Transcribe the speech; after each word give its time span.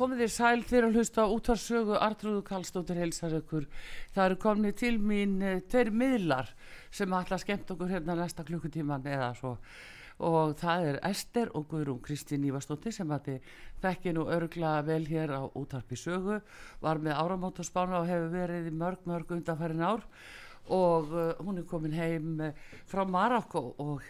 Komið 0.00 0.22
þér 0.22 0.30
sæl 0.32 0.62
fyrir 0.64 0.86
að 0.86 0.94
hlusta 0.96 1.24
útvarsögu 1.28 1.96
Artrúðu 2.00 2.40
Kallstóttir 2.46 2.96
heilsar 3.02 3.34
ykkur. 3.36 3.66
Það 4.14 4.22
eru 4.30 4.36
komnið 4.40 4.76
til 4.80 4.92
mín 4.96 5.34
e, 5.44 5.50
tveir 5.68 5.90
miðlar 5.92 6.48
sem 6.88 7.12
að 7.12 7.34
skemmt 7.42 7.72
okkur 7.74 7.90
hérna 7.92 8.14
næsta 8.16 8.46
klukkutíman 8.48 9.04
eða 9.04 9.26
svo. 9.36 9.50
Og 10.24 10.54
það 10.62 10.86
er 10.86 11.00
Ester 11.10 11.52
og 11.52 11.66
Guðrún 11.68 12.00
Kristín 12.00 12.46
Ívarstóttir 12.48 12.96
sem 12.96 13.12
að 13.12 13.28
þið 13.28 13.52
þekki 13.84 14.14
nú 14.16 14.24
örgla 14.32 14.72
vel 14.88 15.02
hér 15.04 15.34
á 15.36 15.44
útvarpi 15.52 16.00
sögu. 16.00 16.40
Var 16.80 17.04
með 17.04 17.20
áramótaspána 17.20 18.00
og 18.00 18.08
hefur 18.08 18.32
verið 18.38 18.72
í 18.72 18.74
mörg 18.80 19.04
mörg 19.04 19.36
undanfærin 19.36 19.84
ár. 19.84 20.08
Og 20.72 21.12
uh, 21.12 21.34
hún 21.44 21.60
er 21.60 21.68
komin 21.68 22.00
heim 22.00 22.40
uh, 22.40 22.56
frá 22.88 23.04
Marokko 23.04 23.74
og 23.76 24.00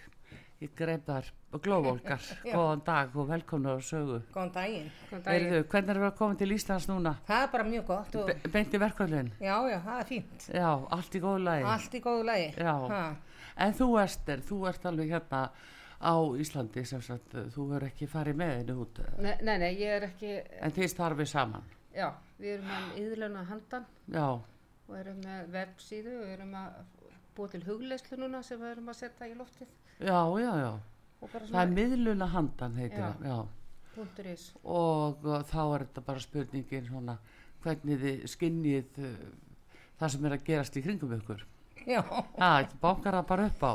ég 0.61 0.73
greið 0.77 1.07
þar 1.07 1.31
glóvolgar. 1.65 2.29
Góðan 2.55 2.85
dag 2.85 3.17
og 3.17 3.29
velkomna 3.31 3.75
á 3.75 3.79
sögu. 3.85 4.21
Góðan 4.35 4.53
daginn. 4.55 4.93
Góðan 5.09 5.27
Heyrðu, 5.31 5.63
hvernig 5.73 5.93
er 5.95 6.01
það 6.03 6.07
að 6.11 6.15
koma 6.21 6.39
til 6.43 6.51
Íslands 6.57 6.87
núna? 6.91 7.15
Það 7.31 7.45
er 7.47 7.51
bara 7.55 7.67
mjög 7.71 7.89
gott. 7.89 8.21
Og... 8.21 8.31
Be 8.31 8.53
beint 8.55 8.77
í 8.77 8.83
verkvöldin? 8.83 9.33
Já, 9.41 9.57
já, 9.73 9.79
það 9.89 9.97
er 9.97 10.09
fínt. 10.13 10.47
Já, 10.61 10.71
allt 10.99 11.17
í 11.17 11.25
góðu 11.25 11.43
lagi? 11.49 11.67
Allt 11.75 11.97
í 11.97 12.05
góðu 12.05 12.29
lagi. 12.29 12.47
Já, 12.61 12.75
ha. 12.93 13.03
en 13.67 13.77
þú 13.81 13.91
Ester, 14.05 14.47
þú 14.51 14.63
ert 14.71 14.89
alveg 14.93 15.17
hérna 15.17 15.43
á 16.01 16.15
Íslandi 16.45 16.87
sem 16.89 17.03
sagt, 17.05 17.37
þú 17.57 17.67
verður 17.75 17.91
ekki 17.91 18.09
farið 18.09 18.41
með 18.41 18.55
henni 18.59 18.79
út. 18.85 19.03
Nei, 19.21 19.35
nei, 19.41 19.57
nei, 19.65 19.71
ég 19.81 19.99
er 19.99 20.09
ekki, 20.13 20.39
En 20.61 20.77
þið 20.77 20.93
starfið 20.95 21.33
saman? 21.33 21.77
já, 21.95 22.09
við 22.39 22.57
erum 22.57 22.71
með 22.71 22.99
yðluna 23.03 23.45
handan 23.49 23.87
Já, 24.11 24.27
og 24.87 24.97
erum 24.99 25.21
með 25.25 25.53
websíðu 25.57 26.17
og 26.23 26.33
erum 26.35 26.57
að 26.61 26.81
búa 27.37 27.51
til 27.51 27.63
hugleyslu 27.67 28.19
núna 28.21 28.43
sem 28.47 28.61
við 28.61 28.75
erum 28.75 28.91
að 28.93 29.01
setja 29.01 29.29
í 29.31 29.37
loftið 29.39 29.71
já, 30.01 30.21
já, 30.41 30.53
já. 30.65 30.73
Það 31.21 31.61
er 31.61 31.73
miðluna 31.77 32.27
handan 32.33 32.77
heitir 32.81 32.99
Já. 33.03 33.11
það, 33.13 33.27
já. 33.29 33.39
Og 34.65 35.27
þá 35.51 35.61
er 35.75 35.85
þetta 35.85 36.03
bara 36.07 36.23
spurningin 36.25 36.87
svona 36.89 37.17
hvernig 37.61 38.01
þið 38.01 38.23
skinnið 38.33 39.01
uh, 39.05 39.17
það 40.01 40.13
sem 40.15 40.29
er 40.31 40.37
að 40.37 40.45
gerast 40.47 40.79
í 40.81 40.83
kringum 40.87 41.13
ykkur. 41.19 41.43
Já. 41.85 42.01
Það 42.39 42.73
bankar 42.81 43.19
það 43.19 43.27
bara 43.35 43.49
upp 43.51 43.65
á. 43.69 43.73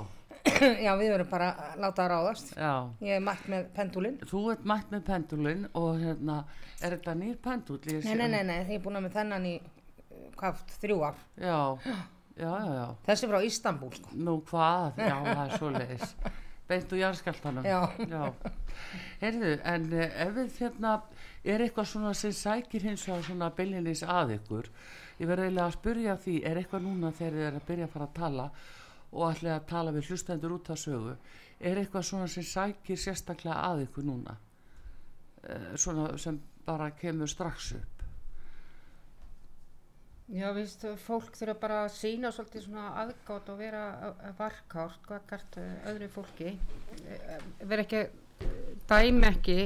já, 0.85 0.91
við 0.97 1.11
verðum 1.13 1.29
bara 1.29 1.51
að 1.53 1.77
láta 1.83 2.03
að 2.05 2.11
ráðast. 2.15 2.51
Já. 2.57 2.73
Ég 3.05 3.19
er 3.19 3.23
mætt 3.27 3.45
með 3.51 3.69
pendulinn. 3.77 4.17
Þú 4.29 4.41
ert 4.55 4.65
mætt 4.73 4.91
með 4.93 5.05
pendulin 5.11 5.63
og 5.77 6.01
hérna, 6.01 6.39
er 6.81 6.97
þetta 6.97 7.15
nýr 7.21 7.37
pendul? 7.45 7.79
Ég 7.85 8.05
Nei, 8.05 8.17
nei, 8.17 8.27
nei, 8.33 8.43
nei, 8.49 8.59
ég 8.65 8.75
er 8.79 8.83
búin 8.85 8.97
að 8.99 9.07
með 9.07 9.17
þennan 9.19 9.47
í, 9.51 9.55
uh, 9.61 10.27
hvað, 10.41 10.65
þrjú 10.81 10.99
ár. 11.11 11.23
Já, 11.41 11.57
já, 12.35 12.49
já, 12.51 12.73
já. 12.79 12.87
Þessi 13.05 13.29
frá 13.31 13.43
Istanbul, 13.43 13.93
sko. 13.95 14.15
Nú 14.15 14.39
hvað, 14.49 14.99
já 14.99 15.15
það 15.25 15.45
er 15.45 15.55
svo 15.57 15.71
leiðis 15.75 16.15
Beint 16.65 16.93
úr 16.95 16.97
jarðskjáltanum 16.97 17.65
Já. 17.67 17.81
Heyrðu, 19.21 19.51
en 19.69 19.83
uh, 19.93 20.05
ef 20.23 20.31
við 20.33 20.55
hérna 20.63 20.93
er 21.45 21.61
eitthvað 21.61 21.91
svona 21.91 22.13
sem 22.17 22.33
sækir 22.33 22.87
hins 22.87 23.03
vegar 23.05 23.25
svona 23.27 23.51
byllinis 23.53 24.01
að 24.01 24.33
ykkur? 24.39 24.71
Ég 25.19 25.29
verði 25.29 25.45
eiginlega 25.45 25.67
að 25.69 25.75
spyrja 25.77 26.15
því 26.23 26.39
er 26.49 26.59
eitthvað 26.59 26.87
núna 26.87 27.13
þegar 27.15 27.37
þið 27.37 27.45
er 27.49 27.59
að 27.59 27.67
byrja 27.69 27.87
að 27.87 27.93
fara 27.93 28.07
að 28.09 28.17
tala 28.17 28.47
og 29.11 29.27
ætla 29.29 29.53
að 29.59 29.67
tala 29.69 29.93
við 29.95 30.09
hlustendur 30.09 30.55
út 30.57 30.71
af 30.73 30.81
sögu 30.81 31.13
er 31.59 31.79
eitthvað 31.79 32.07
svona 32.09 32.31
sem 32.33 32.47
sækir 32.49 32.99
sérstaklega 32.99 33.61
að 33.69 33.85
ykkur 33.85 34.09
núna? 34.09 34.35
Uh, 35.45 35.71
svona 35.77 36.09
sem 36.17 36.41
bara 36.65 36.89
kemur 36.97 37.29
strax 37.29 37.75
upp 37.77 37.94
Já, 40.33 40.47
víst, 40.57 40.81
fólk 41.05 41.35
þurfa 41.37 41.53
bara 41.61 41.79
að 41.85 41.91
sína 41.99 42.31
svolítið 42.33 42.63
svona 42.65 42.85
aðgátt 43.03 43.49
og 43.53 43.59
vera 43.59 43.81
varkárt 44.39 45.03
hvað 45.05 45.27
gert 45.29 45.57
öðru 45.91 46.07
fólki. 46.15 46.53
Vera 47.61 47.85
ekki, 47.85 48.01
dæmi 48.89 49.27
ekki 49.29 49.57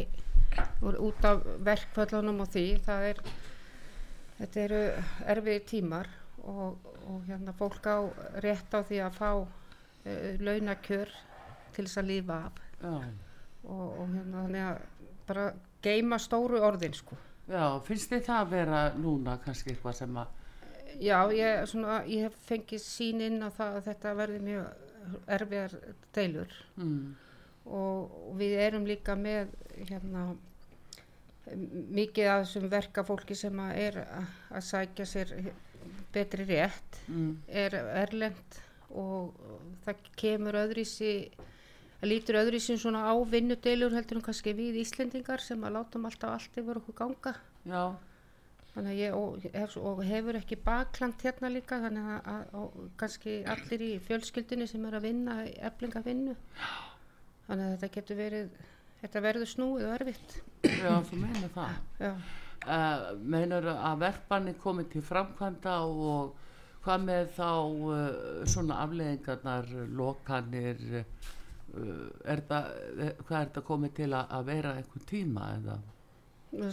út 0.83 1.27
af 1.29 1.45
verkföllunum 1.63 2.43
og 2.43 2.51
því, 2.51 2.65
það 2.83 3.05
er, 3.13 3.21
þetta 4.41 4.61
eru 4.65 4.81
erfiði 5.35 5.63
tímar 5.71 6.09
og, 6.43 6.91
og 7.07 7.23
hérna 7.27 7.53
fólk 7.55 7.87
á 7.87 7.97
rétt 8.43 8.75
á 8.75 8.79
því 8.83 9.01
að 9.05 9.17
fá 9.19 9.29
uh, 9.39 9.47
launakjör 10.43 11.13
til 11.75 11.85
þess 11.85 12.01
að 12.01 12.09
lífa 12.11 12.41
af 12.49 12.61
og, 12.83 13.87
og 14.01 14.05
hérna 14.11 14.43
þannig 14.43 14.65
að 14.65 14.83
bara 15.29 15.47
geima 15.83 16.19
stóru 16.19 16.61
orðin 16.65 16.95
sko. 16.95 17.15
já 17.47 17.79
finnst 17.85 18.11
þið 18.11 18.25
það 18.27 18.41
að 18.41 18.53
vera 18.53 18.83
núna 18.97 19.37
kannski 19.43 19.73
eitthvað 19.73 19.97
sem 20.01 20.19
að 20.19 20.38
Já, 20.99 21.17
ég, 21.35 21.63
svona, 21.69 22.01
ég 22.09 22.27
hef 22.27 22.37
fengið 22.49 22.83
sín 22.83 23.23
inn 23.23 23.41
á 23.45 23.49
það 23.53 23.79
að 23.79 23.89
þetta 23.89 24.13
verði 24.19 24.43
mjög 24.47 25.25
erfiðar 25.37 25.75
deilur. 26.15 26.59
Mm, 26.79 27.15
og, 27.65 28.13
og 28.29 28.37
við 28.39 28.55
erum 28.67 28.87
líka 28.89 29.15
með 29.19 29.53
hérna 29.89 30.29
mikið 31.95 32.29
af 32.29 32.43
þessum 32.45 32.69
verkafólki 32.71 33.37
sem 33.37 33.61
að 33.63 33.77
er 33.83 33.99
að, 34.03 34.63
sækja 34.65 35.05
sér 35.09 35.35
betri 36.13 36.45
rétt 36.49 36.99
mm, 37.07 37.31
er 37.47 37.77
erlend 38.03 38.59
og 38.89 39.37
það 39.85 40.03
kemur 40.19 40.57
öðrísi 40.59 41.13
það 41.99 42.11
lítur 42.11 42.39
öðrísi 42.41 42.77
svona 42.79 43.05
á 43.09 43.13
vinnudeilur 43.29 43.95
heldur 43.95 44.19
en 44.19 44.25
kannski 44.25 44.53
við 44.57 44.81
Íslendingar 44.83 45.43
sem 45.43 45.63
að 45.65 45.75
látum 45.77 46.07
alltaf 46.09 46.35
allt 46.35 46.61
yfir 46.61 46.79
okkur 46.81 46.97
ganga. 46.97 47.35
Já, 47.67 47.95
ég 48.95 49.15
og, 49.15 49.45
hef, 49.53 49.77
og 49.77 50.03
hefur 50.07 50.39
ekki 50.39 50.59
bakland 50.63 51.21
hérna 51.23 51.51
líka 51.51 51.79
þannig 51.83 52.09
að, 52.15 52.27
að 52.33 52.57
og 52.59 52.75
kannski 52.99 53.39
allir 53.49 53.85
í 53.85 53.93
fjölskyldinni 54.05 54.67
sem 54.69 54.85
er 54.87 54.99
að 54.99 55.07
vinna 55.09 55.39
eflinga 55.69 56.03
vinnu 56.05 56.35
þannig 57.47 57.65
að 57.65 57.73
þetta 57.73 57.91
getur 57.97 58.19
verið 58.19 58.51
þetta 59.01 59.23
verður 59.25 59.51
snúið 59.53 59.87
og 59.87 59.95
erfitt 59.97 60.37
Já, 60.67 60.91
þú 61.07 61.21
meina 61.21 61.49
það. 61.53 61.75
Uh, 62.67 63.11
meinar 63.23 63.65
að 63.71 64.01
verkbanni 64.03 64.53
komið 64.59 64.89
til 64.95 65.03
framkvæmda 65.07 65.75
og 65.87 66.33
hvað 66.83 67.05
með 67.05 67.29
þá 67.37 67.51
uh, 67.53 68.09
svona 68.49 68.81
afleðingarnar, 68.83 69.69
lokanir, 69.95 70.81
uh, 70.99 72.01
er 72.27 72.43
það, 72.49 72.73
hvað 73.23 73.37
er 73.39 73.47
þetta 73.47 73.63
komið 73.71 73.95
til 74.01 74.09
að, 74.11 74.35
að 74.35 74.51
vera 74.51 74.75
einhvern 74.75 75.07
tíma 75.13 75.47
eða? 75.55 75.79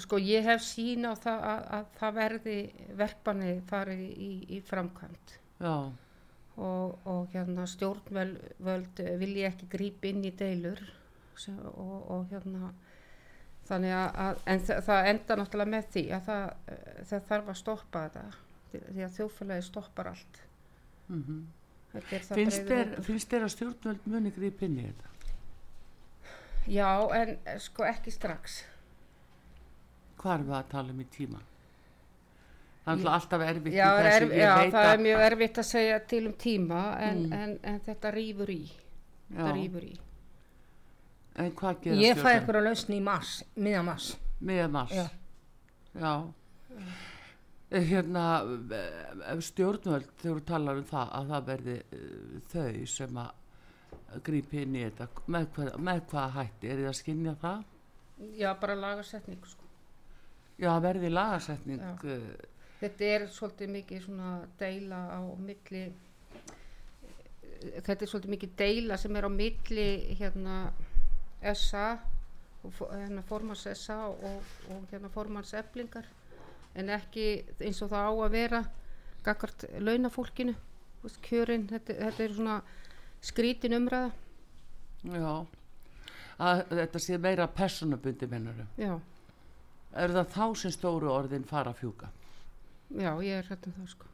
Sko 0.00 0.18
ég 0.22 0.46
hef 0.46 0.64
sín 0.64 1.04
á 1.04 1.12
það 1.18 1.46
að, 1.50 1.62
að 1.76 1.88
það 1.98 2.18
verði 2.20 2.56
verkbanni 2.96 3.50
farið 3.68 4.02
í, 4.08 4.30
í 4.56 4.60
framkvæmt 4.64 5.36
Já, 5.60 5.74
og, 6.56 6.96
og 7.04 7.34
hérna 7.34 7.66
stjórnvöld 7.68 9.02
vilji 9.20 9.44
ekki 9.48 9.68
grípa 9.72 10.08
inn 10.10 10.24
í 10.24 10.32
deilur. 10.36 10.80
Sem, 11.36 11.56
og, 11.68 11.96
og 12.12 12.30
hérna 12.30 12.70
þannig 13.68 13.92
að, 13.92 14.40
en 14.48 14.62
það, 14.64 14.80
það 14.86 15.10
enda 15.10 15.36
náttúrulega 15.36 15.72
með 15.74 15.88
því 15.92 16.04
að 16.16 16.30
það, 16.30 16.72
það 17.10 17.28
þarf 17.30 17.52
að 17.52 17.60
stoppa 17.60 18.04
þetta. 18.06 18.24
Því, 18.70 19.04
að 19.04 19.14
þjóðfélagi 19.18 19.66
stoppar 19.66 20.12
allt. 20.14 20.42
Mm 21.08 21.22
það 21.96 22.32
finnst, 22.36 22.64
þér, 22.68 22.90
finnst 23.06 23.30
þér 23.30 23.44
að 23.46 23.52
stjórnvöld 23.54 24.08
muni 24.10 24.32
gríp 24.34 24.62
inn 24.66 24.80
í 24.80 24.86
þetta? 24.86 25.12
Já, 26.66 26.88
en 27.14 27.36
sko 27.62 27.86
ekki 27.86 28.12
strax 28.12 28.58
Hvað 30.26 30.34
erum 30.34 30.48
við 30.50 30.56
að 30.58 30.68
tala 30.72 30.90
um 30.96 31.00
í 31.00 31.06
tíma? 31.16 31.40
Það 32.86 33.00
er 33.04 33.10
alltaf 33.12 33.42
erfitt 33.42 33.74
Já, 33.74 33.86
í 33.86 34.08
er, 34.10 34.24
já 34.38 34.50
það 34.70 34.84
er 34.86 34.92
að- 34.96 35.04
mjög 35.04 35.22
erfitt 35.26 35.58
að 35.62 35.66
segja 35.70 35.98
til 36.10 36.26
um 36.26 36.32
tíma 36.34 36.80
en, 37.02 37.22
Mm. 37.26 37.32
en, 37.32 37.58
en 37.62 37.80
þetta 37.86 38.12
rýfur 38.14 38.50
í 38.54 38.60
þetta 39.30 39.52
rýfur 39.56 39.84
í 39.86 39.94
en 41.36 41.50
hvað 41.52 41.80
gera 41.82 41.96
Ég 42.02 42.16
fæ 42.22 42.28
eitthvað 42.32 42.62
lausn 42.64 42.94
í 42.96 43.00
mars, 43.02 43.32
miðan 43.56 43.84
mars. 43.84 44.06
Miðan 44.40 44.70
mars? 44.72 44.92
Já. 44.94 45.06
Já. 46.00 46.12
Eh, 47.70 47.82
Hérna, 47.90 48.24
eh, 48.72 49.32
ef 49.34 49.42
stjórnvöld, 49.44 50.06
þegar 50.22 50.38
þú 50.40 50.44
talar 50.46 50.76
um 50.78 50.84
það, 50.84 51.10
að 51.18 51.30
það 51.34 51.46
verði 51.50 51.76
þau 52.52 52.86
sem 52.86 53.18
að 53.18 54.22
grípi 54.22 54.62
inn 54.62 54.76
í 54.76 54.84
þetta, 54.86 55.08
með, 55.26 55.46
hvað, 55.56 55.72
með 55.90 56.00
hvaða 56.12 56.30
hætti, 56.38 56.70
er 56.70 56.76
þið 56.82 56.88
að 56.92 56.98
skynja 57.00 57.34
það? 57.42 57.64
Já, 58.38 58.54
bara 58.60 58.74
lagasetning 58.78 59.42
sko. 59.44 59.65
Já, 60.58 60.72
verði 60.80 61.10
lagasetning, 61.12 61.80
Já. 61.80 61.94
uh, 62.04 62.52
Þetta 62.80 63.04
er 63.08 63.22
svolítið 63.32 63.70
mikið 63.72 64.02
svona 64.04 64.30
deila 64.60 64.98
á 65.16 65.20
milli 65.40 65.86
þetta 67.86 67.96
er 68.04 68.10
svolítið 68.10 68.32
mikið 68.34 68.52
deila 68.60 68.98
sem 69.00 69.16
er 69.16 69.26
á 69.26 69.30
milli 69.32 69.86
hérna 70.18 70.56
SA 71.56 71.86
hérna 72.66 73.22
formans 73.22 73.66
SA 73.78 73.96
og, 74.10 74.42
og 74.74 74.86
hérna 74.90 75.08
formans 75.12 75.52
eflingar. 75.54 76.06
En 76.76 76.90
ekki 76.92 77.44
eins 77.62 77.80
og 77.84 77.92
það 77.92 78.08
á 78.10 78.12
að 78.26 78.32
vera 78.34 78.62
gagvart 79.24 79.66
launafólkinu. 79.80 80.54
Kjörin, 81.22 81.68
þetta, 81.70 81.94
þetta 82.02 82.24
er 82.24 82.32
svona 82.34 82.54
skrítin 83.22 83.76
umræða. 83.78 84.08
Já, 85.06 85.34
að 86.42 86.62
þetta 86.72 87.02
sé 87.04 87.18
meira 87.22 87.46
personabundi 87.46 88.26
mennurum. 88.26 88.66
já, 88.76 88.96
Er 89.96 90.12
það 90.12 90.32
þá 90.34 90.44
sem 90.60 90.74
stóru 90.74 91.10
orðin 91.12 91.46
fara 91.48 91.72
að 91.72 91.80
fjúka? 91.82 92.10
já, 92.94 93.10
ég 93.24 93.40
er 93.40 93.48
hérna 93.50 93.72
það 93.78 93.88
sko 93.90 94.12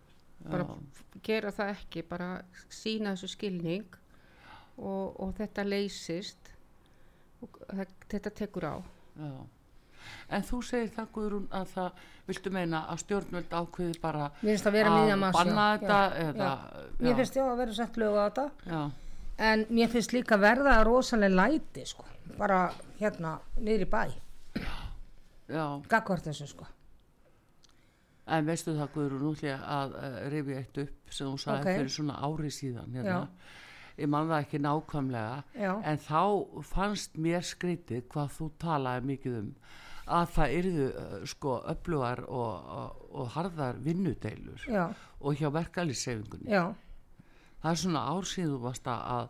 bara 0.51 0.65
Já. 0.67 1.03
gera 1.23 1.51
það 1.55 1.73
ekki, 1.77 2.03
bara 2.09 2.29
sína 2.73 3.13
þessu 3.15 3.29
skilning 3.37 3.99
og, 4.79 5.21
og 5.21 5.35
þetta 5.39 5.65
leysist 5.67 6.53
og 7.43 7.59
þetta 8.11 8.33
tekur 8.43 8.67
á 8.67 8.77
Já. 9.19 9.35
En 10.35 10.43
þú 10.43 10.59
segir 10.67 10.89
það 10.91 11.11
Guðrún 11.15 11.45
að 11.55 11.69
það, 11.77 12.01
viltu 12.27 12.51
meina 12.55 12.81
að 12.91 13.03
stjórnvöld 13.05 13.53
ákveði 13.55 14.01
bara 14.03 14.25
að 14.33 14.41
banna 15.37 15.67
já. 15.69 15.79
þetta 15.79 15.99
Já, 16.01 16.25
eða, 16.25 16.49
já. 16.49 16.89
Mér 16.99 17.19
finnst 17.21 17.39
já 17.39 17.43
að 17.45 17.61
vera 17.61 17.77
sett 17.77 18.01
lög 18.03 18.17
á 18.19 18.23
þetta. 18.25 18.47
já, 18.67 18.81
En 19.39 19.65
mér 19.71 19.93
finnst 19.93 20.13
líka 20.17 20.39
verða 20.41 20.75
rosalega 20.85 21.35
læti, 21.39 21.87
sko. 21.87 22.05
Bara 22.39 22.73
hérna, 22.99 23.37
niður 23.61 23.87
í 23.87 23.89
bæ. 23.95 24.03
Gagvart 25.89 26.25
þessu, 26.29 26.47
sko. 26.53 26.67
en 28.27 28.47
veistu 28.47 28.73
það 28.77 28.93
Guðrún 28.95 29.37
ég 29.43 29.63
að 29.67 29.95
uh, 29.99 30.19
rifja 30.33 30.59
eitt 30.63 30.79
upp 30.85 31.11
sem 31.13 31.27
þú 31.27 31.39
sagði 31.43 31.61
Ok. 31.67 31.77
fyrir 31.77 31.91
svona 31.97 32.19
ári 32.23 32.51
síðan 32.55 32.95
hérna. 32.95 33.29
Ég 33.99 34.09
man 34.09 34.29
það 34.31 34.45
ekki 34.47 34.61
nákvæmlega 34.63 35.43
Já. 35.59 35.73
en 35.85 35.99
þá 35.99 36.21
fannst 36.65 37.19
mér 37.21 37.43
skrítið 37.45 38.07
hvað 38.09 38.31
þú 38.39 38.47
talaði 38.63 39.05
mikið 39.11 39.35
um 39.41 39.51
að 40.13 40.31
það 40.37 40.55
yrðu 40.59 40.87
uh, 40.89 41.19
sko 41.27 41.57
öflugar 41.75 42.23
og, 42.25 42.71
og, 42.79 43.03
og 43.21 43.29
harðar 43.37 43.77
vinnudeilur 43.85 44.65
Já, 44.71 44.87
og 45.21 45.37
hjá 45.39 45.51
verkalýsefingunni 45.55 46.51
já, 46.51 46.65
það 47.63 47.71
er 47.75 47.83
svona 47.83 48.07
ár 48.11 48.27
síðan 48.27 48.55
þú 48.57 48.63
varst 48.65 48.89
að, 48.91 49.29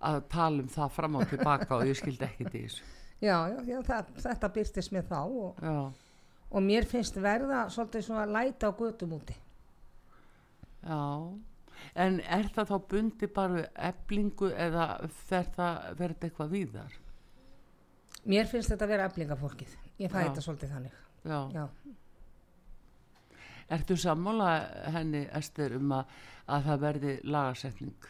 að 0.00 0.20
tala 0.32 0.62
um 0.62 0.70
það 0.76 0.94
fram 1.00 1.18
og 1.20 1.26
tilbaka 1.32 1.76
og 1.80 1.84
ég 1.90 1.98
skildi 1.98 2.24
ekki 2.28 2.46
þessu 2.54 2.86
já, 3.24 3.38
já, 3.66 3.78
það, 3.88 4.12
þetta 4.26 4.50
byrstist 4.58 4.92
mér 4.94 5.06
þá 5.08 5.18
og, 5.24 5.64
og 6.50 6.62
mér 6.68 6.86
finnst 6.90 7.16
verða 7.24 7.64
svolítið 7.72 8.06
svona 8.08 8.26
læti 8.28 8.68
á 8.68 8.70
götum 8.76 9.16
úti. 9.18 9.36
já 10.84 11.00
en 12.00 12.20
er 12.20 12.46
það 12.54 12.68
þá 12.70 12.76
bundi 12.90 13.26
bara 13.28 13.56
við 13.58 13.66
eblingu 13.88 14.48
eða 14.66 14.84
fer 15.28 15.48
það 15.56 15.88
verið 15.98 16.28
eitthvað 16.28 16.54
víðar 16.54 17.00
Mér 18.24 18.46
finnst 18.48 18.70
þetta 18.72 18.86
vera 18.88 19.04
eflingafólkið. 19.10 19.72
Ég 20.00 20.08
fæ 20.08 20.14
Já. 20.22 20.28
þetta 20.30 20.42
svolítið 20.46 20.70
þannig. 20.72 20.94
já, 21.28 21.40
Já, 21.52 21.64
ertu 23.76 23.96
sammála 24.00 24.48
henni 24.94 25.26
Ester 25.36 25.74
um 25.76 25.92
að, 25.92 26.14
að 26.48 26.64
það 26.70 26.80
verði 26.86 27.12
lagasetning 27.24 28.08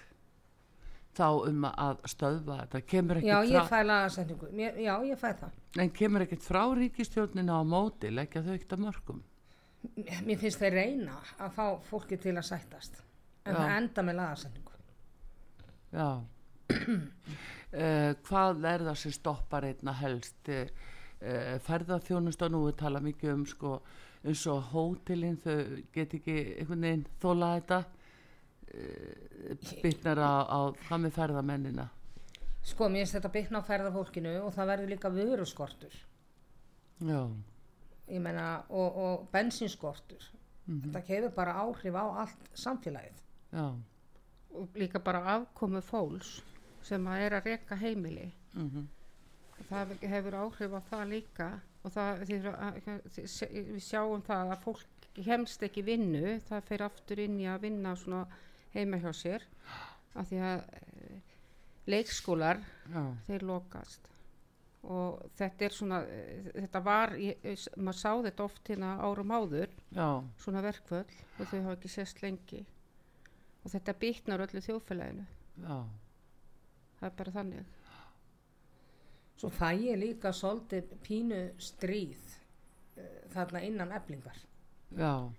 þá 1.17 1.29
um 1.51 1.69
að 1.71 2.03
stöðva 2.11 2.59
þetta 2.65 2.81
kemur 2.95 3.21
já 3.23 3.37
ekkert 3.37 3.55
ég 3.55 3.69
frá. 3.71 4.49
Mér, 4.53 4.81
já, 4.83 4.95
ég 5.11 5.21
fæ 5.21 5.29
það. 5.43 5.61
en 5.85 5.95
kemur 6.01 6.27
ekkert 6.27 6.47
frá 6.47 6.63
ríkistjórnina 6.79 7.61
á 7.61 7.63
móti 7.67 8.11
leggja 8.13 8.43
þau 8.45 8.53
ekkert 8.57 8.77
að 8.79 8.85
mörgum 8.89 9.23
Mér 10.25 10.39
finnst 10.41 10.63
þeir 10.63 10.77
reyna 10.79 11.17
að 11.43 11.57
fá 11.59 11.65
fólki 11.85 12.17
til 12.21 12.35
að 12.39 12.47
sættast. 12.49 13.03
En 13.45 13.53
Já. 13.53 13.59
það 13.59 13.75
enda 13.77 14.05
með 14.07 14.17
lagasetningu. 14.21 14.79
Já. 15.95 16.09
uh, 16.75 18.15
hvað 18.29 18.65
er 18.71 18.87
það 18.89 19.01
sem 19.03 19.15
stoppar 19.15 19.67
einna 19.69 19.95
helst 19.99 20.51
uh, 20.55 20.65
ferðarþjónusta 21.67 22.49
nú 22.53 22.65
við 22.69 22.79
tala 22.81 23.03
mikið 23.05 23.35
um 23.35 23.45
sko 23.49 23.75
eins 24.25 24.47
og 24.49 24.71
hótelin 24.73 25.37
þau 25.45 25.59
get 25.93 26.17
ekki 26.17 26.39
einhvern 26.63 26.87
veginn 26.89 27.07
þóla 27.21 27.51
þetta 27.59 27.81
bytnar 29.83 30.19
á, 30.21 30.33
á 30.49 30.59
hvað 30.87 31.03
með 31.07 31.15
ferðamennina 31.19 31.89
Sko, 32.65 32.87
mér 32.89 33.03
finnst 33.05 33.19
þetta 33.19 33.31
byggna 33.35 33.61
á 33.61 33.69
ferðarfólkinu 33.69 34.31
og 34.41 34.55
það 34.57 34.69
verður 34.71 34.93
líka 34.95 35.11
vöruskortur. 35.13 35.97
já, 37.05 37.19
Ég 38.09 38.21
meina, 38.21 38.65
og, 38.69 38.97
og 39.01 39.27
bensinskortur. 39.33 40.25
Þetta 40.65 41.03
hefur 41.09 41.35
bara 41.37 41.55
áhrif 41.61 41.95
á 41.97 42.05
allt 42.25 42.49
samfélagið. 42.57 43.21
já 43.53 43.67
og 44.55 44.69
líka 44.79 44.99
bara 45.03 45.21
afkomu 45.35 45.81
fólks 45.83 46.41
sem 46.83 47.07
að 47.11 47.25
er 47.27 47.35
að 47.41 47.49
reka 47.51 47.77
heimili 47.77 48.31
mm 48.55 48.87
það 49.69 49.93
hefur 50.03 50.35
áhrif 50.35 50.73
á 50.75 50.81
það 50.91 51.05
líka 51.11 51.49
og 51.85 51.93
það, 51.93 52.25
við 52.29 53.81
sjáum 53.83 54.23
það 54.27 54.51
að 54.55 54.63
fólk 54.65 55.09
hemst 55.27 55.63
ekki 55.63 55.83
vinnu, 55.87 56.41
það 56.49 56.65
fer 56.69 56.83
aftur 56.83 57.21
inn 57.23 57.37
í 57.41 57.47
að 57.51 57.61
vinna 57.69 57.95
svona 57.97 58.25
heima 58.75 58.99
hjá 59.03 59.13
sér 59.17 59.45
af 60.15 60.29
því 60.31 60.41
að 60.47 60.65
e, 60.79 61.21
leikskólar, 61.91 62.61
já, 62.91 63.03
þeir 63.29 63.47
lokast. 63.49 64.11
Og 64.85 65.23
þetta 65.39 65.67
er 65.67 65.75
svona 65.75 66.01
e, 66.05 66.23
þetta 66.53 66.83
var, 66.85 67.15
ég, 67.21 67.67
maður 67.77 68.01
sá 68.01 68.11
þetta 68.29 68.47
oft 68.47 68.71
hérna 68.71 68.95
árum 69.03 69.35
áður 69.35 69.73
já, 69.95 70.09
svona 70.45 70.65
verkvöld 70.65 71.15
og 71.39 71.51
þau 71.51 71.59
hafa 71.59 71.77
ekki 71.79 71.93
sést 71.93 72.23
lengi. 72.25 72.65
Og 73.65 73.73
þetta 73.73 73.97
bytnar 73.97 74.45
öllu 74.45 74.61
þjóðfélaginu. 74.61 75.25
Já. 75.65 75.79
Það 76.99 77.07
er 77.09 77.15
bara 77.21 77.35
þannig. 77.39 77.71
Svo 79.41 79.49
fæ 79.51 79.71
ég 79.81 79.97
líka 79.99 80.31
svolítið 80.37 80.93
pínu 81.03 81.39
stríð 81.59 82.21
uh, 83.01 83.17
þarna 83.33 83.65
innan 83.67 83.97
eflingar. 83.97 84.37
já 84.95 85.33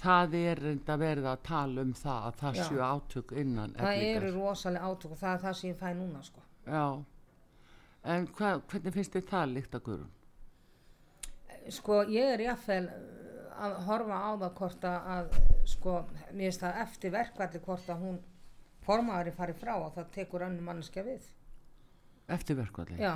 það 0.00 0.34
er 0.40 0.62
reynda 0.64 0.96
verið 1.00 1.28
að 1.30 1.42
tala 1.48 1.84
um 1.86 1.92
það 1.96 2.26
að 2.28 2.38
það 2.40 2.58
Já. 2.60 2.62
séu 2.68 2.80
átök 2.86 3.34
innan 3.42 3.74
Það 3.76 3.92
Eflingar. 3.92 4.22
eru 4.22 4.32
rosalega 4.36 4.90
átök 4.90 5.14
og 5.16 5.20
það 5.20 5.34
er 5.34 5.42
það 5.44 5.58
sem 5.60 5.70
ég 5.70 5.78
fæ 5.80 5.88
núna, 6.00 6.22
sko. 6.26 6.44
Já, 6.66 6.86
en 8.14 8.26
hva, 8.38 8.50
hvernig 8.72 8.96
finnst 8.96 9.16
þið 9.18 9.28
það 9.30 9.54
líkt 9.54 9.76
að 9.78 9.84
gurum? 9.88 10.10
Sko, 11.70 12.00
ég 12.08 12.34
er 12.34 12.44
jáfnvel 12.46 12.86
uh, 12.88 13.64
að 13.66 13.76
horfa 13.86 14.20
á 14.24 14.30
það 14.40 14.54
hvort 14.60 14.88
að, 14.90 15.34
sko, 15.74 15.96
mér 16.32 16.46
finnst 16.48 16.64
það 16.64 16.80
eftir 16.86 17.14
verkvalli 17.14 17.60
hvort 17.66 17.92
að 17.92 18.06
hún 18.06 18.20
formaðurinn 18.86 19.36
fari 19.36 19.54
frá 19.54 19.74
og 19.76 19.92
það 19.94 20.08
tekur 20.16 20.46
önnum 20.46 20.64
manneskja 20.70 21.04
við 21.04 21.28
eftir 22.30 22.56
verkvalli 22.58 22.96
já, 23.00 23.12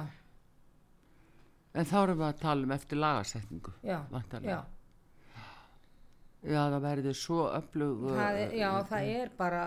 en 1.74 1.88
þá 1.88 1.96
erum 2.02 2.20
við 2.20 2.26
að 2.28 2.40
tala 2.42 2.66
um 2.66 2.74
eftir 2.76 3.00
lagasetningu 3.00 3.72
já, 3.86 3.98
væntanlega. 4.10 4.58
já, 4.58 4.83
já 6.44 6.60
það 6.74 6.80
verður 6.84 7.16
svo 7.18 7.44
öflug 7.56 8.04
það 8.10 8.40
er, 8.42 8.56
já 8.60 8.70
það 8.90 9.12
er 9.14 9.32
bara 9.38 9.62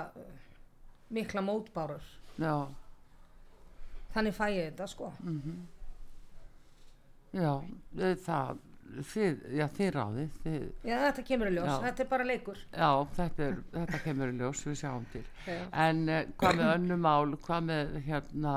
mikla 1.14 1.42
mótbárur. 1.42 2.06
Já, 2.38 2.68
þannig 4.14 4.36
fæ 4.38 4.46
ég 4.52 4.72
þetta 4.72 4.88
sko. 4.92 5.12
Já 7.38 7.52
eh, 8.00 8.16
það 8.24 8.58
þið, 9.08 9.40
já 9.58 9.66
þið 9.78 9.90
ráðið 9.96 10.36
þið, 10.44 10.66
já, 10.88 10.96
þetta 11.04 11.24
kemur 11.28 11.50
í 11.50 11.54
ljós, 11.58 11.70
Já. 11.70 11.78
þetta 11.86 12.04
er 12.04 12.10
bara 12.12 12.28
leikur. 12.28 12.60
Já 12.72 12.90
þetta, 13.18 13.48
er, 13.48 13.58
þetta 13.76 14.02
kemur 14.06 14.32
í 14.32 14.38
ljós 14.40 14.64
við 14.68 14.78
sjáum 14.82 15.08
til. 15.14 15.24
Já, 15.46 15.58
en 15.86 16.04
uh, 16.08 16.22
hvað 16.40 16.60
með 16.62 16.74
önnu 16.76 17.00
mál? 17.04 17.36
Hvað 17.48 17.68
með 17.68 17.98
hérna 18.08 18.56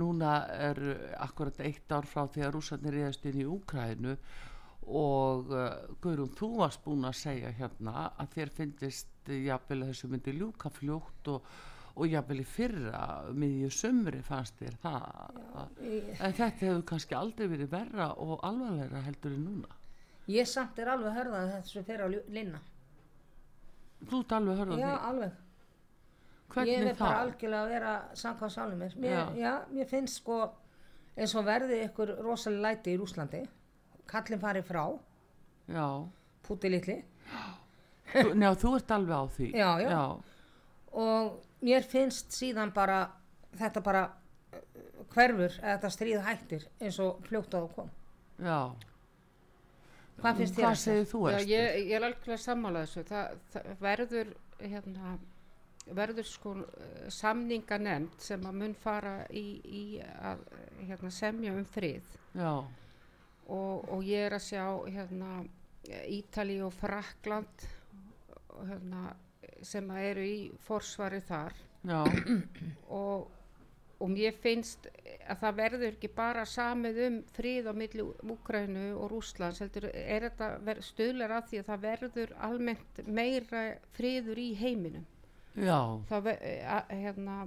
núna 0.00 0.34
er 0.54 0.78
akkurat 1.18 1.62
eitt 1.66 1.90
ár 1.90 2.06
frá 2.06 2.26
því 2.30 2.44
að 2.46 2.52
rússarnir 2.54 2.94
reyðast 2.94 3.24
inn 3.26 3.40
í 3.42 3.46
Úkrænu 3.50 4.16
og 4.90 5.50
uh, 5.54 5.66
Guðrún, 6.02 6.30
þú 6.38 6.48
varst 6.58 6.82
búin 6.84 7.04
að 7.06 7.16
segja 7.20 7.50
hérna 7.58 8.08
að 8.18 8.30
þér 8.34 8.50
finnist 8.56 9.30
jafnvel 9.30 9.82
að 9.84 9.90
þessu 9.92 10.08
myndi 10.10 10.32
ljúka 10.34 10.70
fljótt 10.74 11.28
og, 11.30 11.44
og 11.94 12.08
jafnvel 12.10 12.40
í 12.42 12.46
fyrra 12.48 13.02
miðju 13.36 13.70
sömri 13.76 14.22
fannst 14.26 14.56
þér 14.58 14.78
það. 14.82 15.36
Ég- 15.84 16.08
en 16.20 16.32
þetta 16.40 16.66
hefur 16.66 16.82
kannski 16.90 17.14
aldrei 17.18 17.46
verið 17.52 17.70
verra 17.74 18.08
og 18.16 18.40
alvarlegra 18.46 19.02
heldur 19.06 19.36
en 19.36 19.44
núna. 19.46 19.76
Ég 20.30 20.46
samt 20.46 20.78
er 20.78 20.90
alveg 20.92 21.14
hörðað 21.16 21.52
þessu 21.58 21.84
fyrir 21.86 22.04
að 22.06 22.18
linna. 22.34 22.60
Þú 24.10 24.20
ert 24.24 24.32
alveg 24.32 24.58
hörð 24.60 24.74
á 24.74 24.78
já, 24.80 24.90
því? 24.90 25.06
alveg. 25.10 25.38
Ég 26.50 26.54
hvernig 26.54 26.84
vil 26.88 26.96
bara 26.98 27.18
algjörlega 27.24 27.68
vera 27.70 27.90
samkvæm 28.18 28.50
sjálfum 28.50 28.78
mér 28.82 28.94
mér, 28.98 29.10
Já. 29.12 29.24
já. 29.38 29.52
mér 29.70 29.86
finnst 29.86 30.16
sko 30.18 30.38
eins 31.16 31.34
og 31.38 31.44
verði 31.46 31.76
ykkur 31.86 32.14
rosalega 32.24 32.62
læti 32.64 32.94
í 32.94 32.98
Rúslandi 32.98 33.42
kallin 34.10 34.42
farið 34.42 34.66
frá. 34.68 34.84
Já, 35.70 35.86
púti 36.46 36.70
litli. 36.72 36.98
Njá, 38.40 38.50
þú 38.58 38.74
ert 38.80 38.90
alveg 38.96 39.16
á 39.16 39.24
því. 39.36 39.48
Já, 39.54 39.70
já. 39.84 39.90
já, 39.94 40.04
og 40.98 41.40
mér 41.62 41.86
finnst 41.86 42.34
síðan 42.34 42.72
bara 42.74 43.00
þetta 43.60 43.82
bara 43.86 44.04
uh, 44.10 44.60
hverfur 45.14 45.54
eða 45.60 45.76
þetta 45.76 45.90
stríð 45.94 46.22
hættir 46.26 46.66
eins 46.80 46.98
og 47.02 47.20
fljótt 47.28 47.54
að 47.54 47.66
það 47.66 47.74
kom. 47.76 47.90
Já. 48.40 48.60
hvað 50.20 50.40
finnst 50.40 50.56
þér 50.56 50.64
Hvað 50.64 50.72
Esther? 50.72 50.92
segir 50.92 51.10
þú 51.12 51.20
Já, 51.20 51.34
Ester? 51.36 51.50
ég, 51.50 51.78
ég 51.90 51.96
er 51.98 52.06
alveg 52.08 52.40
sammála 52.42 52.84
þessu. 52.86 53.04
Það, 53.10 53.38
það 53.54 53.70
verður 53.86 54.32
hérna, 54.60 55.14
verður 56.00 56.28
sko 56.28 56.56
eh, 56.60 57.06
samninganemnd 57.14 58.18
sem 58.22 58.44
að 58.46 58.58
mun 58.62 58.74
fara 58.82 59.14
í, 59.30 59.46
í 59.64 59.84
að 60.02 60.42
hérna, 60.82 61.10
semja 61.14 61.54
um 61.54 61.64
frið. 61.64 62.16
Já, 62.34 62.52
og, 63.50 63.88
og 63.90 64.06
ég 64.06 64.28
er 64.28 64.36
að 64.36 64.46
sjá 64.46 64.64
hérna, 64.86 65.40
Ítali 66.06 66.60
og 66.62 66.72
Frakland 66.76 67.66
hérna, 68.68 69.10
sem 69.66 69.90
eru 69.96 70.24
í 70.24 70.38
forsvari 70.66 71.20
þar. 71.24 71.56
Og, 72.92 73.30
og 74.00 74.10
mér 74.12 74.36
finnst 74.36 74.88
að 75.30 75.38
það 75.42 75.56
verður 75.60 75.86
ekki 75.94 76.10
bara 76.16 76.44
samið 76.48 77.00
um 77.06 77.16
frið 77.36 77.70
á 77.70 77.74
milli 77.76 78.04
Úkrænu 78.34 78.84
og 78.96 79.08
Rússlands 79.14 79.62
heldur 79.62 79.88
er 79.92 80.26
þetta 80.28 80.50
ver, 80.66 80.82
stuðlar 80.84 81.36
að 81.38 81.48
því 81.50 81.62
að 81.62 81.70
það 81.70 81.86
verður 81.86 82.36
almennt 82.50 83.00
meira 83.06 83.64
friður 83.96 84.40
í 84.40 84.50
heiminum. 84.60 85.08
Já, 85.56 85.80
það, 86.08 86.30
að, 86.30 86.92
hérna, 86.94 87.38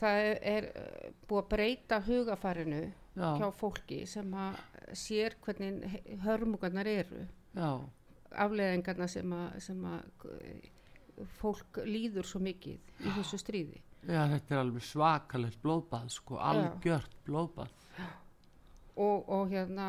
það 0.00 0.22
er, 0.26 0.66
eh, 0.74 1.12
búið 1.28 1.44
að 1.44 1.50
breyta 1.54 2.00
hugafarinu 2.08 2.82
hjá 3.14 3.30
já, 3.42 3.48
fólki 3.56 4.04
sem 4.06 4.34
að 4.34 4.60
sér 4.96 5.36
hvernig 5.44 6.00
hörmugarnar 6.24 6.88
eru 6.90 7.24
já, 7.56 7.70
afleðingarna 8.30 9.08
sem 9.10 9.34
að, 9.34 9.58
sem 9.64 9.84
að 9.90 10.26
eh, 10.38 10.70
fólk 11.40 11.82
líður 11.84 12.28
svo 12.28 12.40
mikið 12.42 13.04
í 13.04 13.14
þessu 13.18 13.40
stríði. 13.40 13.82
Já, 14.08 14.24
þetta 14.30 14.54
er 14.54 14.62
alveg 14.62 14.84
svakalegt 14.86 15.60
blóðbað, 15.60 16.08
sko, 16.14 16.38
algjört 16.40 17.16
blóðbað. 17.26 17.74
og, 19.00 19.28
og 19.28 19.50
hérna 19.52 19.88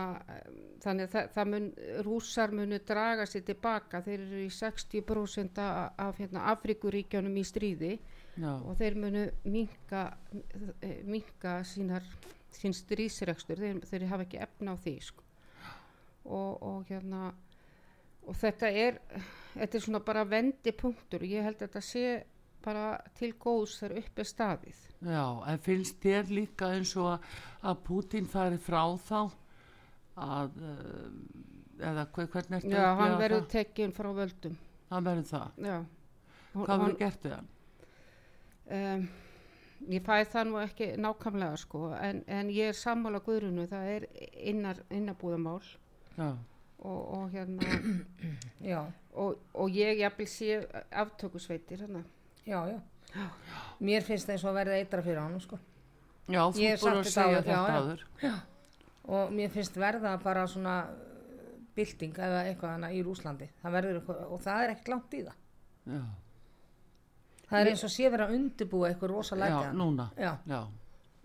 þannig 0.84 1.08
að 1.08 1.14
það, 1.14 1.30
það 1.36 1.52
mun, 1.54 1.70
rússar 2.08 2.54
munu 2.56 2.80
draga 2.88 3.28
sér 3.30 3.46
tilbaka, 3.48 4.02
þeir 4.06 4.18
eru 4.20 4.42
í 4.44 4.50
60% 4.56 5.62
af, 5.64 6.20
hérna, 6.20 6.46
Afrikuríkjunum 6.52 7.40
í 7.40 7.46
stríði 7.48 7.94
Já, 8.40 8.52
og 8.56 8.76
þeir 8.80 9.00
munu 9.00 9.26
minka, 9.44 10.06
minka 11.08 11.60
sínar, 11.68 12.06
sín 12.56 12.74
stríðsrekstur, 12.76 13.60
þeir, 13.62 13.80
þeir 13.88 14.08
hafa 14.12 14.26
ekki 14.28 14.42
efna 14.44 14.74
á 14.74 14.78
því 14.84 14.96
sko. 15.06 15.24
og, 16.26 16.58
og 16.62 16.84
hérna 16.90 17.32
og 18.30 18.36
þetta 18.38 18.70
er 18.70 19.00
þetta 19.56 19.78
er 19.78 19.82
svona 19.82 20.00
bara 20.06 20.24
vendipunktur 20.30 21.24
ég 21.26 21.42
held 21.48 21.58
að 21.58 21.66
þetta 21.68 21.82
sé 21.82 22.04
bara 22.62 22.92
til 23.18 23.32
góðs 23.42 23.80
þegar 23.82 23.98
upp 24.04 24.20
er 24.22 24.28
staðið 24.30 24.82
já, 25.10 25.24
en 25.50 25.64
finnst 25.66 25.98
þér 26.04 26.30
líka 26.30 26.70
eins 26.76 26.92
og 27.02 27.08
að, 27.16 27.32
að 27.72 27.80
Putin 27.88 28.28
fari 28.30 28.60
frá 28.62 28.84
þá 29.02 29.18
að, 30.22 30.60
uh, 30.62 31.08
eða 31.82 32.06
hver, 32.14 32.30
hvernig 32.36 32.60
ertu 32.60 32.76
já, 32.76 32.84
að 32.92 33.00
hann 33.02 33.18
verður 33.24 33.48
tekinn 33.56 33.96
frá 33.98 34.12
völdum 34.14 34.60
Hann 34.92 35.06
verður 35.08 35.28
það. 35.32 35.52
já 35.64 35.78
Hvað 36.52 36.82
verður 36.84 36.98
gert 37.00 37.26
við 37.26 37.34
hann? 37.38 37.50
um, 38.78 39.06
ég 39.90 40.04
fæ 40.06 40.22
það 40.30 40.48
nú 40.50 40.62
ekki 40.62 40.88
nákvæmlega 41.02 41.58
sko 41.58 41.92
en, 41.98 42.24
en 42.28 42.50
ég 42.54 42.72
er 42.72 42.78
sammála 42.78 43.22
guðrunu 43.26 43.66
það 43.72 43.90
er 43.96 44.08
innar, 44.52 44.82
innabúðamál 44.94 45.62
Já, 46.18 46.38
og, 46.80 47.02
og 47.18 47.30
hérna 47.32 47.66
já, 48.72 48.82
og, 49.14 49.40
og 49.54 49.76
ég 49.76 50.02
jafnvel 50.04 50.30
sé 50.30 50.62
aftökusveitir 50.92 51.86
hérna 51.86 52.04
já, 52.46 52.60
já. 52.68 52.80
Mér 53.80 54.06
finnst 54.08 54.28
það 54.28 54.38
eins 54.38 54.44
og 54.46 54.52
að 54.52 54.58
verða 54.62 54.80
eitra 54.80 55.04
fyrir 55.04 55.20
hann 55.20 55.40
sko. 55.44 55.58
já 56.32 56.42
þú 56.48 56.68
sagt 56.80 56.86
að 56.88 57.00
þetta 57.02 57.12
segja 57.12 57.28
áður, 57.28 57.46
þetta 57.46 57.52
já, 57.52 57.62
já. 57.62 57.80
áður. 57.82 58.04
og 59.18 59.34
mér 59.36 59.54
finnst 59.56 59.80
verða 59.82 60.18
bara 60.24 60.46
svona 60.48 60.76
bylting 61.76 62.18
eða 62.20 62.46
eitthvað 62.50 62.76
hana 62.76 62.92
í 62.94 63.02
Rúslandi 63.04 63.50
það 63.62 63.78
verður 63.78 64.00
eitthvað, 64.02 64.22
og 64.28 64.44
það 64.46 64.64
er 64.64 64.74
ekkert 64.76 64.94
langt 64.94 65.16
í 65.16 65.24
það. 65.26 65.38
Já, 65.92 66.02
það 67.52 67.60
er 67.66 67.70
eins 67.74 67.84
og 67.84 67.92
sé 67.94 68.10
verið 68.10 68.26
að 68.30 68.36
undirbúa 68.40 68.90
eitthvað 68.90 69.12
rosalega 69.12 69.62
já, 69.68 69.74
núna. 69.76 70.08
já, 70.18 70.32
Já, 70.48 70.62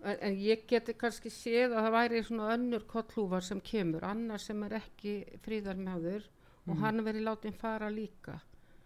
en, 0.03 0.17
en 0.21 0.35
ég 0.43 0.65
geti 0.69 0.93
kannski 0.93 1.29
séð 1.33 1.73
að 1.73 1.87
það 1.87 1.95
væri 1.97 2.23
svona 2.27 2.51
önnur 2.53 2.83
kollhúfar 2.91 3.43
sem 3.47 3.61
kemur 3.61 4.03
annar 4.05 4.39
sem 4.43 4.63
er 4.67 4.75
ekki 4.81 5.15
fríðarmjáður 5.45 6.27
og 6.67 6.77
hann 6.83 6.99
verið 7.05 7.23
látin 7.23 7.53
fara 7.55 7.87
líka. 7.89 8.39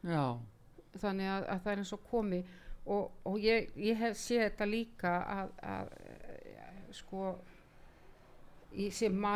Já, 0.05 0.37
þannig 1.01 1.27
að, 1.33 1.47
að 1.49 1.61
það 1.63 1.71
er 1.73 1.77
eins 1.81 1.93
og 1.97 2.03
komi. 2.11 2.43
Og, 2.85 3.11
og 3.25 3.35
ég, 3.41 3.71
ég 3.77 3.97
hef 3.97 4.17
séð 4.17 4.43
þetta 4.47 4.65
líka 4.69 5.11
að, 5.29 5.51
að 5.61 5.91
eh, 6.05 6.93
sko 6.97 7.35
í 8.73 8.87
sé 8.93 9.09
mæ 9.09 9.35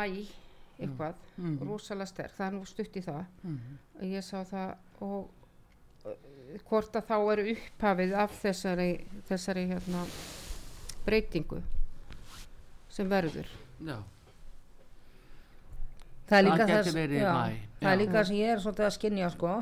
eitthvað, 0.76 1.14
Mhm. 1.38 1.58
rosalega 1.68 2.06
sterk. 2.10 2.32
Það 2.36 2.46
er 2.46 2.52
nú 2.56 2.64
stutt 2.68 2.96
í 2.96 3.02
það. 3.04 3.24
Mhm. 3.42 3.78
ég 4.12 4.22
sá 4.24 4.44
það 4.44 4.76
og 5.00 5.30
hvort 6.66 6.96
að 6.96 7.08
þá 7.08 7.16
eru 7.32 7.46
upphafið 7.52 8.12
af 8.22 8.36
þessari, 8.42 8.90
þessari 9.28 9.64
hérna, 9.70 10.04
breytingu 11.06 11.62
sem 12.92 13.08
verður. 13.10 13.48
Já. 13.84 13.96
það 16.26 16.38
er 16.38 16.44
Það 16.44 16.46
líka 16.46 16.66
gæti 16.66 16.92
þess 16.92 17.18
já, 17.20 17.32
það 17.80 17.90
er 17.90 17.98
líka 18.00 18.16
það 18.16 18.28
sem 18.30 18.38
ég 18.38 18.52
er 18.52 18.62
svolítið 18.62 18.86
að 18.86 18.94
skinja 18.96 19.32
sko. 19.34 19.56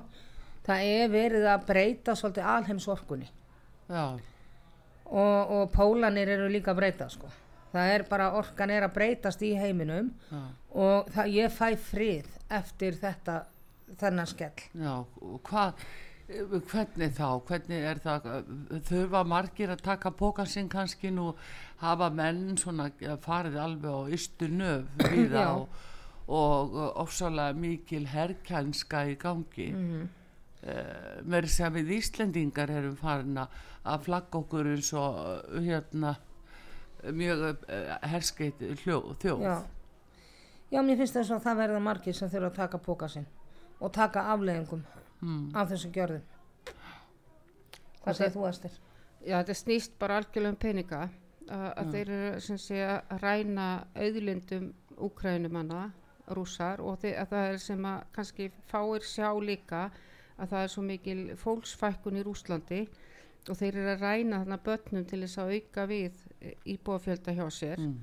það 0.64 0.84
er 0.90 1.08
verið 1.12 1.48
að 1.50 1.64
breyta 1.70 2.14
svolítið 2.16 2.50
alheimsorkunni. 2.52 3.30
Já, 3.88 4.04
og, 5.04 5.50
og 5.56 5.72
pólanir 5.74 6.30
eru 6.36 6.46
líka 6.48 6.72
að 6.72 6.78
breyta 6.80 7.08
sko. 7.12 7.32
það 7.74 7.90
er 7.96 8.06
bara 8.08 8.30
orkan 8.38 8.70
er 8.70 8.86
að 8.86 8.94
breytast 8.94 9.42
í 9.42 9.50
heiminum 9.58 10.12
já, 10.30 10.44
og 10.70 11.10
það, 11.10 11.34
ég 11.34 11.52
fæ 11.52 11.68
frið 11.90 12.30
eftir 12.54 12.96
þetta 13.02 13.42
þennan 14.00 14.30
skell. 14.30 14.64
Já, 14.78 14.94
og 15.02 15.40
hvað, 15.48 15.84
hvernig 16.28 17.10
þá, 17.18 17.26
hvernig 17.48 17.84
er 17.84 17.98
það, 18.00 18.26
eh, 18.32 18.78
þurfa 18.88 19.24
margir 19.28 19.68
að 19.74 19.82
taka 19.84 20.10
pókan 20.10 20.46
sinn 20.48 20.68
kannski 20.72 21.10
nú, 21.12 21.34
hafa 21.82 22.10
menn 22.10 22.56
svona 22.56 22.90
eh, 23.00 23.16
farið 23.20 23.58
alveg 23.60 23.90
á 23.92 24.00
ystu 24.16 24.48
nöf 24.48 24.86
við 25.12 25.34
það 25.34 25.66
og, 26.26 26.74
eh, 26.74 26.90
ofsalega 27.04 27.52
mikil 27.60 28.06
herrkænska 28.06 29.06
í 29.12 29.16
gangi. 29.20 29.72
Mm 29.72 30.08
Mhm. 30.64 31.28
mér 31.28 31.44
sem 31.46 31.74
við 31.74 31.90
Íslendingar 31.98 32.70
erum 32.72 32.94
farin 32.96 33.34
að- 33.36 33.48
að 33.84 33.98
flagga 34.06 34.38
okkur 34.38 34.64
eins 34.72 34.94
og 34.96 35.18
eh, 35.52 35.60
hérna 35.60 36.14
mjög 37.12 37.42
uh, 37.68 37.98
herskeitt 38.08 38.58
þjóð 38.80 39.42
já. 39.44 39.58
já, 40.72 40.80
mér 40.80 40.96
finnst 40.96 41.12
þess 41.18 41.30
að 41.36 41.42
það 41.44 41.56
verða 41.58 41.80
margir 41.84 42.14
sem 42.16 42.30
þurfa 42.32 42.48
að 42.48 42.54
taka 42.56 42.78
póka 42.78 43.08
sinn 43.12 43.26
og 43.78 43.92
taka 43.92 44.22
afleðingum 44.32 44.80
mm. 45.24 45.50
af 45.56 45.72
þessum 45.72 45.94
gjörðum 45.96 46.30
hvað 48.04 48.18
segir 48.18 48.34
þú 48.34 48.46
Ester? 48.48 48.78
Já, 49.24 49.36
þetta 49.40 49.56
snýst 49.56 49.98
bara 50.00 50.20
algjörlega 50.20 50.52
um 50.52 50.60
peninga 50.60 51.02
að, 51.04 51.68
að 51.80 51.92
þeir 51.94 52.14
eru 52.14 52.40
sem 52.44 52.58
sé 52.60 52.80
að 52.84 53.14
ræna 53.22 53.68
auðlindum 53.96 54.72
úkrænumanna, 55.04 55.84
rússar 56.36 56.82
og 56.84 57.00
þeir, 57.02 57.16
að 57.22 57.32
það 57.32 57.46
er 57.52 57.62
sem 57.64 57.88
að 57.88 58.02
kannski 58.16 58.50
fáir 58.70 59.08
sjá 59.08 59.30
líka 59.40 59.86
að 60.34 60.52
það 60.52 60.60
er 60.60 60.72
svo 60.72 60.84
mikil 60.84 61.18
fólksfækkun 61.40 62.20
í 62.20 62.24
Rúslandi 62.26 62.80
og 63.48 63.58
þeir 63.58 63.80
eru 63.80 63.92
að 63.92 64.04
ræna 64.04 64.40
þarna 64.42 64.60
börnum 64.64 65.04
til 65.08 65.20
þess 65.24 65.40
að 65.40 65.54
auka 65.58 65.86
við 65.90 66.22
íbúafjölda 66.74 67.36
hjá 67.36 67.46
sér 67.52 67.80
Mm. 67.80 67.96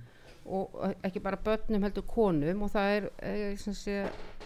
Og 0.45 0.77
eh, 0.83 0.95
ekki 1.07 1.21
bara 1.24 1.38
börnum 1.38 1.83
heldur 1.86 2.05
konum 2.07 2.65
og 2.65 2.71
það 2.74 2.95
er 2.95 3.10
eh, 3.19 3.57
sem 3.62 3.75
sé 3.77 3.98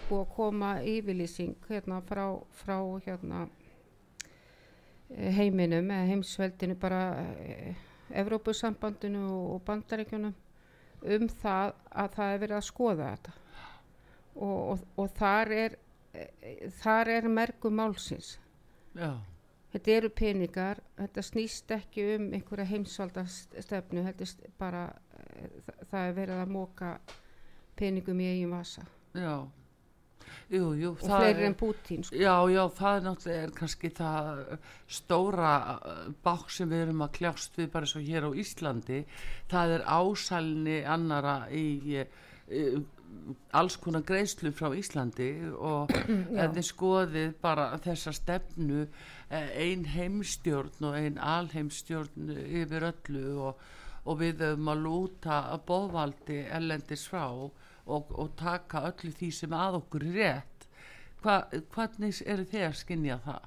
búið 0.08 0.22
að 0.22 0.32
koma 0.36 0.72
yfirlýsing 0.84 1.56
hérna 1.68 2.00
frá, 2.06 2.26
frá 2.60 2.76
hérna 3.06 3.46
eh, 5.10 5.32
heiminum 5.38 5.90
eða 5.90 6.10
heimsveldinu 6.12 6.76
bara 6.80 7.02
eh, 7.40 7.74
Evrópusambandinu 8.14 9.24
og 9.54 9.64
bandaríkjunum 9.66 10.34
um 11.16 11.28
það 11.40 11.72
að 11.90 12.12
það 12.16 12.32
er 12.32 12.42
verið 12.42 12.56
að 12.56 12.66
skoða 12.68 13.08
þetta. 13.14 13.32
Og, 14.36 14.58
og, 14.72 14.84
og 15.00 15.10
þar 15.16 15.52
er 15.56 15.78
eh, 16.14 16.68
þar 16.82 17.12
er 17.16 17.28
mergum 17.32 17.80
málsins. 17.80 18.36
Já, 18.96 19.10
þetta 19.72 19.90
eru 19.98 20.08
peningar, 20.10 20.80
þetta 20.98 21.22
snýst 21.26 21.70
ekki 21.76 22.06
um 22.16 22.30
einhverja 22.36 22.68
heimsvalda 22.70 23.26
stefnu, 23.28 24.04
þetta 24.06 24.24
er 24.46 24.54
bara 24.58 24.84
eh, 25.18 25.50
þa- 25.66 25.78
það 25.90 26.08
er 26.08 26.16
verið 26.22 26.42
að 26.44 26.54
móka 26.56 26.94
peningum 27.76 28.20
í 28.20 28.30
eigin 28.32 28.50
vasa 28.56 28.86
já. 29.16 29.46
Jú, 30.50 30.72
jú, 30.78 30.90
og 30.92 30.98
fleiri 31.02 31.44
en 31.46 31.54
Putin 31.58 32.02
sko. 32.06 32.14
Já, 32.18 32.34
já, 32.50 32.62
það 32.78 32.96
er 32.96 33.04
náttúrulega 33.04 33.42
er 33.46 33.52
kannski 33.56 33.88
það 33.94 34.40
stóra 34.96 35.52
uh, 35.74 35.96
bák 36.22 36.50
sem 36.54 36.70
við 36.70 36.82
erum 36.84 37.02
að 37.06 37.12
kljást 37.18 37.58
við 37.58 37.70
bara 37.72 37.86
svo 37.90 38.02
hér 38.02 38.26
á 38.26 38.30
Íslandi. 38.38 39.00
Það 39.50 39.74
er 39.76 39.84
ásælni 39.86 40.76
annara 40.86 41.34
í 41.50 41.64
uh, 41.98 42.78
alls 43.58 43.76
konar 43.82 44.04
greiðslu 44.06 44.52
frá 44.54 44.70
Íslandi 44.76 45.30
og 45.54 45.92
þið 46.56 46.62
skoðið 46.68 47.32
bara 47.42 47.68
þessa 47.84 48.14
stefnu 48.16 48.84
eh, 48.84 49.50
ein 49.66 49.86
heimstjórn 49.90 50.88
og 50.88 50.98
ein 50.98 51.18
alheimstjórn 51.18 52.30
yfir 52.46 52.88
öllu 52.92 53.24
og, 53.48 53.64
og 54.06 54.20
við 54.22 54.44
höfum 54.46 54.72
að 54.72 54.84
lúta 54.86 55.40
að 55.54 55.64
bóðvaldi 55.70 56.40
ellendis 56.58 57.06
frá 57.10 57.26
og, 57.26 57.56
og 57.86 58.34
taka 58.38 58.86
öllu 58.90 59.12
því 59.14 59.32
sem 59.40 59.56
að 59.56 59.80
okkur 59.82 60.06
er 60.10 60.20
rétt 60.20 60.52
Hva, 61.24 61.40
hvernig 61.74 62.20
eru 62.28 62.44
þið 62.46 62.64
að 62.68 62.74
skinja 62.78 63.14
það? 63.24 63.46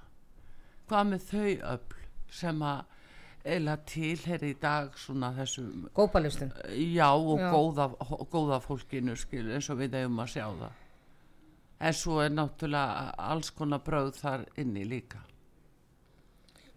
Hvað 0.90 1.12
með 1.12 1.28
þau 1.30 1.52
öll 1.74 2.00
sem 2.40 2.64
að 2.66 2.80
eila 3.46 3.78
tilheri 3.88 4.52
í 4.54 4.58
dag 4.60 4.96
svona 5.00 5.32
þessum 5.38 5.88
Gópalistum 5.96 6.52
já 6.76 7.08
og 7.14 7.40
Já. 7.40 7.50
Góða, 7.54 7.88
góða 8.32 8.60
fólkinu 8.64 9.16
skil 9.18 9.48
eins 9.54 9.70
og 9.70 9.80
við 9.80 9.96
eigum 10.02 10.20
að 10.20 10.32
sjá 10.36 10.46
það. 10.46 10.86
En 11.80 11.96
svo 11.96 12.20
er 12.20 12.34
náttúrulega 12.36 13.14
alls 13.32 13.52
konar 13.56 13.80
bröð 13.86 14.12
þar 14.20 14.46
inni 14.60 14.84
líka. 14.86 15.22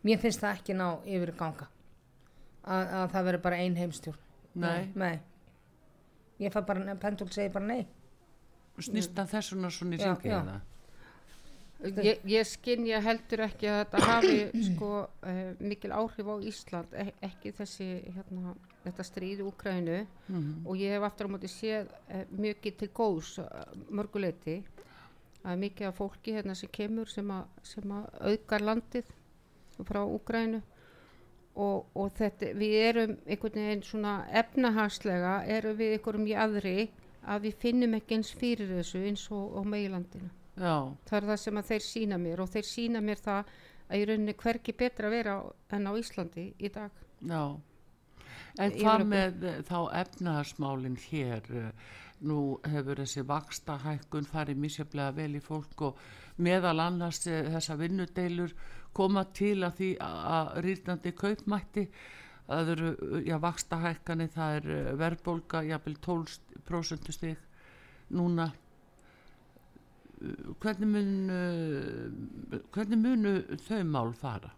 Mér 0.02 0.19
finnst 0.23 0.42
það 0.42 0.59
ekki 0.59 0.76
ná 0.78 0.87
yfir 1.07 1.35
ganga 1.38 1.69
að, 2.62 2.87
að 2.87 3.09
það 3.14 3.26
veri 3.28 3.42
bara 3.42 3.62
ein 3.62 3.76
heimstjórn. 3.78 4.23
Nei, 4.62 4.92
nei. 4.95 5.16
Ég 6.42 6.52
fæ 6.54 6.62
bara, 6.66 6.95
pendul 7.00 7.31
segir 7.31 7.52
bara 7.54 7.66
nei. 7.66 7.87
Snýst 8.83 9.14
það 9.16 9.35
þessuna 9.37 9.71
svona 9.71 9.99
í 9.99 10.02
Já, 10.02 10.14
ég, 12.05 12.21
ég 12.31 12.47
skynja 12.47 13.01
heldur 13.03 13.41
ekki 13.47 13.69
að 13.71 13.79
þetta 13.83 14.03
hafi 14.09 14.37
sko 14.69 14.91
uh, 15.07 15.41
mikil 15.61 15.93
áhrif 15.97 16.28
á 16.30 16.37
Ísland 16.50 16.95
e 16.95 17.06
ekki 17.28 17.52
þessi 17.56 17.89
hérna, 18.17 18.54
þetta 18.85 19.06
stríð 19.09 19.43
Úkrænu 19.49 20.00
Mhm. 20.28 20.67
og 20.67 20.76
ég 20.78 20.95
hef 20.97 21.02
aftur 21.09 21.26
á 21.28 21.33
móti 21.35 21.50
séð 21.50 21.89
uh, 21.91 22.25
mikið 22.30 22.76
til 22.78 22.89
góðs 22.95 23.35
mörguleiti 23.91 24.63
að 25.43 25.59
mikið 25.59 25.87
af 25.89 25.97
fólki 25.99 26.33
hérna 26.37 26.54
sem 26.54 26.71
kemur 26.73 27.09
sem 27.11 27.30
að, 27.35 27.45
sem 27.63 27.91
að 27.91 28.04
auðgar 28.21 28.63
landið 28.63 29.11
frá 29.83 30.02
Úkrænu 30.06 30.61
og, 31.54 31.87
og 31.95 32.13
þetta, 32.17 32.52
við 32.56 32.75
erum 32.87 33.17
einhvern 33.26 33.59
veginn 33.59 33.83
svona 33.85 34.13
efnahagslega 34.41 35.33
erum 35.52 35.76
við 35.76 35.97
einhverjum 35.99 36.28
í 36.30 36.37
aðri 36.39 36.76
að 37.26 37.43
við 37.49 37.59
finnum 37.63 37.99
ekki 37.99 38.17
eins 38.19 38.30
fyrir 38.39 38.71
þessu 38.78 39.02
eins 39.09 39.26
og 39.35 39.59
á 39.59 39.61
meilandinu 39.67 40.30
já, 40.56 40.76
það 41.08 41.19
er 41.19 41.28
það 41.30 41.43
sem 41.45 41.60
að 41.60 41.69
þeir 41.73 41.84
sína 41.88 42.19
mér 42.23 42.43
og 42.45 42.50
þeir 42.52 42.69
sína 42.69 43.02
mér 43.04 43.21
það 43.23 43.52
að 43.93 43.99
í 43.99 44.06
rauninni 44.08 44.34
hverki 44.38 44.75
betra 44.76 45.08
að 45.08 45.17
vera 45.17 45.36
en 45.76 45.88
á 45.88 45.93
Íslandi 45.99 46.47
í 46.58 46.71
dag. 46.73 47.02
Já. 47.28 47.45
En 48.60 48.75
hvað 48.76 49.04
með 49.08 49.45
eh, 49.49 49.60
þá 49.69 49.78
efnahagsmálin 50.02 50.97
hér? 51.08 51.47
Eh, 51.49 51.93
nú 52.23 52.38
hefur 52.71 53.00
þessi 53.02 53.25
vaksta 53.26 53.78
hækkun 53.82 54.28
farið 54.30 54.60
misjaflega 54.62 55.15
vel 55.17 55.32
í 55.34 55.43
fólk 55.43 55.86
og 55.88 56.02
meðal 56.45 56.78
annars 56.84 57.25
eh, 57.26 57.49
þessa 57.50 57.78
vinnudeilur 57.80 58.52
koma 58.95 59.25
til 59.34 59.58
að 59.67 59.78
því 59.80 59.93
að 60.06 60.52
rýrnandi 60.67 61.15
kaupmætti. 61.19 61.86
Það 62.47 62.73
eru, 62.75 62.91
já, 63.25 63.36
vaksta 63.41 63.78
hækkani 63.80 64.26
það 64.34 64.56
er 64.58 64.97
verðbólga, 65.00 65.62
jafnvel 65.65 65.95
12% 66.04 67.12
stig 67.15 67.41
núna 68.12 68.50
hvernig 70.63 70.89
mun 70.89 71.13
eh, 71.37 72.61
hvernig 72.75 72.99
munu 73.02 73.32
þau 73.67 73.82
mál 73.89 74.13
fara? 74.17 74.50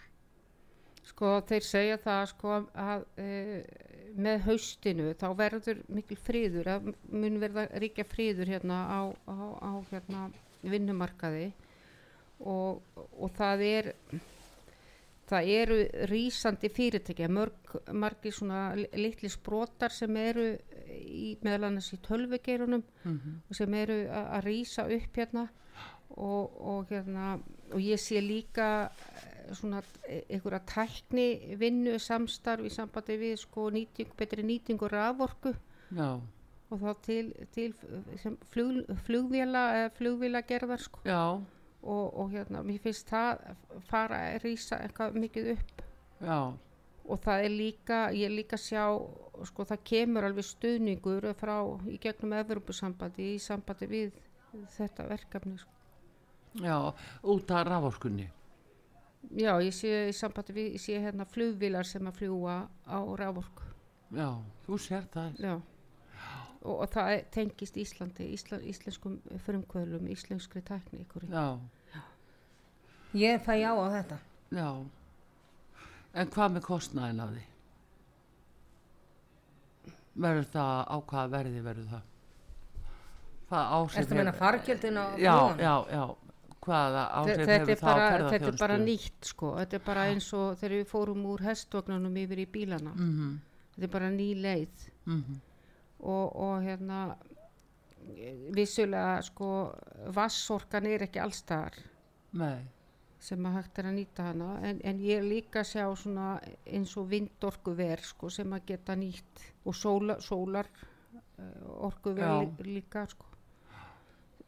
Sko 1.05 1.37
þeir 1.49 1.67
segja 1.67 1.97
það 2.01 2.23
sko 2.31 2.55
að 2.81 3.03
e, 3.21 3.29
með 4.17 4.47
haustinu 4.47 5.11
þá 5.21 5.27
verður 5.37 5.83
mikil 5.93 6.17
friður 6.17 6.71
að 6.75 6.89
mun 7.13 7.37
verða 7.43 7.67
ríkja 7.83 8.07
friður 8.09 8.51
hérna 8.55 8.79
á, 8.89 9.01
á, 9.29 9.37
á 9.61 9.73
hérna 9.91 10.23
vinnumarkaði. 10.65 11.51
Og, 12.41 12.81
og 12.97 13.31
það 13.37 13.63
er 13.69 13.91
það 15.29 15.51
eru 15.59 15.77
rýsandi 16.11 16.69
fyrirtækja 16.73 17.29
mörg, 17.33 17.77
margir 17.93 18.35
svona 18.35 18.75
li- 18.77 18.91
litli 18.99 19.31
sprotar 19.33 19.93
sem 19.95 20.17
eru 20.21 20.49
meðal 21.45 21.69
annars 21.71 21.93
í 21.95 22.01
tölvugeirunum 22.05 22.83
mm 23.05 23.37
og 23.49 23.59
sem 23.59 23.75
eru 23.75 23.99
að 24.11 24.45
rýsa 24.49 24.87
upp 24.97 25.21
hérna 25.21 25.49
og, 26.17 26.61
og 26.61 26.91
hérna 26.91 27.39
og 27.73 27.81
ég 27.83 28.01
sé 28.01 28.21
líka 28.23 28.91
eh, 28.91 29.55
svona 29.55 29.83
e- 30.09 30.25
einhverja 30.29 30.61
tækni 30.67 31.57
vinnu 31.59 31.99
samstarf 31.99 32.65
í 32.65 32.73
sambandi 32.73 33.19
við 33.19 33.37
sko 33.43 33.71
nýting, 33.75 34.13
betri 34.17 34.43
nýtingu 34.47 34.89
raforku. 34.89 35.55
Já, 35.95 36.21
og 36.71 36.81
þá 36.81 36.93
til, 37.03 37.33
til 37.55 37.75
flug, 38.51 38.85
flugvéla 39.07 39.65
eða 39.79 39.91
flugvéla 39.99 40.45
gerðar 40.47 40.83
sko 40.83 41.03
og, 41.83 42.07
og 42.17 42.31
hérna 42.33 42.63
mér 42.65 42.81
finnst 42.81 43.11
það 43.11 43.43
fara 43.91 44.23
að 44.31 44.47
rýsa 44.47 44.81
eitthvað 44.83 45.19
mikið 45.21 45.51
upp. 45.57 45.83
Já 46.21 46.39
og 47.05 47.21
það 47.21 47.45
er 47.45 47.53
líka, 47.53 47.99
ég 48.17 48.25
er 48.31 48.33
líka 48.35 48.57
að 48.57 48.63
sjá 48.65 48.85
sko 49.51 49.65
það 49.69 49.83
kemur 49.91 50.25
alveg 50.29 50.47
stuðningur 50.49 51.27
frá 51.37 51.57
í 51.91 51.99
gegnum 52.01 52.33
Evropasambandi 52.39 53.35
í 53.35 53.39
sambandi 53.43 53.87
við 53.91 54.15
þetta 54.77 55.07
verkefni 55.11 55.59
sko. 55.59 55.71
Já, 56.63 56.79
út 57.23 57.51
af 57.51 57.67
raforkunni. 57.67 58.29
já, 59.35 59.53
ég 59.61 59.73
sé 59.75 60.09
í 60.09 60.13
sambandi 60.15 60.53
við 60.55 60.73
ég 60.77 60.81
sé 60.81 60.99
hérna 61.03 61.25
flugvilar 61.27 61.85
sem 61.89 62.07
að 62.07 62.19
fljúa 62.23 62.69
á 62.87 62.99
rávorku 63.19 63.63
Já, 64.15 64.29
þú 64.67 64.79
sér 64.79 65.07
það. 65.11 65.39
já 65.41 65.55
og, 66.65 66.81
og 66.81 66.89
það 66.93 67.11
er- 67.17 67.25
tengist 67.31 67.77
Íslandi 67.77 68.29
Ísla, 68.33 68.59
íslenskum 68.63 69.19
frumkvölum, 69.45 70.07
íslenskri 70.09 70.63
tækni 70.63 71.01
ykkur. 71.05 71.25
Já, 71.29 71.59
ég 73.15 73.43
fæ 73.45 73.59
já 73.61 73.73
á 73.75 73.85
þetta 73.93 74.19
já. 74.53 74.69
En 76.15 76.31
hvað 76.31 76.57
með 76.57 76.67
kostnæðin 76.69 77.23
af 77.25 77.31
því? 77.35 77.45
Verður 80.25 80.51
það 80.53 80.83
á 80.87 80.97
hvaða 81.11 81.31
verði 81.33 81.63
verður 81.65 81.89
það? 81.95 82.05
Hvað 83.49 83.73
áhrif 83.79 83.97
Ertu 84.01 84.15
að 84.15 84.21
meina 84.21 84.35
fargjöldin 84.39 85.01
á 85.01 85.05
Já, 85.19 85.33
flugum? 85.35 85.65
já, 85.65 85.75
já. 85.91 86.05
Hvaða 86.65 87.03
áhrif 87.19 87.41
hefur 87.45 87.73
er 87.75 87.81
það 87.81 87.89
á 87.91 87.95
bara, 87.95 88.05
ferðarþjónustu? 88.13 88.37
þetta 88.37 88.53
er 88.53 88.61
bara 88.63 88.77
nýtt 88.85 89.33
sko. 89.33 89.51
þetta 89.59 89.77
er 89.77 89.83
bara 89.89 90.05
eins 90.13 90.29
og 90.39 90.55
þegar 90.61 90.77
við 90.77 90.87
fórum 90.93 91.27
úr 91.33 91.43
hestvagnunum 91.49 92.23
yfir 92.25 92.45
í 92.45 92.47
bílana 92.55 92.95
Mm 92.95 93.35
þetta 93.75 93.89
er 93.89 93.91
bara 93.91 94.11
ný 94.11 94.29
leið 94.39 94.85
-hmm. 95.07 95.39
og, 95.99 96.37
og 96.37 96.63
hérna 96.63 97.17
vissulega 98.55 99.23
sko 99.23 99.75
vassorkan 100.15 100.87
er 100.87 101.03
ekki 101.03 101.19
allstaðar 101.19 101.75
Nei, 102.33 102.67
sem 103.25 103.47
að 103.49 103.57
hægt 103.59 103.79
er 103.81 103.89
að 103.89 103.97
nýta 103.99 104.27
hana 104.29 104.49
en, 104.69 104.81
en 104.85 104.99
ég 105.01 105.21
er 105.21 105.27
líka 105.27 105.63
að 105.63 105.71
sjá 105.71 105.85
svona 105.97 106.27
eins 106.69 106.93
og 107.01 107.07
vindorkuver 107.13 108.03
sko 108.05 108.31
sem 108.33 108.53
að 108.53 108.67
geta 108.73 108.97
nýtt 109.01 109.45
og 109.65 109.77
sóla, 109.79 110.19
sólar 110.21 110.69
uh, 110.75 111.87
orkuver 111.89 112.43
lí, 112.43 112.69
líka 112.77 113.07
sko. 113.09 113.31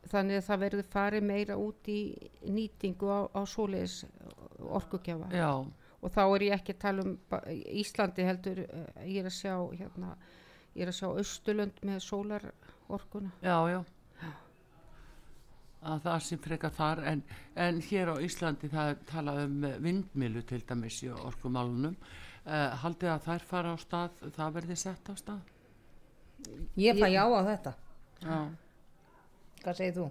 Þannig 0.06 0.38
að 0.38 0.46
það 0.46 0.62
verður 0.62 0.90
farið 0.92 1.24
meira 1.26 1.56
út 1.58 1.88
í 1.90 2.00
nýtingu 2.46 3.08
á, 3.10 3.20
á 3.32 3.42
svoleiðis 3.48 4.04
orkugjafa. 4.60 5.32
Já, 5.34 5.50
og 5.98 6.12
þá 6.14 6.22
er 6.26 6.46
ég 6.46 6.60
ekki 6.60 6.76
að 6.76 6.82
tala 6.84 7.06
um 7.06 7.16
Íslandi 7.80 8.28
heldur 8.28 8.62
eh, 8.62 8.86
ég 9.08 9.24
er 9.24 9.32
að 9.32 9.38
sjá 9.40 9.56
hérna, 9.72 10.14
ég 10.76 10.86
er 10.86 10.92
að 10.92 11.00
sjá 11.00 11.08
Östurlönd 11.24 11.82
með 11.88 12.04
sólarorkuna. 12.06 13.34
Já, 13.42 13.58
já 13.72 13.80
að 15.86 16.00
það 16.06 16.22
sem 16.26 16.40
frekar 16.44 16.72
þar 16.76 17.02
en, 17.12 17.22
en 17.66 17.80
hér 17.88 18.10
á 18.12 18.16
Íslandi 18.26 18.70
það 18.72 18.92
talað 19.10 19.42
um 19.46 19.66
vindmilu 19.84 20.42
til 20.48 20.60
dæmis 20.68 21.00
í 21.06 21.10
orkumálunum 21.14 21.96
uh, 21.96 22.76
haldið 22.82 23.12
að 23.14 23.24
þær 23.28 23.46
fara 23.50 23.74
á 23.74 23.76
stað 23.82 24.22
það 24.36 24.54
verði 24.60 24.78
sett 24.82 25.10
á 25.10 25.14
stað 25.16 25.52
Ég 26.78 26.98
fæ 27.00 27.08
já 27.10 27.22
á 27.24 27.40
þetta. 27.46 27.72
já, 28.22 28.38
Hvað 29.64 29.78
segir 29.78 29.94
þú? 29.96 30.08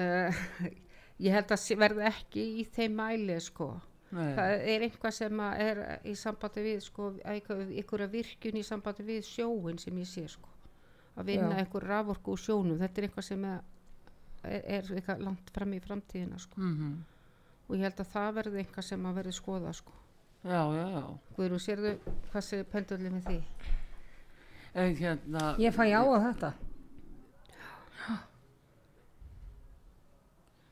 uh, 0.00 0.42
ég 1.24 1.34
held 1.36 1.54
að 1.56 1.64
verði 1.80 2.06
ekki 2.10 2.44
í 2.60 2.66
þeim 2.76 2.94
mæli 3.00 3.36
sko 3.44 3.72
nei, 4.14 4.30
það 4.36 4.54
er 4.74 4.84
einhvað 4.86 5.16
sem 5.18 5.42
að 5.46 5.64
er 5.66 5.82
í 6.08 6.14
sambandi 6.18 6.64
við 6.64 6.80
sko, 6.86 7.10
einhverja 7.24 8.08
virkjun 8.14 8.60
í 8.60 8.64
sambandi 8.66 9.06
við 9.10 9.26
sjóin 9.28 9.78
sem 9.82 9.98
ég 10.00 10.08
sé 10.08 10.24
sko 10.32 10.48
að 11.20 11.32
vinna 11.32 11.52
Já. 11.56 11.64
einhver 11.64 11.86
raforku 11.90 12.36
úr 12.36 12.40
sjónum 12.40 12.78
þetta 12.80 13.00
er 13.02 13.08
eitthvað 13.08 13.26
sem 13.26 13.44
er, 13.50 13.60
er, 14.44 14.60
er 14.64 14.92
eitthvað 14.96 15.24
langt 15.26 15.50
fram 15.54 15.74
í 15.76 15.80
framtíðina 15.84 16.38
sko 16.42 16.60
mm 16.60 16.98
og 17.70 17.76
ég 17.78 17.84
held 17.86 18.00
að 18.02 18.08
það 18.10 18.32
verði 18.34 18.58
eitthvað 18.64 18.84
sem 18.88 19.04
að 19.06 19.18
verði 19.20 19.32
skoða 19.36 19.72
sko 19.78 19.92
já, 20.42 20.62
já, 20.74 20.86
já 20.90 21.04
Guðrún, 21.36 21.60
sérðu 21.62 21.92
hvað 22.32 22.42
sé 22.48 22.58
pendulli 22.72 23.12
með 23.14 23.28
því 23.28 23.36
en 24.80 24.96
hérna 24.98 25.44
Ég 25.58 25.74
fæ 25.74 25.84
já 25.90 25.98
á 26.02 26.16
þetta. 26.24 26.50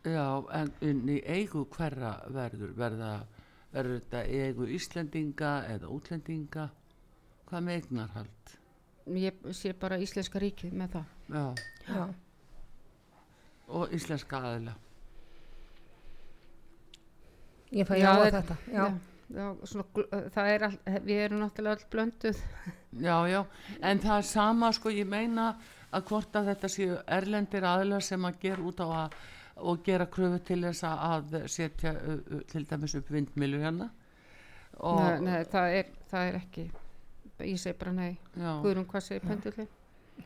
Já, 0.09 0.25
en 0.55 0.71
inn 0.87 1.09
í 1.11 1.19
eigu 1.27 1.65
hverra 1.75 2.13
verður, 2.33 2.71
verða, 2.79 3.11
verður 3.75 3.99
þetta 4.01 4.23
eigu 4.25 4.69
Íslendinga 4.73 5.51
eða 5.75 5.91
útlendinga? 5.93 6.69
Hvað 7.49 7.67
með 7.67 7.81
eignarhald? 7.81 8.55
ég 9.09 9.39
sé 9.57 9.73
bara 9.73 9.97
íslenska 10.03 10.41
ríkið 10.43 10.75
með 10.77 10.99
það 10.99 11.05
Já, 11.33 11.45
Já. 11.89 12.03
Og 13.69 13.95
íslenska 13.95 14.41
aðila. 14.41 14.75
Ég 17.73 17.89
fæ 17.89 17.99
já, 18.01 18.09
á 18.09 18.17
þetta. 18.25 18.57
Já. 18.73 18.85
já, 19.37 19.47
svona, 19.69 20.05
það 20.33 20.53
er 20.55 20.67
all, 20.69 20.77
við 21.05 21.25
erum 21.25 21.43
náttúrulega 21.45 21.77
öll 21.77 21.91
blönduð 21.93 22.39
Já, 23.07 23.17
já, 23.29 23.43
en 23.85 24.01
það 24.01 24.15
er 24.17 24.29
sama, 24.31 24.71
sko, 24.73 24.93
ég 24.95 25.09
meina 25.09 25.51
að 25.93 26.07
hvort 26.09 26.39
að 26.41 26.49
þetta 26.53 26.71
séu 26.73 26.97
erlendir 27.19 27.67
aðilar 27.69 28.05
sem 28.05 28.25
að 28.25 28.41
gera 28.47 28.65
út 28.71 28.81
á 28.81 28.89
að 28.89 29.19
og 29.59 29.81
gera 29.83 30.07
kröfu 30.07 30.39
til 30.47 30.61
þess 30.63 30.85
að 30.87 31.33
setja 31.51 31.91
uh, 31.99 32.19
uh, 32.31 32.43
til 32.47 32.63
dæmis 32.71 32.95
upp 32.95 33.09
vindmilu 33.11 33.59
hérna. 33.59 33.89
Og, 34.79 35.01
nei, 35.03 35.25
nei, 35.27 35.41
það, 35.51 35.73
er, 35.81 35.89
það 36.07 36.29
er 36.29 36.39
ekki 36.39 36.69
ég 37.47 37.59
segi 37.61 37.77
bara 37.79 37.93
nei 37.95 38.13
Guðrún, 38.35 38.87
hvað 38.89 39.05
segir 39.07 39.27
pendulli? 39.27 39.67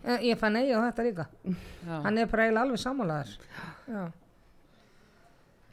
Eh, 0.04 0.18
Ég 0.32 0.38
fæ 0.40 0.48
nei 0.50 0.72
á 0.72 0.78
þetta 0.90 1.02
líka. 1.06 1.26
já, 1.86 2.02
Hann 2.02 2.18
er 2.18 2.26
bara 2.26 2.42
eiginlega 2.46 2.62
alveg 2.66 2.78
sammálaður. 2.82 3.36
Já. 3.88 4.02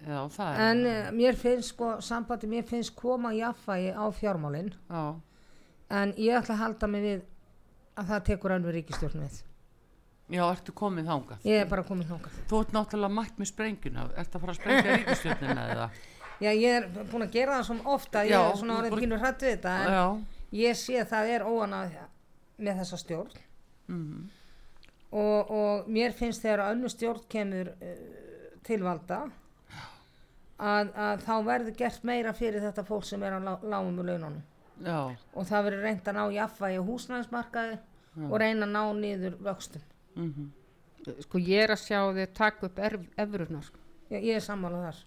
já, 0.07 0.19
er, 0.39 0.61
En 0.69 0.85
uh, 0.85 1.11
mér 1.15 1.35
finnst 1.35 1.73
sko, 1.73 1.95
sambandi, 2.01 2.47
mér 2.47 2.63
finnst 2.67 2.95
koma 2.95 3.31
jafnvægi 3.33 3.91
á 3.95 4.05
fjármálinn. 4.13 4.73
já, 4.89 5.15
En 5.89 6.13
ég 6.17 6.35
ætla 6.37 6.53
að 6.55 6.59
halda 6.63 6.87
mig 6.87 7.01
við 7.03 7.21
að 7.97 8.05
það 8.11 8.23
tekur 8.27 8.51
önnur 8.55 8.73
ríkistjórn 8.77 9.23
við. 9.25 9.39
já, 10.29 10.43
ertu 10.53 10.71
komið 10.77 11.07
þangað? 11.09 11.39
Ég 11.49 11.61
er 11.63 11.65
bara 11.65 11.83
komin 11.83 12.05
þókað. 12.07 12.37
Þú 12.47 12.59
ert 12.61 12.71
náttúrulega 12.77 13.13
mætt 13.17 13.39
með 13.41 13.49
sprenguna, 13.49 14.03
ert 14.15 14.35
að 14.35 14.39
fara 14.45 14.53
að 14.53 14.59
sprengja 14.61 14.95
ríkistjórnina 14.99 15.65
eða? 15.73 15.89
Já, 16.39 16.51
ég 16.53 16.69
er 16.77 16.85
búin 17.11 17.25
að 17.25 17.31
gera 17.33 17.57
það 17.57 17.65
svona 17.71 17.89
ofta, 17.97 18.21
ég 18.23 18.31
Já, 18.31 18.39
er 18.51 18.55
svona 18.61 18.73
þú 18.73 18.79
orðið 18.83 18.89
bara- 18.93 19.01
pínu 19.01 19.17
hrætt 19.19 19.41
við 19.41 19.55
þetta, 19.57 19.73
en 19.79 19.91
Já, 19.91 20.05
ég 20.61 20.77
sé 20.77 20.99
að 21.01 21.09
það 21.15 21.31
er 21.33 21.41
óanað 21.49 21.97
með 22.59 22.79
þessa 22.83 22.97
stjórn 23.01 23.33
mm, 23.89 24.29
og, 25.11 25.51
og 25.59 25.89
mér 25.89 26.13
finnst 26.17 26.43
þegar 26.45 26.67
önnur 26.73 26.93
stjórn 26.93 27.23
kemur 27.31 27.71
uh, 27.73 27.95
til 28.67 28.79
valda 28.85 29.23
að, 30.59 30.91
að 30.93 31.23
þá 31.25 31.33
verður 31.47 31.75
gert 31.79 32.03
meira 32.07 32.33
fyrir 32.35 32.61
þetta 32.65 32.83
fólk 32.87 33.07
sem 33.07 33.23
er 33.23 33.37
á 33.37 33.39
lá- 33.39 33.63
lágum 33.63 33.99
og 34.03 34.09
laununum 34.09 34.41
já, 34.85 34.99
og 35.33 35.47
það 35.49 35.65
verður 35.69 35.85
reynd 35.87 36.07
að 36.11 36.17
ná 36.19 36.23
jafnvægi 36.35 36.79
á 36.79 36.89
húsnæðismarkaði 36.89 37.77
og 38.29 38.39
reyna 38.41 38.65
að 38.67 38.73
ná 38.73 38.81
niður 38.99 39.37
vöxtum. 39.45 39.85
mm 40.15 40.49
sko 41.23 41.39
ég 41.39 41.63
er 41.63 41.71
að 41.71 41.79
sjá 41.79 41.99
þið 42.13 42.33
taka 42.35 42.65
upp 42.67 42.79
erf, 42.83 43.05
efrunar 43.17 43.63
sko. 43.63 43.79
Ég, 44.11 44.25
er 44.35 44.41
sammálað 44.43 44.81
þar. 44.83 44.97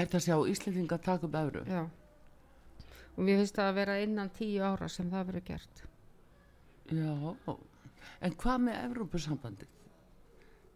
Þetta 0.00 0.20
sjá 0.24 0.34
Íslendinga 0.50 0.98
taka 0.98 1.28
upp 1.28 1.36
evru. 1.40 1.62
já 1.64 1.84
og 3.16 3.22
mér 3.24 3.38
finnst 3.40 3.56
það 3.56 3.68
að 3.70 3.76
vera 3.78 3.94
innan 4.02 4.30
tíu 4.34 4.64
ára 4.66 4.88
sem 4.92 5.06
það 5.10 5.28
verður 5.30 5.44
gert 5.46 5.82
Já, 6.90 7.14
en 8.20 8.36
hvað 8.40 8.62
með 8.66 8.78
Evrópusambandið? 8.84 9.72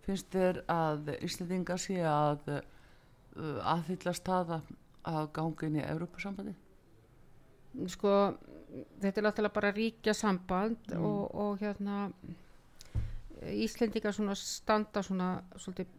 Finnst 0.07 0.33
þér 0.33 0.63
að 0.73 1.13
Íslendinga 1.21 1.77
sé 1.79 2.01
að 2.07 2.49
uh, 2.57 3.73
aðhylla 3.75 4.15
staða 4.17 4.63
að 5.07 5.31
ganga 5.37 5.69
inn 5.69 5.81
í 5.81 5.87
Evrópusambandið? 5.87 6.59
sko 7.91 8.13
þetta 9.01 9.21
er 9.21 9.27
náttúrulega 9.27 9.55
bara 9.55 9.73
ríkja 9.75 10.15
samband 10.17 10.93
og, 10.99 11.35
og 11.35 11.61
hérna 11.63 12.09
Íslendingar 13.41 14.13
svona 14.13 14.35
standa 14.37 15.03
svona 15.03 15.31
svolítið 15.57 15.95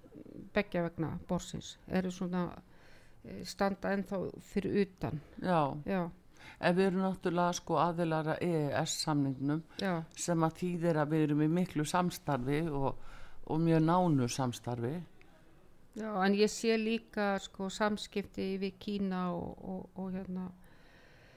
beggja 0.54 0.84
vegna 0.86 1.16
borsins 1.28 1.78
eru 1.88 2.12
svona 2.14 2.44
eh, 3.24 3.42
standa 3.48 3.94
ennþá 3.96 4.20
fyrir 4.52 4.84
utan. 4.84 5.22
Já, 5.42 5.78
já, 5.86 6.04
en 6.60 6.76
við 6.76 6.86
erum 6.88 7.02
náttúrulega 7.06 7.54
sko 7.54 7.78
aðilara 7.82 8.36
EES 8.42 8.98
samningnum 9.06 9.64
já, 9.82 10.04
sem 10.18 10.44
að 10.44 10.58
þýðir 10.62 11.00
að 11.04 11.10
við 11.16 11.24
erum 11.28 11.42
í 11.42 11.48
miklu 11.48 11.86
samstarfi 11.86 12.62
og, 12.70 12.96
og 13.48 13.60
mjög 13.60 13.82
nánu 13.88 14.28
samstarfi. 14.30 14.94
já 15.96 16.12
en 16.26 16.34
ég 16.34 16.50
sé 16.50 16.78
líka 16.78 17.40
sko 17.40 17.70
samskipti 17.70 18.58
við 18.62 18.78
Kína 18.80 19.32
og, 19.34 19.58
og, 19.64 19.90
og 19.96 20.12
hérna 20.14 20.50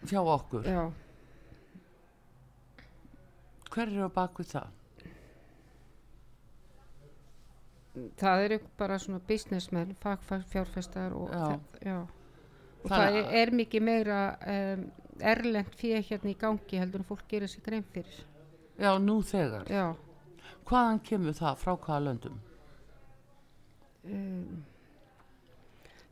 Hjá 0.05 0.21
okkur. 0.21 0.63
já, 0.69 0.91
Hver 3.75 3.89
eru 3.91 4.05
á 4.07 4.11
bakvið 4.15 4.47
það? 4.53 4.67
það 8.19 8.43
eru 8.45 8.59
bara 8.79 8.99
svona 8.99 9.21
businessmenn, 9.29 9.95
fagfjárfestar 10.03 11.13
og 11.15 11.31
Já. 11.31 11.39
það, 11.39 11.61
já. 11.87 11.97
og 12.85 12.91
það 12.91 13.05
að- 13.07 13.19
er, 13.21 13.29
er 13.43 13.51
mikið 13.55 13.83
meira 13.87 14.21
um, 14.55 14.85
erlend 15.21 15.75
fyrir 15.79 16.03
hérna 16.09 16.31
í 16.33 16.37
gangi 16.39 16.79
heldur 16.81 17.01
en 17.01 17.09
fólk 17.09 17.27
gerir 17.31 17.49
sig 17.49 17.63
grein 17.65 17.85
fyrir 17.93 18.25
Já, 18.79 18.99
nú 18.99 19.21
þegar. 19.23 19.69
já 19.71 19.95
Hvaðan 20.65 21.01
kemur 21.05 21.33
það? 21.37 21.57
Frá 21.61 21.75
hvaða 21.77 22.01
löndum? 22.09 22.39
um, 24.05 24.65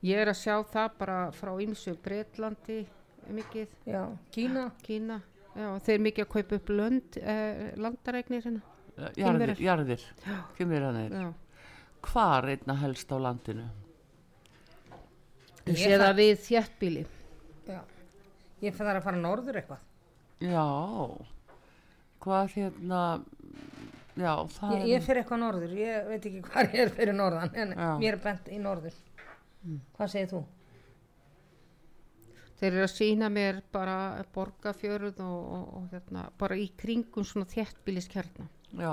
ég 0.03 0.19
er 0.23 0.31
að 0.33 0.39
sjá 0.43 0.57
það 0.73 0.91
bara 0.99 1.19
frá 1.37 1.53
ýmsu 1.65 1.95
Breitlandi 2.05 2.83
mikið, 3.33 3.69
Já, 3.87 4.03
Kína, 4.35 4.67
Kína 4.83 5.21
já, 5.55 5.69
þeir 5.85 5.95
eru 5.95 6.05
mikið 6.09 6.25
að 6.27 6.33
kaupa 6.35 6.59
upp 6.59 6.69
lönd 6.73 7.19
eh, 7.23 7.73
landaregnir 7.77 8.45
hérna 8.47 8.69
Eh, 8.93 9.09
Jarðir, 9.17 9.55
jarðir. 9.57 10.03
Kymverjanir. 10.59 11.13
já. 11.17 11.29
Hvar 12.05 12.45
einna 12.53 12.75
helst 12.77 13.09
á 13.09 13.17
landinu? 13.17 13.63
ég 15.65 15.79
sé 15.81 15.97
það 15.97 16.13
við 16.19 16.33
þjættbíli. 16.45 17.05
Ég 18.63 18.77
fyrir 18.79 18.99
að 19.01 19.07
fara 19.07 19.21
norður 19.21 19.59
eitthvað. 19.61 19.85
Já, 20.43 20.67
hvað 22.23 22.57
hérna, 22.57 23.03
já, 24.15 24.33
það 24.57 24.75
Ég, 24.77 24.89
ég 24.93 25.07
fyrir 25.07 25.23
eitthvað 25.23 25.43
norður, 25.43 25.77
ég 25.79 26.11
veit 26.11 26.27
ekki 26.31 26.43
hvað 26.49 26.75
ég 26.77 26.83
er 26.87 26.97
fyrir 26.97 27.19
norðan, 27.19 27.55
en 27.55 27.77
Já. 27.77 27.93
mér 28.03 28.17
er 28.17 28.25
bent 28.25 28.51
í 28.51 28.59
norður. 28.63 28.99
Hvað 29.97 30.13
segir 30.15 30.31
þú? 30.33 30.43
þeir 32.63 32.77
eru 32.77 32.85
að 32.87 32.93
sína 32.95 33.29
mér 33.33 33.59
bara 33.75 33.97
borgafjörð 34.35 35.19
og, 35.25 35.39
og, 35.57 35.63
og 35.79 35.87
hérna, 35.91 36.29
bara 36.39 36.59
í 36.59 36.69
kringum 36.79 37.27
svona 37.27 37.49
þjættbíliskjarna 37.51 38.47
já, 38.79 38.93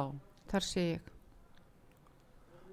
þar 0.49 0.65
sé 0.65 0.85
ég 0.87 1.11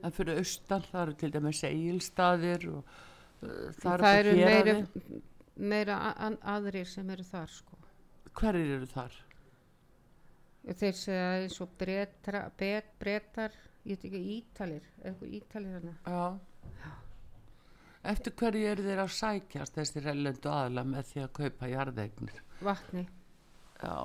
en 0.04 0.14
fyrir 0.16 0.40
austan 0.40 0.87
það 0.87 1.02
eru 1.02 1.16
til 1.20 1.30
dæmis 1.35 1.61
eigilstaðir 1.68 2.64
og 2.70 2.80
uh, 2.80 3.68
það, 3.76 4.06
það 4.06 4.20
eru 4.22 4.35
meira, 4.38 4.54
héraði. 4.56 5.20
Meira 5.56 5.96
a- 6.10 6.16
a- 6.28 6.56
aðrir 6.56 6.86
sem 6.86 7.10
eru 7.10 7.24
þar 7.24 7.48
sko 7.48 7.78
Hverjir 8.36 8.74
eru 8.76 8.86
þar? 8.90 9.12
þeir 10.66 10.92
segja 10.98 11.28
eins 11.42 11.60
og 11.62 11.70
bretra, 11.78 12.50
bet, 12.58 12.88
bretar 13.00 13.52
ég 13.86 13.96
veit 13.96 14.04
ekki 14.08 14.22
ítalir 14.40 14.82
eitthvað 15.04 15.34
ítalir 15.40 15.76
hérna 15.76 15.94
Já. 16.06 16.38
Eftir 18.06 18.32
hverju 18.38 18.66
eru 18.70 18.82
þeir 18.86 19.00
að 19.02 19.14
sækjast 19.16 19.74
þessi 19.80 20.02
rellendu 20.04 20.50
aðla 20.52 20.84
með 20.86 21.08
því 21.12 21.22
að 21.24 21.32
kaupa 21.40 21.68
jarðeignir? 21.72 22.40
vatni 22.62 23.06
Já. 23.82 23.96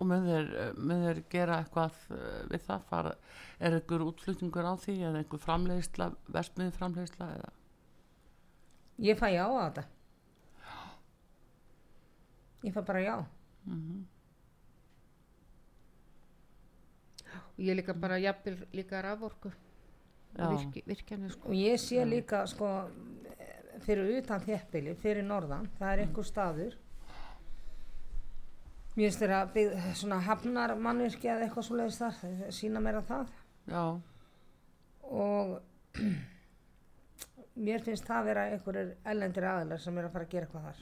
og 0.00 0.06
mun 0.08 0.24
þeir, 0.24 0.46
mun 0.80 1.02
þeir 1.06 1.22
gera 1.32 1.58
eitthvað 1.64 1.98
eh, 2.16 2.42
við 2.52 2.62
það 2.68 2.84
fara, 2.88 3.14
er 3.60 3.76
einhver 3.76 4.04
útflutningur 4.06 4.64
á 4.64 4.74
því 4.80 4.94
eða 5.08 5.20
einhver 5.24 5.42
framleiðsla 5.44 6.06
vestmiði 6.36 6.72
framleiðsla 6.78 7.28
eða 7.36 7.50
Ég 9.00 9.16
fæ 9.18 9.30
já 9.32 9.44
á 9.48 9.58
þetta. 9.64 9.84
Ég 12.64 12.74
fæ 12.74 12.80
bara 12.84 13.00
já. 13.00 13.16
og 17.60 17.66
ég 17.66 17.76
líka 17.76 17.92
bara 17.94 18.18
jafnvel 18.18 18.66
líka 18.72 19.02
raforku 19.02 19.50
Já. 20.38 20.48
virki, 20.48 20.82
virkjanir 20.86 21.30
sko 21.30 21.48
Og 21.48 21.54
ég 21.54 21.76
sé 21.76 22.04
líka, 22.04 22.46
sko, 22.46 22.66
fyrir 23.84 24.18
utan 24.20 24.40
þéttbili, 24.40 24.94
fyrir 24.94 25.24
norðan, 25.26 25.66
það 25.78 25.92
er 25.92 26.02
einhver 26.04 26.24
staður. 26.24 26.76
Mér 28.96 29.08
finnst 29.08 29.20
þeirra 29.22 29.40
byggð, 29.54 29.94
svona 29.94 30.20
hafnar 30.20 30.74
mannvirki 30.76 31.28
eða 31.28 31.46
eitthvað 31.48 31.66
svo 31.66 31.76
leiðist 31.80 32.02
þar, 32.02 32.14
sína 32.52 32.80
mér 32.80 33.00
að 33.00 33.10
það. 33.10 33.34
já, 33.66 33.84
Og 35.02 35.60
mér 37.66 37.82
finnst 37.84 38.06
það 38.08 38.24
vera 38.30 38.46
einhverjir 38.54 38.94
ellendir 39.12 39.46
aðilar 39.50 39.82
sem 39.82 39.98
er 40.00 40.08
að 40.08 40.14
fara 40.16 40.26
að 40.28 40.32
gera 40.34 40.46
eitthvað 40.48 40.66
þar. 40.70 40.80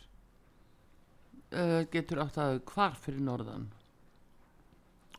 uh, 1.58 1.82
getur 1.92 2.22
átt 2.24 2.38
að 2.44 2.60
hvar 2.72 2.96
fyrir 3.04 3.24
norðan 3.26 3.68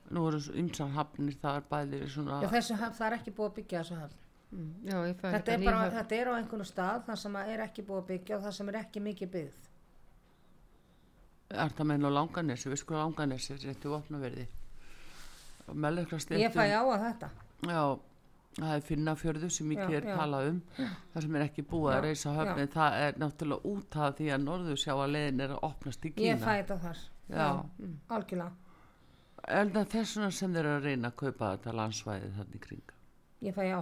nú 0.10 0.24
eru 0.30 0.39
ymsar 0.58 0.89
hafnir 0.95 1.36
það 1.41 1.60
er 1.62 1.65
bæði 1.69 2.02
svona 2.10 2.39
Já, 2.43 2.50
þessu 2.56 2.78
hafn, 2.82 2.95
það 2.98 3.08
er 3.12 3.17
ekki 3.19 3.34
búið 3.38 3.50
að 3.52 3.56
byggja 3.60 3.82
þessu 3.84 3.98
hafn. 4.00 4.15
mm, 4.52 4.69
já, 4.89 4.95
ég 5.10 5.17
fæ 5.19 5.26
Þetta 5.36 5.54
er, 5.54 5.65
bara, 5.65 5.89
þetta 5.98 6.15
er 6.22 6.30
á 6.30 6.34
einhvern 6.39 6.65
stað 6.69 7.04
þar 7.10 7.19
sem 7.24 7.36
að 7.41 7.52
er 7.56 7.65
ekki 7.67 7.86
búið 7.89 8.00
að 8.04 8.08
byggja 8.13 8.38
og 8.39 8.45
þar 8.48 8.56
sem 8.60 8.69
er 8.74 8.80
ekki 8.84 9.04
mikið 9.10 9.32
byggð. 9.36 9.60
er 11.50 11.69
það 11.78 11.88
meina 11.91 12.10
á 12.10 12.17
langanesi, 12.17 12.69
við 12.69 12.82
sko 12.84 12.93
langanesi 12.98 13.56
réttu 13.63 13.93
opnaverði 13.98 14.48
og 15.69 15.76
meðleikra 15.78 16.19
Ég 16.41 16.54
fæ 16.54 16.65
á 16.74 16.82
að 16.82 17.04
þetta. 17.06 17.30
já, 17.69 17.84
það 18.57 18.71
er 18.75 18.81
finnafjörðu 18.89 19.49
sem 19.53 19.67
mikið 19.69 19.91
Já, 19.93 19.97
er 19.99 20.07
já. 20.09 20.15
talað 20.17 20.47
um 20.49 20.57
það 21.13 21.21
sem 21.25 21.35
er 21.39 21.43
ekki 21.45 21.63
búið 21.69 21.91
Já, 21.91 21.97
að 21.97 22.03
reysa 22.07 22.33
höfni 22.39 22.65
það 22.73 22.97
er 23.03 23.19
náttúrulega 23.21 23.69
út 23.73 23.97
af 24.05 24.15
því 24.17 24.31
að 24.35 24.41
norðu 24.47 24.75
sjá 24.81 24.93
að 24.95 25.12
leiðin 25.13 25.43
er 25.45 25.53
að 25.55 25.63
opnast 25.69 26.05
í 26.05 26.09
Ég 26.09 26.17
Kína 26.17 26.39
fæ 26.41 26.49
þetta 26.57 26.77
þar. 26.83 27.03
já, 27.29 27.47
Algjörlega. 28.17 28.51
en 29.59 29.71
það 29.71 29.79
er 29.85 29.91
þess 29.93 30.17
vegna 30.17 30.31
sem 30.39 30.53
þeir 30.57 30.65
eru 30.65 30.75
að 30.79 30.88
reyna 30.89 31.12
að 31.13 31.15
kaupa 31.23 31.51
þetta 31.55 31.75
landsvæði 31.79 32.31
þannig 32.39 32.62
kring 32.67 32.93
Ég 33.47 33.55
fæ 33.55 33.63
á. 33.71 33.81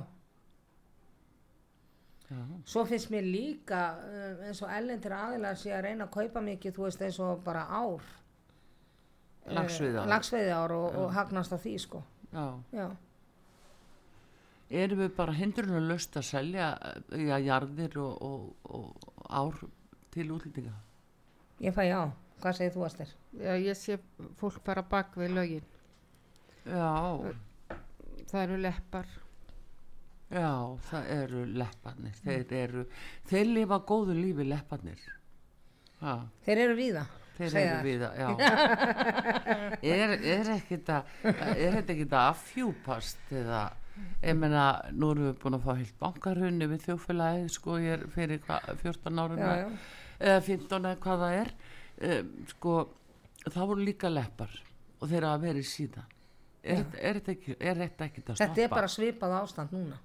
já, 2.30 2.38
Svo 2.67 2.84
finnst 2.86 3.10
mér 3.13 3.23
líka 3.25 3.82
uh, 4.03 4.45
eins 4.49 4.62
og 4.62 4.69
ellendir 4.77 5.15
aðilar 5.15 5.56
sé 5.58 5.71
að 5.73 5.86
reyna 5.88 6.06
að 6.10 6.15
kaupa 6.19 6.41
mikið, 6.43 6.75
þú 6.75 6.84
veist, 6.86 7.01
eins 7.08 7.19
og 7.23 7.39
bara 7.45 7.63
ár. 7.71 8.03
Laxveiðiár. 9.47 10.03
Uh, 10.03 10.10
laxveiðiár 10.12 10.73
og, 10.75 10.97
og 11.06 11.13
hagnast 11.15 11.56
á 11.56 11.58
því, 11.58 11.75
sko. 11.80 12.03
já 12.36 12.45
Já. 12.75 12.88
Erum 14.69 14.99
við 15.03 15.13
bara 15.15 15.34
hindrunum 15.38 15.88
löst 15.88 16.17
að 16.19 16.25
selja 16.27 16.71
eh, 17.12 17.23
já, 17.30 17.38
jarðir 17.45 17.97
og, 18.03 18.21
og, 18.21 18.71
og 18.77 19.27
ár 19.30 19.60
til 20.13 20.32
útlendinga? 20.36 20.73
Ég 21.63 21.73
fæ 21.75 21.86
á. 21.93 22.03
Hvað 22.38 22.58
segir 22.60 22.73
þú, 22.75 22.84
Aster? 22.86 23.13
já, 23.34 23.53
ég 23.58 23.77
sé 23.77 23.95
fólk 24.38 24.60
fara 24.65 24.84
bak 24.86 25.15
við 25.17 25.32
lögin. 25.34 25.63
Já, 26.67 26.91
það 28.30 28.41
eru 28.43 28.58
leppar. 28.62 29.08
Já, 30.27 30.49
það 30.89 31.06
eru 31.15 31.45
lepparnir. 31.56 32.17
Þeir 32.19 32.51
eru, 32.60 32.84
þeir 33.30 33.45
lifa 33.56 33.77
góðu 33.88 34.17
lífi 34.17 34.43
lepparnir. 34.43 34.99
Já, 36.01 36.13
Þeir 36.45 36.62
eru 36.65 36.75
víða. 36.77 37.06
þeir 37.38 37.51
segja 37.53 37.73
eru 37.77 37.88
við 37.88 38.03
það 38.03 38.13
já. 38.19 38.30
Er, 39.88 40.13
er 40.17 40.49
er 41.56 41.80
ekkit 41.80 42.13
að 42.13 42.19
afhjúpast 42.19 43.32
eða 43.32 43.62
ég 44.24 44.36
meina, 44.40 44.66
nú 44.94 45.12
erum 45.14 45.28
við 45.30 45.40
búin 45.44 45.58
að 45.58 45.66
fá 45.68 45.72
heilt 45.78 45.98
bankarhunni 46.02 46.68
við 46.72 46.86
þjófélagið 46.88 47.50
sko 47.54 47.78
ég 47.84 47.94
er 47.98 48.06
fyrir 48.14 48.40
hva, 48.48 48.60
14 48.84 49.20
árum 49.24 49.42
Já, 49.42 49.52
já. 49.62 49.68
eða 50.20 50.42
15 50.48 50.88
eða 50.92 51.02
hvað 51.04 51.24
það 51.26 51.36
er 51.42 51.52
um, 52.10 52.32
sko, 52.54 52.76
það 53.48 53.68
voru 53.72 53.86
líka 53.88 54.10
leppar 54.14 54.56
og 55.00 55.12
þeir 55.12 55.28
hafa 55.30 55.44
verið 55.46 55.68
síðan 55.70 56.08
er, 56.64 56.82
er, 57.00 57.20
þetta 57.22 57.32
ekki, 57.36 57.56
er 57.60 57.78
þetta 57.84 58.08
ekki 58.10 58.24
að 58.24 58.32
stoppa 58.34 58.48
Þetta 58.48 58.64
er 58.66 58.74
bara 58.74 58.90
svipað 58.92 59.36
ástand 59.38 59.72
núna. 59.78 60.00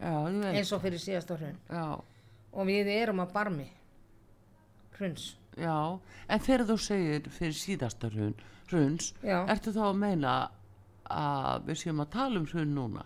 já, 0.00 0.16
Eins 0.56 0.72
og 0.72 0.80
fyrir 0.82 0.98
síðasta 1.02 1.36
hrun. 1.38 1.58
já, 1.70 1.84
Og 2.52 2.66
við 2.68 2.88
erum 2.92 3.20
að 3.22 3.30
barmi. 3.32 3.68
Hruns. 4.98 5.36
já 5.56 5.76
en 6.28 6.40
þegar 6.40 6.64
þú 6.68 6.76
segir 6.80 7.28
fyrir 7.32 7.54
síðasta 7.56 8.08
hrun, 8.12 8.34
hruns 8.70 9.12
ertu 9.22 9.72
þá 9.76 9.82
að 9.90 9.96
meina 10.00 10.34
að 11.12 11.66
við 11.68 11.80
séum 11.82 12.00
að 12.04 12.10
tala 12.14 12.40
um 12.40 12.46
hrun 12.48 12.74
núna 12.76 13.02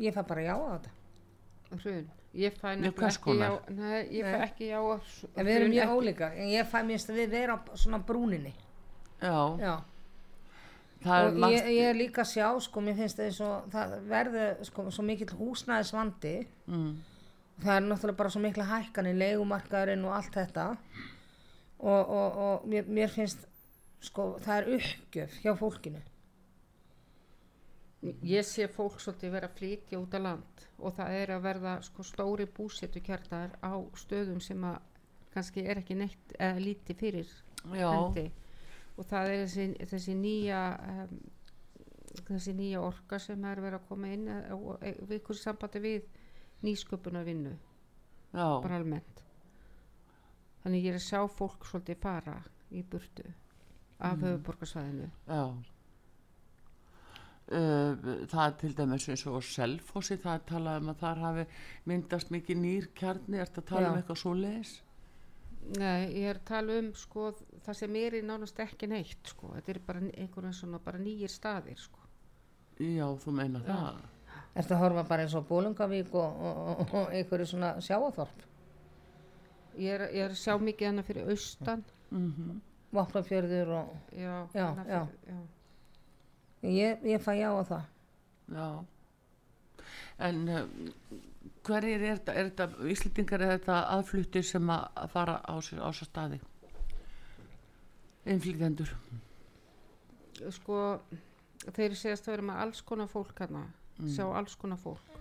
Ég 0.00 0.14
fæ 0.16 0.22
bara 0.26 0.42
já 0.46 0.54
á 0.56 0.68
þetta. 0.72 0.90
hrun 1.82 2.08
ég 2.34 2.54
fæ 2.60 2.68
nefnilega 2.78 3.08
ekki 3.10 3.22
konar? 3.24 3.60
já 4.10 4.26
ekki 4.46 4.68
já 4.70 4.80
En 5.36 5.46
við 5.46 5.54
erum 5.56 5.70
mjög 5.70 5.84
ekki- 5.84 5.96
ólíkar. 5.98 6.32
En 6.36 6.48
ég 6.48 6.66
fæ 6.70 6.82
minnst 6.86 7.10
að 7.10 7.16
við 7.20 7.30
vera 7.30 7.56
á 7.56 7.58
svona 7.76 7.98
brúninni. 8.06 8.54
já, 9.20 9.58
Já. 9.60 9.74
það 11.04 11.20
er 11.20 11.44
og 11.44 11.52
ég, 11.52 11.66
ég 11.76 11.90
er 11.90 11.94
líka 11.94 12.24
sjá 12.24 12.48
sko, 12.60 12.80
mér 12.80 12.96
finnst 12.96 13.18
það 13.18 13.30
svo, 13.36 13.50
það 13.72 13.94
verði 14.08 14.64
sko, 14.64 14.90
svo 14.90 15.02
mikill 15.04 15.36
húsnæðisvandi 15.38 16.34
mm, 16.66 16.90
það 17.62 17.76
er 17.76 17.82
náttúrulega 17.88 18.16
bara 18.16 18.30
svo 18.30 18.40
mikla 18.40 18.64
hækkan 18.64 19.06
í 19.10 19.14
leigumarkaðurinn 19.18 20.04
og 20.04 20.12
allt 20.16 20.32
þetta 20.34 20.66
og, 21.78 22.08
og, 22.08 22.38
og 22.44 22.66
mér, 22.68 22.84
mér 22.88 23.08
finnst 23.12 23.46
sko, 24.00 24.38
það 24.40 24.56
er 24.62 24.70
uppgjöf 24.78 25.38
hjá 25.44 25.54
fólkinu 25.60 26.00
ég 28.02 28.44
sé 28.48 28.66
fólk 28.72 29.00
svolítið 29.00 29.34
vera 29.34 29.48
að 29.50 29.56
flytja 29.58 29.98
út 30.00 30.14
á 30.16 30.20
land 30.20 30.62
og 30.80 30.94
það 30.96 31.16
er 31.18 31.32
að 31.34 31.42
verða 31.44 31.72
sko 31.84 32.04
stóri 32.06 32.46
búsetu 32.48 33.02
kjartar 33.04 33.52
á 33.60 33.76
stöðum 34.00 34.40
sem 34.40 34.62
að 34.64 34.78
kannski 35.34 35.64
er 35.68 35.82
ekki 35.82 35.98
neitt 35.98 36.32
eða 36.38 36.62
lítið 36.64 37.00
fyrir 37.02 37.34
já, 37.76 37.90
hendi. 37.92 38.30
Og 38.96 39.06
það 39.06 39.32
er 39.32 39.42
þessi, 39.44 39.66
þessi 39.92 40.14
nýja 40.16 40.62
um, 40.94 41.18
þessi 42.30 42.54
nýja 42.56 42.80
orka 42.82 43.20
sem 43.22 43.44
er 43.46 43.60
verið 43.62 43.78
að 43.78 43.88
koma 43.88 44.12
inn 44.14 44.28
eh, 44.32 44.54
og 44.56 44.80
eh, 44.82 44.96
við 45.04 45.20
ykkur 45.20 45.38
sambandi 45.38 45.82
við 45.84 46.08
nýsköpuna 46.64 47.22
vinnu 47.26 47.52
bara 48.32 48.78
almennt. 48.80 49.20
Þannig 50.64 50.88
ég 50.88 50.94
er 50.96 51.00
að 51.00 51.06
sjá 51.06 51.20
fólk 51.36 51.68
svolítið 51.68 52.00
fara 52.00 52.40
í 52.70 52.82
burtu 52.82 53.28
af 54.00 54.16
mm. 54.16 54.24
höfuborgarsvæðinu 54.24 55.10
já 55.28 55.69
það 57.50 58.44
er 58.44 58.54
til 58.60 58.74
dæmis 58.78 59.08
eins 59.10 59.24
og 59.26 59.38
á 59.38 59.42
Selfossi 59.42 60.16
það 60.22 60.36
er 60.38 60.44
talað 60.50 60.82
um 60.84 60.92
að 60.92 61.00
þar 61.00 61.22
hafi 61.24 61.44
myndast 61.90 62.30
mikið 62.30 62.60
nýr 62.62 62.86
kjarni, 62.94 63.40
ertu 63.42 63.62
að 63.64 63.68
tala 63.72 63.88
um 63.90 63.96
Já. 63.96 64.02
eitthvað 64.02 64.20
svo 64.22 64.34
leis? 64.38 64.74
Nei, 65.76 66.04
ég 66.14 66.28
er 66.30 66.38
að 66.38 66.46
tala 66.52 66.78
um 66.80 66.92
sko 66.96 67.26
það 67.66 67.76
sem 67.80 67.98
er 68.00 68.16
í 68.20 68.22
nánast 68.26 68.62
ekki 68.62 68.88
neitt 68.90 69.32
sko, 69.34 69.50
þetta 69.56 69.74
er 69.74 69.82
bara 69.86 70.04
einhverjum 70.14 70.54
svona 70.56 70.80
bara 70.84 71.02
nýjir 71.02 71.30
staðir 71.34 71.78
sko 71.82 72.06
Já, 72.80 73.06
þú 73.24 73.34
meina 73.36 73.60
það 73.66 74.00
Ertu 74.54 74.74
að 74.74 74.80
horfa 74.82 75.02
bara 75.06 75.22
eins 75.26 75.34
og 75.38 75.44
Bólungavík 75.46 76.14
og, 76.14 76.40
og, 76.46 76.56
og, 76.70 76.94
og 77.02 77.12
einhverju 77.14 77.46
svona 77.50 77.74
sjáaþorp 77.82 78.46
ég 79.78 79.94
er, 79.98 80.06
ég 80.14 80.24
er 80.30 80.34
sjá 80.38 80.54
mikið 80.58 80.92
hana 80.92 81.06
fyrir 81.06 81.30
austan 81.34 81.84
mm 82.10 82.60
Vopnafjörður 82.90 83.68
og 83.70 83.90
já, 84.18 84.32
Já, 84.54 84.64
hana 84.66 84.84
já. 84.88 85.02
fyrir, 85.06 85.34
já. 85.34 85.59
Ég, 86.62 87.04
ég 87.04 87.22
fæ 87.22 87.32
já 87.38 87.50
á 87.50 87.62
það. 87.70 87.84
Já. 88.50 88.68
En 90.20 90.40
uh, 90.48 90.62
hverjir 91.64 92.04
er 92.04 92.18
þetta, 92.18 92.36
er 92.36 92.50
þetta 92.50 92.90
Íslendingar 92.92 93.44
er 93.44 93.54
þetta 93.56 93.80
aðfluttir 93.96 94.46
sem 94.46 94.72
að 94.74 95.10
fara 95.14 95.40
á 95.44 95.54
sér 95.64 96.08
staði? 96.08 96.40
Innflytjendur. 98.28 98.92
Sko 100.52 100.78
þeir 101.76 101.96
segjast 101.96 102.28
að 102.28 102.36
vera 102.36 102.48
með 102.50 102.64
alls 102.64 102.82
konar 102.86 103.08
fólk 103.10 103.40
hana 103.44 103.66
sjá 104.08 104.26
alls 104.32 104.56
konar 104.56 104.80
fólk. 104.80 105.18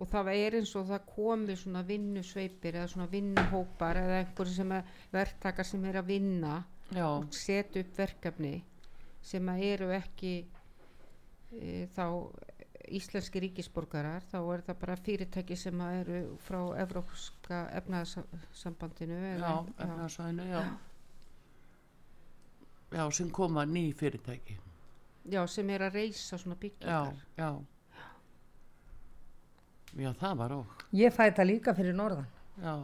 Og 0.00 0.08
það 0.08 0.30
er 0.32 0.56
eins 0.58 0.72
og 0.80 0.88
það 0.88 1.06
komi 1.12 1.56
svona 1.60 1.82
vinnusveipir 1.86 2.78
eða 2.78 2.88
svona 2.88 3.08
vinnuhópar 3.12 4.00
eða 4.00 4.22
einhverju 4.22 4.56
sem 4.56 4.72
er 4.72 4.94
verktakar 5.12 5.68
sem 5.68 5.84
er 5.88 6.00
að 6.00 6.10
vinna 6.14 6.54
Já, 6.90 7.04
og 7.06 7.28
setja 7.36 7.84
upp 7.84 7.98
verkefni 7.98 8.54
sem 9.22 9.48
að 9.52 9.64
eru 9.68 9.90
ekki 9.94 10.34
e, 11.52 11.86
þá 11.94 12.04
íslenski 12.90 13.42
ríkisborgarar 13.44 14.24
þá 14.30 14.38
er 14.40 14.62
það 14.66 14.78
bara 14.82 14.96
fyrirtæki 14.98 15.56
sem 15.58 15.82
að 15.84 15.96
eru 16.00 16.20
frá 16.46 16.60
Evrópska 16.82 17.60
efnaðsambandinu 17.80 19.18
já, 19.20 19.52
efnaðsvæðinu, 19.76 20.46
já. 20.50 20.62
Já, 22.90 23.04
sem 23.14 23.28
koma 23.30 23.62
ný 23.70 23.92
fyrirtæki. 23.94 24.56
Já, 25.30 25.44
sem 25.46 25.68
er 25.70 25.84
að 25.86 26.00
reysa 26.00 26.38
svona 26.40 26.56
Já, 26.56 26.62
byggingar. 26.64 27.20
Já 27.36 27.50
Já, 30.00 30.12
það 30.14 30.34
var 30.38 30.52
óg 30.54 30.82
Ég 30.94 31.14
fæ 31.14 31.24
þetta 31.28 31.46
líka 31.46 31.74
fyrir 31.76 31.94
norðan. 31.94 32.26
Já 32.62 32.74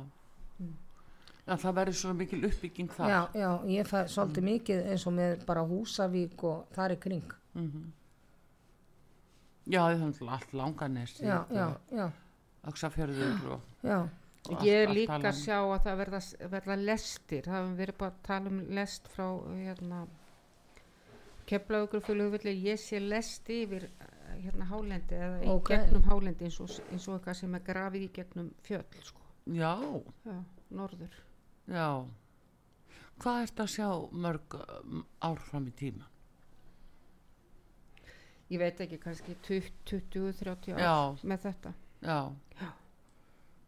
Já, 1.47 1.55
það 1.63 1.75
verður 1.79 1.95
svona 2.01 2.19
mikil 2.19 2.41
uppbygging 2.49 2.89
þar. 2.97 3.09
já, 3.13 3.21
já, 3.39 3.51
ég 3.71 3.87
fæ 3.87 4.01
svolítið 4.11 4.43
mikið 4.49 4.81
eins 4.91 5.05
og 5.07 5.13
með 5.15 5.45
bara 5.47 5.63
Húsavík 5.69 6.43
og 6.45 6.65
þar 6.75 6.95
í 6.97 6.99
kring. 7.05 7.35
Já, 9.67 9.81
það 9.83 9.93
er 9.93 10.01
náttúrulega 10.05 10.37
allt 10.39 10.53
langanes. 10.55 11.17
já, 11.21 11.39
já, 11.51 11.67
já, 11.91 12.07
Öksafjörður 12.67 13.51
og... 13.57 13.61
já, 13.83 13.99
og 14.51 14.63
Ég 14.63 14.75
er 14.75 14.89
allt- 14.89 14.91
allt 14.91 14.97
líka 14.99 15.31
að 15.31 15.39
sjá 15.41 15.57
að 15.63 15.81
það 15.87 15.97
verða, 16.03 16.21
verða 16.53 16.77
lestir, 16.83 17.43
það 17.47 17.57
hefum 17.61 17.77
verið 17.81 17.97
bara 17.99 18.11
að 18.15 18.21
tala 18.29 18.51
um 18.53 18.61
lest 18.79 19.09
frá 19.11 19.27
hérna, 19.57 20.01
keflaugur 21.47 22.03
flugvöldi, 22.07 22.55
ég 22.67 22.79
sé 22.83 23.01
lest 23.03 23.51
yfir 23.51 23.89
eh, 23.89 24.37
hérna 24.45 24.67
hálendi 24.71 25.15
eða 25.19 25.43
í 25.45 25.51
Ok. 25.55 25.71
gegnum 25.75 26.07
hálendi 26.11 26.47
eins 26.49 26.59
og, 26.63 26.71
eins 26.93 27.07
og 27.09 27.19
eitthvað 27.21 27.39
sem 27.41 27.55
er 27.59 27.65
grafið 27.71 28.07
í 28.09 28.11
gegnum 28.21 28.51
fjöll, 28.67 29.03
sko, 29.03 29.23
Já, 29.47 29.75
já, 30.27 30.39
norður. 30.75 31.15
Já. 31.69 31.89
Hvað 33.17 33.43
ert 33.47 33.61
að 33.65 33.71
sjá 33.73 33.89
mörg 34.13 34.55
um, 34.61 35.05
ár 35.25 35.39
fram 35.41 35.67
í 35.71 35.73
tíma? 35.73 36.05
Ég 38.53 38.61
veit 38.63 38.81
ekki, 38.85 38.99
kannski 39.03 39.35
20-30 39.43 40.77
ár 40.79 41.23
með 41.27 41.47
þetta, 41.49 41.73
Já. 42.05 42.19
Já. 42.61 42.69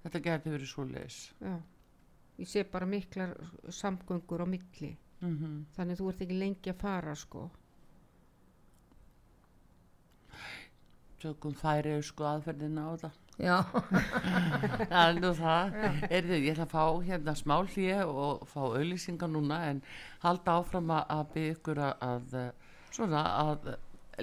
Þetta 0.04 0.20
geti 0.28 0.50
verið 0.52 0.68
svo 0.70 0.84
leis. 0.86 1.16
já. 1.42 1.56
Ég 2.38 2.46
sé 2.46 2.62
bara 2.70 2.86
miklar 2.86 3.32
samgöngur 3.74 4.44
á 4.44 4.46
milli, 4.46 4.92
Mm 5.20 5.64
þannig 5.74 5.98
þú 5.98 6.08
ert 6.12 6.20
ekki 6.22 6.36
lengi 6.38 6.70
að 6.70 6.78
fara, 6.78 7.14
sko. 7.14 7.48
Tökum 11.18 11.54
færi 11.58 11.96
sko 12.02 12.24
aðferðina 12.30 12.84
á 12.86 12.90
þetta. 12.94 13.27
Já, 13.38 13.56
Það 14.90 15.02
er 15.02 15.20
nú 15.22 15.32
það. 15.38 15.76
Erðu, 16.10 16.38
ég 16.38 16.52
ætla 16.54 16.66
að 16.66 16.72
fá 16.74 16.84
hérna 17.08 17.34
smá 17.38 17.56
hlýja 17.62 18.06
og 18.06 18.46
fá 18.50 18.60
auðlýsingar 18.66 19.30
núna 19.32 19.60
en 19.70 19.82
halda 20.24 20.58
áfram 20.60 20.94
að, 20.98 21.26
byggja 21.34 21.58
ykkur 21.58 21.82
að, 21.88 22.00
að 22.08 22.48
svona 22.94 23.26
að 23.38 23.70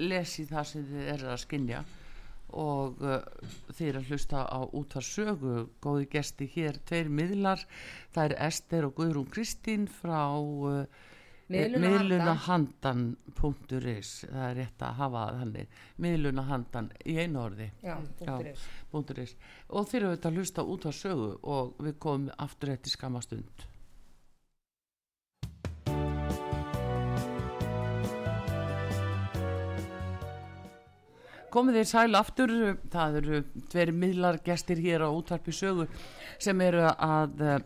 lesi 0.02 0.44
það 0.48 0.68
sem 0.70 0.90
þið 0.90 1.14
eru 1.14 1.30
að 1.32 1.40
skinja 1.44 1.84
og 2.56 3.02
uh, 3.02 3.18
þið 3.74 3.88
eru 3.88 4.00
að 4.00 4.10
hlusta 4.12 4.44
á 4.46 4.60
útvarsögu 4.64 5.56
góði 5.82 6.06
gesti 6.12 6.46
hér, 6.52 6.78
tveir 6.86 7.10
miðlar 7.10 7.64
það 8.14 8.22
er 8.28 8.36
Ester 8.46 8.86
og 8.86 8.94
Guðrún 9.00 9.28
Kristín 9.32 9.88
frá 9.90 10.20
uh. 10.38 10.84
miðlunahandan.is 11.52 14.10
það 14.24 14.46
er 14.48 14.56
rétt 14.58 14.80
að 14.82 14.96
hafa 15.00 15.22
þannig 15.36 15.66
miðlunahandan 16.02 16.88
í 17.06 17.14
einu 17.22 17.38
orði 17.44 17.68
já, 17.84 17.94
is. 18.50 18.62
punktur 18.90 19.18
is. 19.22 19.32
og 19.70 19.86
þeir 19.86 20.02
eru 20.02 20.10
þetta 20.16 20.28
að 20.32 20.36
hlusta 20.40 20.60
út 20.74 20.82
á 20.90 20.92
sögu 20.96 21.30
og 21.42 21.78
við 21.78 21.94
komum 22.02 22.34
aftur 22.42 22.74
eftir 22.74 22.90
skamma 22.96 23.20
stund 23.22 23.56
komið 31.56 31.78
þeir 31.78 31.88
sæl 31.88 32.18
aftur 32.18 32.50
það 32.92 33.14
eru 33.22 33.38
tveri 33.72 33.92
miðlar 33.96 34.36
gestir 34.44 34.78
hér 34.82 35.06
á 35.06 35.08
útvarpi 35.08 35.52
sögu 35.54 35.86
sem 36.42 36.58
eru 36.60 36.82
að 36.90 37.40
eh, 37.40 37.62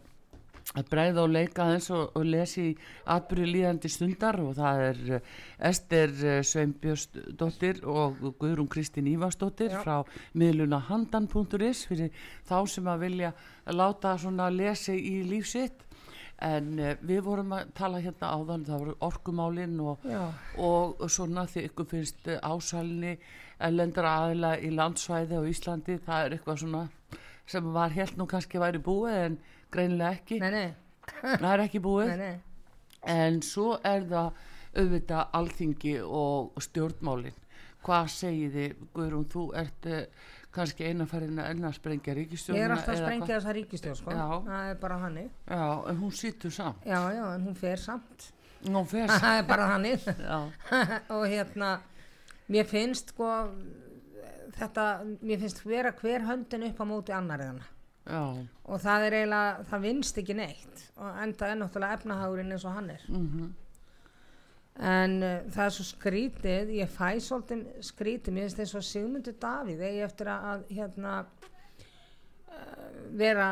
að 0.79 0.87
bregða 0.91 1.25
og 1.25 1.33
leika 1.35 1.67
eins 1.73 1.89
og, 1.91 2.13
og 2.15 2.27
lesi 2.27 2.69
atbyrju 3.11 3.49
líðandi 3.49 3.91
stundar 3.91 4.39
og 4.43 4.55
það 4.59 4.83
er 4.87 5.01
eh, 5.17 5.29
Ester 5.71 6.13
eh, 6.23 6.41
Sveinbjörnsdóttir 6.47 7.83
og 7.91 8.21
Guðrún 8.39 8.71
Kristín 8.71 9.11
Ívarsdóttir 9.11 9.75
Já. 9.75 9.81
frá 9.83 9.97
miðluna 10.39 10.79
handan.is 10.87 11.85
fyrir 11.91 12.15
þá 12.47 12.59
sem 12.71 12.91
að 12.91 13.07
vilja 13.07 13.33
láta 13.75 14.15
svona 14.19 14.51
lesi 14.55 14.95
í 14.95 15.21
lífsitt 15.27 15.87
en 16.41 16.73
uh, 16.81 16.95
við 17.05 17.21
vorum 17.27 17.53
að 17.53 17.73
tala 17.77 18.01
hérna 18.01 18.33
áðan 18.33 18.65
það 18.65 18.83
voru 18.85 18.97
orkumálin 19.05 19.77
og, 19.85 20.07
og 20.57 21.05
svona 21.13 21.45
því 21.51 21.67
ykkur 21.69 21.89
finnst 21.91 22.31
eh, 22.31 22.41
ásælni 22.41 23.17
ellendra 23.61 24.15
aðila 24.23 24.55
í 24.57 24.71
landsvæði 24.73 25.37
á 25.37 25.43
Íslandi 25.51 25.99
það 26.07 26.25
er 26.25 26.37
eitthvað 26.37 26.63
svona 26.63 26.85
sem 27.51 27.73
var 27.75 27.93
helt 27.93 28.17
nú 28.17 28.27
kannski 28.31 28.63
væri 28.63 28.81
búið 28.81 29.19
en 29.19 29.41
greinilega 29.73 30.17
ekki. 30.19 30.41
Nei, 30.43 30.51
nei, 30.51 30.71
það 31.23 31.51
er 31.53 31.65
ekki 31.67 31.83
búið. 31.85 32.15
Nei, 32.21 32.35
en 33.17 33.41
svo 33.47 33.77
er 33.85 34.05
það 34.11 34.43
auðvitað 34.81 35.39
alþingi 35.41 35.97
og 36.05 36.61
stjórnmálin. 36.63 37.39
Hvað 37.81 38.11
segið 38.13 38.57
þið 38.59 38.85
Guðrún 38.93 39.29
þú 39.33 39.45
ert 39.57 39.87
uh, 39.89 40.03
kannski 40.55 40.87
einaferðin 40.91 41.41
að 41.41 41.53
enna 41.55 41.71
sprengja 41.75 42.11
ég 42.13 42.19
ríkistjórnuna 42.21 42.65
er 42.65 42.75
alltaf 42.75 42.95
að 42.95 43.01
sprengja 43.05 43.31
þessa 43.37 43.55
ríkistjórn, 43.57 43.99
sko, 44.01 44.15
það 44.49 44.71
er 44.73 44.79
bara 44.83 44.99
hannig, 45.05 45.29
já, 45.47 45.65
en 45.91 46.01
hún 46.01 46.15
sýtur 46.19 46.55
samt. 46.55 46.87
Já, 46.87 46.99
já, 47.15 47.23
en 47.37 47.45
hún 47.47 47.59
fer 47.59 47.83
samt, 47.83 48.27
hún 48.67 48.89
fer 48.91 49.13
það 49.25 49.37
er 49.37 49.47
bara 49.51 49.69
hannig, 49.71 50.09
já, 50.11 50.39
og 51.17 51.27
hérna, 51.31 51.71
mér 52.51 52.71
finnst, 52.71 53.15
sko, 53.15 53.31
þetta, 54.59 54.89
mér 55.23 55.45
finnst 55.45 55.63
vera 55.67 55.95
hver 56.01 56.27
höndin 56.27 56.67
upp 56.73 56.83
á 56.83 56.85
móti 56.91 57.15
annar 57.15 57.47
eðana. 57.47 57.71
Já, 58.07 58.23
og 58.65 58.81
það 58.83 59.07
er 59.07 59.17
eiginlega, 59.21 59.65
það 59.71 59.83
vinst 59.87 60.21
ekki 60.23 60.37
neitt. 60.39 60.85
Og 61.01 61.19
enda 61.25 61.49
er 61.49 61.59
náttúrulega 61.61 61.99
efnahagurinn 61.99 62.55
eins 62.55 62.65
og 62.69 62.77
hann 62.79 62.95
er. 62.95 63.05
Mhm. 63.09 63.51
En 64.81 65.17
uh, 65.23 65.51
það 65.53 65.65
er 65.65 65.75
svo 65.75 65.85
skrítið 65.85 66.71
ég 66.79 66.93
fæ 66.95 67.09
svolítið 67.21 67.67
skrítið 67.85 68.33
mér 68.37 68.47
finnst 68.47 68.63
eins 68.63 68.77
og 68.79 68.87
Sigmundur 68.87 69.35
Davíð 69.43 69.83
eigi 69.85 70.05
eftir 70.07 70.31
að, 70.31 70.47
að 70.53 70.71
hérna 70.79 71.17
uh, 71.21 72.87
vera 73.21 73.51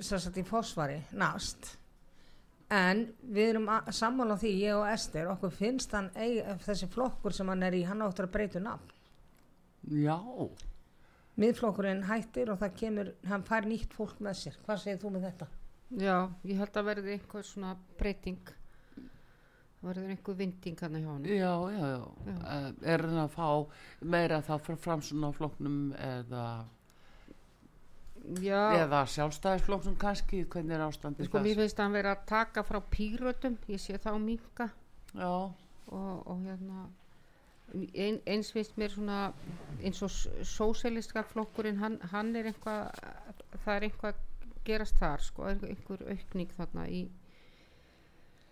sagt 0.00 0.40
í 0.40 0.46
fósvari 0.46 1.02
næst. 1.12 1.74
En 2.70 3.02
við 3.26 3.56
erum 3.56 3.66
sammála 3.90 4.36
því 4.38 4.50
ég 4.62 4.78
og 4.78 4.86
Ester, 4.86 5.26
okkur 5.32 5.50
finnst 5.50 5.92
hann 5.96 6.08
eigi, 6.14 6.44
þessi 6.62 6.86
flokkur 6.92 7.34
sem 7.34 7.48
hann 7.50 7.66
er 7.66 7.74
í, 7.74 7.82
hann 7.88 8.04
áttur 8.06 8.28
að 8.28 8.36
breyta 8.36 8.60
um 8.60 8.68
nafn. 8.68 8.92
Já, 9.90 10.16
miðflokkurinn 11.40 12.02
hættir 12.08 12.50
og 12.52 12.58
það 12.60 12.74
kemur 12.80 13.12
hann 13.30 13.44
fær 13.46 13.68
nýtt 13.68 13.94
fólk 13.96 14.18
með 14.20 14.38
sér, 14.42 14.56
hvað 14.66 14.80
segir 14.82 14.98
þú 15.02 15.12
með 15.14 15.26
þetta? 15.28 15.46
Já, 16.00 16.16
ég 16.46 16.58
held 16.60 16.76
að 16.78 16.88
verði 16.90 17.14
einhver 17.16 17.46
svona 17.46 17.76
breyting. 17.98 18.50
Það 19.80 19.88
verður 19.88 20.10
einhver 20.12 20.36
vinding 20.36 20.82
hann 20.84 20.98
hjá 21.00 21.08
hann 21.08 21.24
já, 21.24 21.54
já, 21.72 21.86
já. 21.88 22.02
Uh, 22.26 22.66
er 22.92 23.04
hann 23.06 23.22
að 23.22 23.32
fá 23.32 23.48
meira 24.12 24.42
þá 24.44 24.52
frá 24.60 24.76
framsuna 24.76 25.30
flokknum 25.32 25.78
eða, 25.96 26.44
Já, 28.44 28.60
eða 28.82 29.00
sjálfstæðisflokknum 29.08 29.96
kannski, 29.98 30.42
hvernig 30.52 30.76
er 30.76 30.84
ástandið 30.84 31.30
sko 31.30 31.40
mér 31.40 31.54
þar? 31.56 31.62
finnst 31.62 31.80
hann 31.80 31.96
vera 31.96 32.12
að 32.12 32.26
taka 32.28 32.64
frá 32.68 32.78
pírötum, 32.92 33.56
ég 33.72 33.80
sé 33.80 33.96
þá 33.96 34.12
minka. 34.20 34.68
Já, 35.16 35.30
og, 35.30 36.26
og 36.28 36.42
hérna 36.44 36.84
ein, 37.74 38.18
eins 38.26 38.50
finnst 38.54 38.76
mér 38.80 38.92
svona 38.94 39.20
eins 39.80 40.02
og 40.02 40.12
sósélistska 40.46 41.22
flokkurinn 41.30 41.80
hann, 41.80 41.98
hann 42.12 42.34
er 42.36 42.50
eitthvað 42.50 42.90
það 43.64 43.74
er 43.76 43.86
eitthvað 43.88 44.14
að 44.14 44.58
gerast 44.66 45.00
þar 45.00 45.24
sko, 45.24 45.48
er 45.48 45.64
einhver 45.70 46.04
aukning 46.10 46.52
þarna 46.56 46.86
í 46.90 47.02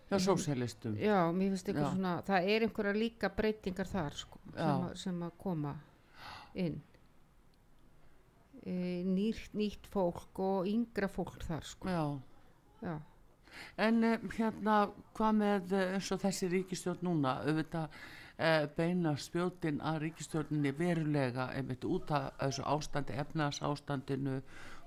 já, 0.08 0.18
sósjálistum 0.24 0.96
já, 1.00 1.18
mér 1.34 1.52
finnst 1.54 1.68
eitthvað 1.68 1.88
Já. 1.88 1.94
svona 1.96 2.14
það 2.28 2.52
er 2.54 2.66
einhverja 2.68 2.96
líka 2.96 3.32
breytingar 3.34 3.90
þar 3.90 4.20
sko, 4.22 4.40
sem, 4.54 4.86
að, 4.86 4.94
sem 5.02 5.26
að 5.26 5.34
koma 5.42 5.74
inn. 6.58 6.78
E, 8.64 8.72
nýtt, 9.06 9.52
nýtt 9.56 9.86
fólk 9.92 10.40
og 10.42 10.66
yngra 10.68 11.08
fólk 11.12 11.44
þar 11.46 11.68
sko. 11.68 11.92
já. 11.92 12.02
Já, 12.82 12.98
En 13.76 14.04
uh, 14.04 14.26
hérna, 14.36 14.74
hvað 15.16 15.38
með 15.38 15.72
uh, 15.74 15.84
eins 15.96 16.10
og 16.14 16.20
þessi 16.22 16.48
ríkistjórn 16.52 17.00
núna, 17.06 17.38
auðvitað 17.42 17.96
beina 18.76 19.16
spjótin 19.18 19.80
að 19.82 19.96
ríkistjórninni 20.04 20.70
verulega 20.78 21.48
einmitt 21.58 21.82
út 21.84 22.12
af 22.14 22.28
þessu 22.38 22.62
ástandi, 22.70 23.16
efnaðs 23.18 23.58
ástandinu, 23.66 24.38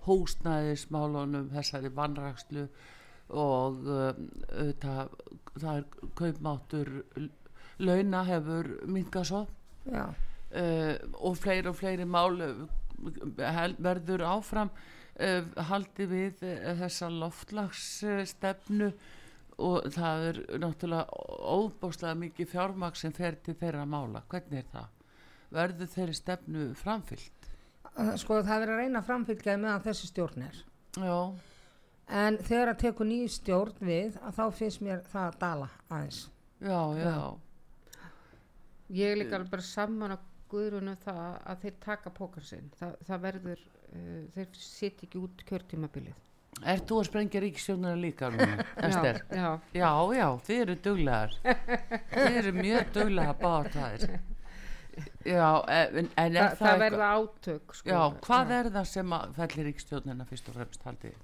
húsnæðismálunum, 0.06 1.50
þessari 1.52 1.92
vannrakslu 1.96 2.68
og 3.32 3.86
uh, 3.88 4.12
auðvitað 4.52 5.14
það 5.62 5.76
er 5.78 5.86
kaupmáttur 6.20 6.90
launa 7.82 8.24
hefur 8.28 8.72
minkað 8.92 9.30
svo. 9.30 9.44
Uh, 9.88 10.98
og 11.24 11.38
fleiri 11.40 11.72
og 11.72 11.78
fleiri 11.80 12.06
mál 12.06 12.36
verður 13.80 14.26
áfram 14.28 14.72
uh, 14.72 15.46
haldi 15.70 16.08
við 16.12 16.44
þessa 16.82 17.10
loftlagsstefnu 17.14 18.92
og 19.62 19.86
það 19.94 20.26
er 20.30 20.40
náttúrulega 20.62 21.22
óbáslega 21.54 22.18
mikið 22.24 22.50
fjármagn 22.52 23.00
sem 23.00 23.14
fer 23.16 23.38
til 23.46 23.56
þeirra 23.60 23.86
mála. 23.90 24.24
Hvernig 24.32 24.64
er 24.64 24.68
það? 24.72 24.98
Verður 25.52 25.92
þeirri 25.96 26.18
stefnu 26.18 26.66
framfyllt? 26.80 27.50
Uh, 27.92 28.14
sko 28.20 28.40
það 28.48 28.66
er 28.66 28.74
að 28.74 28.82
reyna 28.82 29.02
að 29.02 29.08
framfylgja 29.10 29.58
meðan 29.60 29.86
þessi 29.86 30.10
stjórn 30.12 30.46
er. 30.48 30.60
Já, 31.02 31.18
en 32.22 32.40
þegar 32.40 32.74
að 32.74 32.82
tekur 32.86 33.10
ný 33.10 33.20
stjórn 33.32 33.84
við 33.84 34.18
að 34.22 34.40
þá 34.40 34.44
finnst 34.60 34.84
mér 34.86 35.06
það 35.12 35.28
að 35.28 35.40
dala 35.44 35.70
aðeins. 35.90 36.22
Já, 36.62 36.82
já, 37.02 37.16
ég 38.96 39.12
er 39.12 39.20
líka 39.22 39.38
alveg 39.38 39.54
bara 39.54 39.68
saman 39.68 40.16
að 40.16 40.28
guðrunu 40.52 40.98
það 41.04 41.38
að 41.52 41.62
þeir 41.66 41.78
taka 41.86 42.12
pókar 42.16 42.48
sinn. 42.48 42.74
Það, 42.80 42.98
það 43.08 43.24
verður, 43.28 43.64
uh, 43.92 44.20
þeir 44.36 44.60
sitt 44.64 45.06
ekki 45.08 45.24
út 45.26 45.48
kjörtímabilið 45.52 46.28
Ert 46.62 46.84
þú 46.90 46.98
að 47.02 47.08
sprengja 47.08 47.42
ríkisjónuna 47.42 47.94
líka 47.98 48.30
núna, 48.30 48.66
Ester? 48.88 49.22
já, 49.32 49.46
já, 49.74 49.82
Já, 49.82 49.92
já, 50.18 50.28
þið 50.48 50.60
eru 50.66 50.76
duglegar. 50.88 51.38
þið 52.12 52.38
eru 52.42 52.52
mjög 52.60 52.92
duglega 52.98 53.34
bátaðir. 53.40 54.20
Já, 55.26 55.48
en, 55.72 56.10
en 56.20 56.36
er 56.36 56.36
Þa, 56.36 56.50
það, 56.50 56.58
það 56.66 56.82
verða 56.84 57.08
átök 57.16 57.74
sko. 57.80 57.90
Já, 57.94 58.02
hvað 58.28 58.52
er 58.58 58.70
það 58.76 58.90
sem 58.92 59.16
að 59.18 59.34
fellir 59.40 59.68
ríkistjónina 59.72 60.28
fyrst 60.30 60.52
og 60.52 60.58
fremst 60.60 60.86
haldið? 60.86 61.16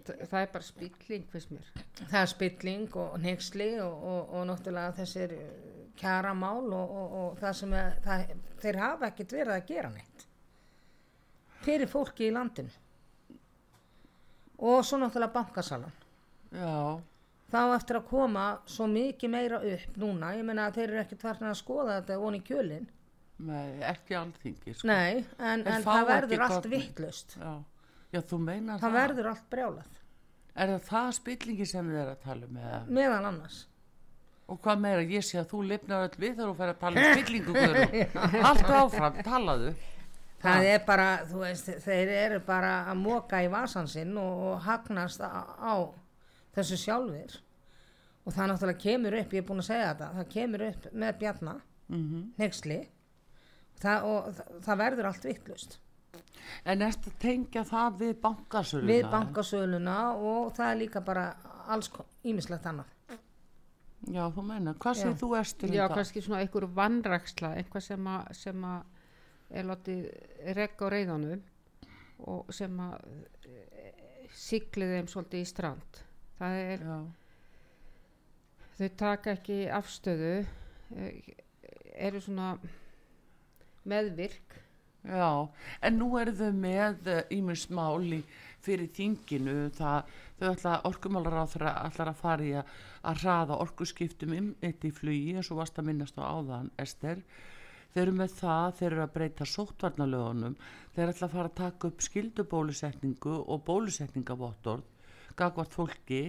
það, 0.00 0.22
það 0.30 0.40
er 0.40 0.50
bara 0.54 0.64
spilling 0.64 1.24
fyrst 1.30 1.50
mér 1.52 1.66
það 2.00 2.18
er 2.22 2.30
spilling 2.32 2.94
og 3.04 3.16
neyksli 3.20 3.66
og, 3.84 4.04
og, 4.12 4.30
og 4.38 4.46
náttúrulega 4.48 4.94
þessir 4.96 5.34
uh, 5.36 5.48
kjaramál 6.00 6.62
og, 6.72 6.94
og, 7.02 7.16
og 7.20 7.40
það 7.42 7.56
sem 7.60 7.74
er, 7.76 7.98
það, 8.06 8.24
þeir 8.62 8.78
hafa 8.80 9.10
ekkert 9.10 9.34
verið 9.36 9.54
að 9.58 9.66
gera 9.74 9.90
neitt 9.92 10.24
fyrir 11.66 11.90
fólki 11.92 12.30
í 12.30 12.32
landinu 12.34 12.72
og 14.60 14.84
svo 14.84 15.00
náttúrulega 15.00 15.34
bankasalan. 15.34 15.92
Já, 16.52 17.00
þá 17.52 17.60
eftir 17.76 18.00
að 18.00 18.08
koma 18.10 18.46
svo 18.68 18.86
mikið 18.90 19.32
meira 19.32 19.60
upp 19.72 20.00
núna, 20.00 20.32
ég 20.36 20.46
meina 20.46 20.68
að 20.68 20.80
þeir 20.80 20.88
eru 20.88 21.02
ekkert 21.04 21.24
farin 21.26 21.50
að 21.50 21.60
skoða 21.60 22.00
þetta 22.00 22.18
voni 22.20 22.42
kjölin 22.46 22.88
með, 23.40 23.70
ekki 23.88 24.16
alþingi, 24.18 24.74
sko. 24.76 24.88
nei, 24.90 25.22
en, 25.38 25.64
en 25.64 25.84
það 25.86 26.02
verður 26.10 26.42
allt 26.44 26.66
vittlust 26.68 27.38
Já, 27.38 27.52
já, 28.12 28.20
þú 28.20 28.40
meinar 28.44 28.82
það 28.82 28.96
verður 28.98 29.30
allt 29.32 29.48
brjálað. 29.54 29.98
Er 30.60 30.74
það 30.74 30.86
það 30.90 31.10
spillingi 31.16 31.66
sem 31.70 31.88
þið 31.88 32.00
er 32.02 32.10
að 32.10 32.24
tala 32.26 32.48
um 32.50 32.60
eða? 32.60 32.80
meðal 32.98 33.28
annars. 33.30 33.60
Og 34.50 34.58
hvað 34.64 34.80
meira, 34.82 35.02
ég 35.06 35.22
sé 35.22 35.38
að 35.38 35.52
þú 35.52 35.60
lifnar 35.70 36.08
öll 36.08 36.18
við 36.18 36.32
þegar 36.34 36.48
þú 36.50 36.54
fer 36.58 36.72
að 36.72 36.80
tala 36.80 37.00
um 37.00 37.12
spillingu. 37.14 37.54
Allt 38.50 38.72
áfram, 38.80 39.20
talaðu. 39.24 39.72
Það 40.40 40.66
er 40.70 40.84
bara, 40.86 41.08
þú 41.28 41.42
veist, 41.42 41.66
þeir 41.84 42.08
eru 42.16 42.40
bara 42.46 42.70
að 42.88 43.00
móka 43.02 43.42
í 43.44 43.48
vasan 43.52 43.88
sinn 43.90 44.14
og, 44.16 44.38
og 44.50 44.62
hagnast 44.64 45.20
á, 45.20 45.44
á 45.60 45.74
þessu 46.56 46.78
sjálfur 46.80 47.36
og 48.24 48.32
það 48.32 48.48
náttúrulega 48.52 48.82
kemur 48.86 49.16
upp, 49.20 49.34
ég 49.36 49.42
er 49.42 49.46
búin 49.48 49.60
að 49.62 49.68
segja 49.68 49.90
þetta, 49.90 50.08
það 50.16 50.32
kemur 50.36 50.66
upp 50.70 50.88
með 50.92 51.18
bjarna, 51.24 51.58
Mm 51.90 52.24
neyksli 52.38 52.80
það, 53.82 54.04
og 54.06 54.28
það, 54.36 54.50
það 54.66 54.82
verður 54.84 55.08
allt 55.10 55.24
vittlust 55.24 55.78
En 56.64 56.82
að 56.82 57.08
tengja 57.22 57.62
það 57.64 57.98
við 58.00 58.14
bankasöluna? 58.22 58.88
við 58.90 59.08
bankasöluna 59.10 59.96
og 60.14 60.52
það 60.56 60.70
er 60.70 60.78
líka 60.80 61.02
bara 61.04 61.24
alls 61.70 61.90
ímislegt 62.26 62.66
annað. 62.66 62.88
Já, 64.10 64.24
þú 64.32 64.42
meina, 64.48 64.74
hvað 64.80 64.96
Já. 64.96 65.12
þú 65.20 65.28
Estur 65.38 65.68
um 65.68 65.74
já, 65.76 65.84
kannski 65.92 66.22
svona 66.24 66.40
einhver 66.40 66.66
vannræksla 66.74 67.52
eitthvað 67.60 67.84
sem 67.84 68.06
að, 68.06 68.30
sem 68.40 68.64
að 68.64 68.82
er 69.50 69.66
látið 69.66 70.06
regga 70.56 70.86
á 70.86 70.92
reyðanum 70.94 71.42
og 72.30 72.52
sem 72.54 72.76
að 72.84 73.06
e, 73.48 73.90
siglið 74.36 74.94
þeim 74.96 75.10
svolítið 75.10 75.42
í 75.42 75.48
strand. 75.48 76.00
Það 76.40 76.58
er, 76.60 76.84
Já, 76.86 76.98
þau 78.78 78.90
taka 79.02 79.34
ekki 79.36 79.58
afstöðu 79.76 80.34
e, 80.40 81.10
eru 82.00 82.22
svona 82.22 82.54
meðvirk. 83.88 84.58
Já, 85.00 85.48
en 85.80 85.96
nú 85.96 86.10
eru 86.20 86.34
þau 86.36 86.50
með 86.60 87.08
ímins 87.32 87.64
mál 87.72 88.04
í 88.04 88.20
fyrir 88.60 88.90
þinginu. 88.92 89.70
Það, 89.76 90.10
þau 90.40 90.48
ætla 90.50 90.74
orkumálar 90.88 91.38
á 91.40 91.44
þeirra 91.48 91.72
allar 91.86 92.10
að 92.12 92.20
fara 92.20 92.44
í 92.44 92.50
að, 92.60 92.74
að 93.08 93.22
hraða 93.24 93.60
orkuskiptum 93.64 94.36
um 94.36 94.50
eitt 94.60 94.84
í 94.84 94.92
flugi 94.92 95.32
eins 95.32 95.48
og 95.52 95.62
varst 95.62 95.80
að 95.80 95.88
minnast 95.88 96.20
á 96.20 96.28
áðan 96.28 96.68
Ester 96.80 97.24
þeir 97.94 98.02
eru 98.04 98.14
með 98.20 98.36
það, 98.38 98.68
þeir 98.78 98.90
eru 98.92 99.02
að 99.04 99.12
breyta 99.16 99.48
sóttvarnalögunum, 99.54 100.56
þeir 100.94 101.12
ætla 101.12 101.26
að 101.28 101.34
fara 101.36 101.50
að 101.50 101.58
taka 101.60 101.90
upp 101.90 102.04
skildubólusetningu 102.06 103.34
og 103.40 103.64
bólusetningavottorð 103.66 104.86
gagvart 105.40 105.74
fólki 105.74 106.22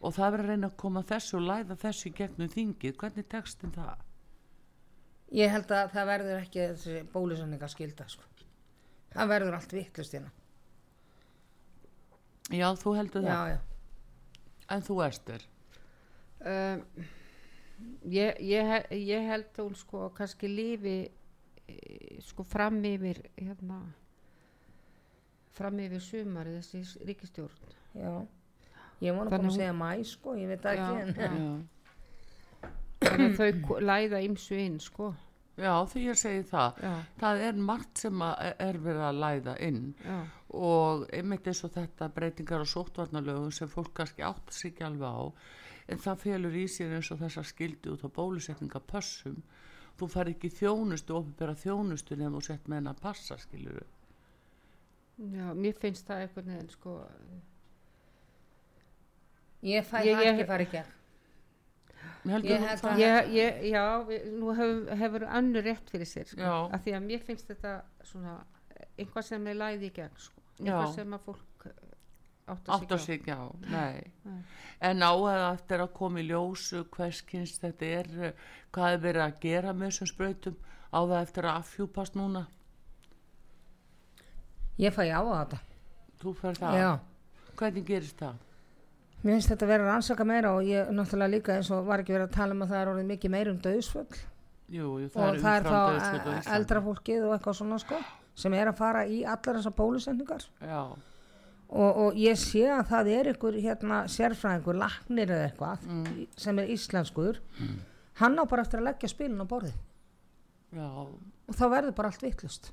og 0.00 0.14
það 0.16 0.32
verður 0.34 0.46
að 0.46 0.54
reyna 0.54 0.70
að 0.70 0.78
koma 0.80 1.02
þessu 1.06 1.36
og 1.38 1.46
læða 1.46 1.76
þessu 1.82 2.08
í 2.08 2.14
gegnum 2.20 2.50
þingið, 2.52 2.96
hvernig 3.00 3.28
tekstin 3.30 3.74
það? 3.74 4.06
Ég 5.36 5.52
held 5.52 5.70
að 5.76 5.92
það 5.94 6.08
verður 6.10 6.38
ekki 6.40 6.62
þessi 6.72 6.94
bólusanninga 7.12 7.68
skilda, 7.70 8.06
sko. 8.10 8.24
Það 9.10 9.28
verður 9.30 9.56
allt 9.58 9.72
vittlust 9.74 10.14
hérna. 10.16 10.30
Já, 12.50 12.66
þú 12.80 12.94
heldur 12.98 13.22
það, 13.22 13.30
Já, 13.30 13.54
já. 13.54 13.60
en 14.74 14.82
þú 14.86 14.96
Ester 15.06 15.44
um, 16.50 16.82
ég, 18.04 18.40
ég, 18.40 18.90
ég 18.96 19.26
held 19.30 19.50
að 19.56 19.64
hún 19.64 19.78
sko 19.78 20.10
kannski 20.16 20.50
lífi 20.50 20.98
sko 22.24 22.44
fram 22.44 22.80
yfir 22.84 23.22
hérna 23.38 23.80
fram 25.54 25.78
yfir 25.82 26.02
sumarið 26.02 26.60
þessi 26.60 27.06
ríkistjórn 27.06 27.76
Já, 27.98 28.12
ég 29.02 29.16
nú 29.16 29.24
Þannig 29.26 29.32
búin 29.34 29.50
að 29.50 29.56
segja 29.56 29.74
mæ 29.74 29.90
sko, 30.06 30.36
ég 30.38 30.50
veit 30.52 30.66
ekki 30.70 31.00
en 31.02 31.10
já. 31.10 31.30
Já, 32.60 33.08
þannig 33.08 33.26
að 33.26 33.40
þau 33.40 33.80
læða 33.88 34.20
ymsu 34.26 34.58
inn 34.60 34.76
sko. 34.82 35.08
Já 35.60 35.72
því 35.90 36.02
ég 36.06 36.18
segi 36.20 36.44
það. 36.48 36.78
Já, 36.84 36.92
það 37.20 37.42
er 37.48 37.58
margt 37.70 38.02
sem 38.04 38.22
að 38.24 38.44
e- 38.46 38.52
er 38.68 38.78
verið 38.84 39.06
að 39.08 39.18
læða 39.24 39.54
inn. 39.66 39.80
Já, 40.04 40.18
og 40.60 41.04
einmitt 41.16 41.50
eins 41.50 41.64
og 41.66 41.74
þetta 41.74 42.10
breytingar 42.14 42.64
á 42.64 42.72
sóttvarnalögum 42.74 43.50
sem 43.54 43.70
fólk 43.70 43.92
kannski 43.98 44.24
átt 44.26 44.54
sig 44.54 44.72
ekki 44.72 44.86
alveg 44.86 45.10
á 45.10 45.24
en 45.90 45.98
það 45.98 46.18
felur 46.24 46.54
í 46.56 46.64
sér 46.70 46.94
eins 46.96 47.10
og 47.10 47.18
þessa 47.20 47.42
skildi 47.44 47.90
út 47.90 48.04
á 48.06 48.08
bólusetningapössum 48.18 49.40
þú 50.00 50.08
far 50.08 50.30
ekki 50.32 50.48
þjónustu, 50.48 51.12
opinbera 51.18 51.54
þjónustu 51.54 52.16
nefn 52.16 52.36
og 52.38 52.42
sett 52.46 52.68
með 52.68 52.76
henn 52.80 52.92
að 52.94 53.00
passa 53.02 53.36
skilur 53.42 53.82
já 55.20 55.50
mér 55.54 55.74
finnst 55.82 56.06
það 56.08 56.22
einhvern 56.26 56.52
veginn 56.54 56.70
sko 56.72 56.94
ég 59.62 59.84
fæ 59.84 59.98
Ég- 60.00 60.16
það 60.16 60.24
ég- 60.24 60.30
ekki 60.32 60.46
fara 60.48 60.64
í 60.64 60.70
gegn. 60.72 60.96
heldur 62.30 62.50
Ég 62.50 62.60
held 62.68 62.80
að- 62.84 62.98
ég, 63.00 63.28
ég, 63.32 63.62
já, 63.72 63.84
nú 64.38 64.54
hefur, 64.56 64.96
hefur 64.96 65.24
annur 65.28 65.62
rétt 65.64 65.90
fyrir 65.90 66.06
sér 66.06 66.26
sko, 66.28 66.40
Já. 66.40 66.68
af 66.74 66.84
því 66.84 66.92
að 66.96 67.06
mér 67.06 67.22
finnst 67.24 67.46
þetta 67.48 67.82
svona 68.04 68.44
einhvað 68.98 69.24
sem 69.24 69.46
er 69.46 69.54
læði 69.54 69.86
í 69.90 69.92
gegn 69.92 70.16
sko, 70.16 70.40
Já. 70.58 70.64
einhvað 70.72 70.94
sem 70.94 71.10
að 71.14 71.20
fólk 71.20 71.44
átt 72.54 72.68
að 72.68 72.74
átt 72.76 72.94
að 72.96 73.02
sig 73.04 73.22
sig 73.24 73.34
á, 73.34 73.42
en 74.90 75.02
á 75.04 75.12
að 75.12 75.44
eftir 75.54 75.84
að 75.84 75.92
koma 75.98 76.20
í 76.22 76.26
ljós 76.28 76.66
uh, 76.72 76.84
hvers 76.96 77.22
kynst 77.28 77.60
þetta 77.64 77.90
er 78.00 78.34
hvað 78.74 78.94
er 78.96 79.02
verið 79.04 79.24
að 79.26 79.40
gera 79.44 79.72
með 79.76 79.90
þessum 79.92 80.10
sprautum? 80.12 80.56
Á 80.90 80.98
það 81.06 81.20
eftir 81.22 81.46
að 81.46 81.58
affjúpast 81.60 82.16
núna? 82.18 82.46
Ég 84.80 84.94
fæ 84.94 85.04
á 85.12 85.20
að 85.20 85.34
þetta. 85.40 85.58
þú 86.20 86.32
fer 86.36 86.56
það, 86.58 86.78
Já. 86.80 86.90
hvernig 87.60 87.84
gerist 87.86 88.20
það? 88.20 88.46
Mér 89.20 89.34
finnst 89.36 89.50
þetta 89.52 89.66
vera 89.68 89.84
að 89.84 89.90
rannsaka 89.90 90.24
meira 90.24 90.50
og 90.56 90.64
ég 90.64 90.90
náttúrulega 90.96 91.34
líka 91.34 91.56
eins 91.58 91.68
og 91.76 91.84
var 91.84 92.00
ekki 92.00 92.14
verið 92.14 92.28
að 92.30 92.36
tala 92.38 92.56
um 92.56 92.62
að 92.64 92.70
það 92.72 92.80
er 92.80 92.90
orðið 92.94 93.08
mikið 93.10 93.32
meira 93.34 93.52
um 93.52 93.58
döðsföll 93.66 94.20
Jú, 94.70 94.86
jú, 95.02 95.08
og 95.10 95.40
það 95.42 95.56
er 95.58 95.66
þá 95.66 95.78
e- 96.30 96.54
eldra 96.56 96.82
fólkið 96.84 97.24
og 97.26 97.34
eitthvað 97.34 97.58
svona 97.58 97.78
sko 97.82 97.98
sem 98.40 98.54
er 98.56 98.70
að 98.70 98.78
fara 98.78 99.02
í 99.04 99.20
allar 99.26 99.58
þessar 99.58 99.74
bólusendingar 99.76 100.46
Já, 100.62 100.80
og, 101.70 102.00
og 102.04 102.18
ég 102.18 102.38
sé 102.40 102.64
að 102.70 102.82
það 102.90 103.12
er 103.14 103.30
ykkur 103.34 103.60
hérna 103.62 104.02
sérfræðingur, 104.10 104.80
laknir 104.80 105.30
eða 105.30 105.46
eitthvað 105.48 105.86
sem 106.38 106.58
er 106.62 106.74
íslenskur. 106.74 107.40
Hann 108.20 108.36
á 108.36 108.44
bara 108.44 108.66
eftir 108.66 108.82
að 108.82 108.90
leggja 108.90 109.12
spilin 109.12 109.40
á 109.42 109.46
borðið. 109.48 109.78
Já, 110.76 110.86
og 110.90 111.56
þá 111.56 111.64
verður 111.72 111.96
bara 111.98 112.12
allt 112.12 112.22
vittlust 112.22 112.70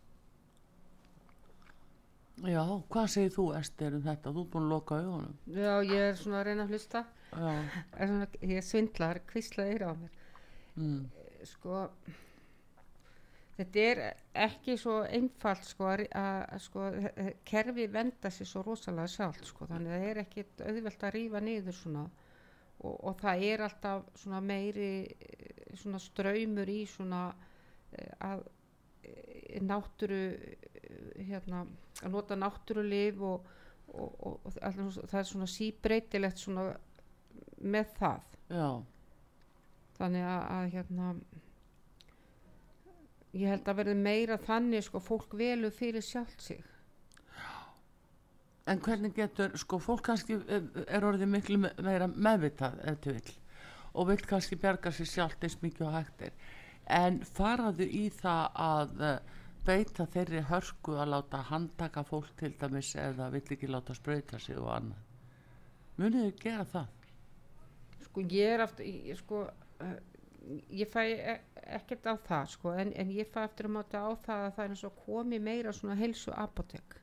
já, 2.45 2.62
hvað 2.91 3.10
segir 3.10 3.34
þú 3.34 3.45
Ester 3.58 3.95
um 3.98 4.04
þetta? 4.06 4.34
Þú 4.34 4.43
er 4.43 4.50
búin 4.54 4.68
að 4.68 4.74
loka 4.74 5.00
augunum. 5.02 5.36
já, 5.48 5.74
ég 5.84 6.04
er 6.12 6.16
svona 6.20 6.39
að 6.39 6.45
reyna 6.50 6.66
að 6.66 6.74
hlusta. 6.74 7.04
Já, 7.32 7.50
er 7.98 8.12
svona, 8.12 8.28
ég 8.41 8.64
svindlar, 8.68 9.22
kvíslaði 9.32 9.80
á 9.82 9.91
mér. 9.98 10.12
Mm, 10.78 11.00
sko 11.43 11.88
þetta 13.58 13.84
er 13.89 14.01
ekki 14.47 14.76
svo 14.78 14.99
einfalt 15.03 15.66
sko 15.66 15.89
að, 15.89 16.58
sko, 16.62 16.88
eh, 17.10 17.32
kerfi 17.47 17.88
venda 17.89 18.30
sér 18.34 18.49
svo 18.49 18.64
rosalega 18.66 19.10
sjálft 19.10 19.49
sko 19.49 19.68
þannig 19.70 19.93
að 19.93 20.03
það 20.03 20.10
er 20.12 20.22
ekki 20.24 20.45
auðvelt 20.68 21.05
að 21.08 21.14
rífa 21.16 21.41
niður 21.43 21.78
svona. 21.80 22.03
Og, 22.78 22.93
og 23.10 23.16
það 23.18 23.43
er 23.47 23.64
alltaf 23.66 24.12
svona 24.22 24.41
meiri 24.45 24.91
eh, 25.10 25.74
svona 25.80 26.01
ströymur 26.01 26.70
í 26.70 26.84
svona 26.89 27.24
eh, 27.91 28.14
að 28.22 28.45
náttúru 29.64 30.22
hérna 31.16 31.64
að 32.03 32.12
nota 32.14 32.36
náttúrulif 32.38 33.22
og, 33.24 33.47
og, 33.88 34.14
og, 34.28 34.53
það 34.60 35.20
er 35.22 35.30
svona 35.32 35.47
síbreytilegt 35.49 36.41
svona 36.41 36.68
með 37.58 37.93
það. 37.97 38.28
Já, 38.53 38.70
þannig 39.97 40.28
að, 40.28 40.41
að 40.58 40.70
hérna 40.76 41.10
ég 43.34 43.49
held 43.51 43.67
að 43.67 43.80
verði 43.82 43.95
meira 43.99 44.38
þannig 44.38 44.86
sko 44.88 44.99
fólk 45.03 45.34
velu 45.38 45.69
fyrir 45.73 46.05
sjálft 46.05 46.41
sig. 46.41 46.63
En 48.67 48.82
hvernig 48.84 49.13
getur, 49.15 49.53
sko, 49.55 49.78
fólk 49.80 50.01
kannski 50.09 50.36
er, 50.51 50.65
er 50.91 51.05
orðið 51.07 51.30
miklu 51.32 51.57
me- 51.63 51.73
meira 51.84 52.07
meðvitað 52.11 52.82
ef 52.91 52.97
til 53.03 53.13
vill 53.15 53.36
og 53.97 54.09
vill 54.11 54.25
kannski 54.30 54.57
bjarga 54.59 54.91
sér 54.93 55.07
sjálft 55.09 55.43
eins 55.47 55.55
mikið 55.61 55.86
og 55.88 55.93
hægt 55.95 56.25
er. 56.28 56.34
En 56.97 57.21
faraðu 57.25 57.88
í 57.88 58.03
það 58.13 58.59
að 58.65 58.91
uh, 59.07 59.13
beita 59.65 60.05
þeirri 60.11 60.43
hörku 60.51 60.97
að 60.99 61.13
láta 61.15 61.39
handtaka 61.47 62.03
fólk 62.05 62.30
til 62.39 62.51
dæmis 62.59 62.91
það 62.93 63.32
vill 63.38 63.55
ekki 63.55 63.71
láta 63.71 63.95
sprauta 63.97 64.39
sig 64.39 64.59
og 64.59 64.69
annað. 64.75 65.01
Munið 65.97 66.28
þið 66.28 66.43
gera 66.43 66.67
það? 66.75 66.91
Sko 68.05 68.28
ég 68.36 68.53
er 68.53 68.65
aftur 68.67 69.17
sko, 69.23 69.41
uh, 69.88 69.97
ég 70.69 70.88
fæ 70.91 71.01
e 71.03 71.39
ekkert 71.77 72.07
á 72.07 72.15
það 72.27 72.45
sko 72.53 72.71
en, 72.79 72.93
en 72.95 73.11
ég 73.11 73.27
fæ 73.27 73.41
eftir 73.43 73.67
að 73.67 73.75
máta 73.75 74.03
á 74.07 74.11
það 74.23 74.45
að 74.45 74.53
það 74.55 74.63
er 74.63 74.73
eins 74.75 74.85
og 74.88 75.01
komi 75.05 75.39
meira 75.43 75.73
svona 75.75 75.97
helsu 75.99 76.31
apotek 76.31 77.01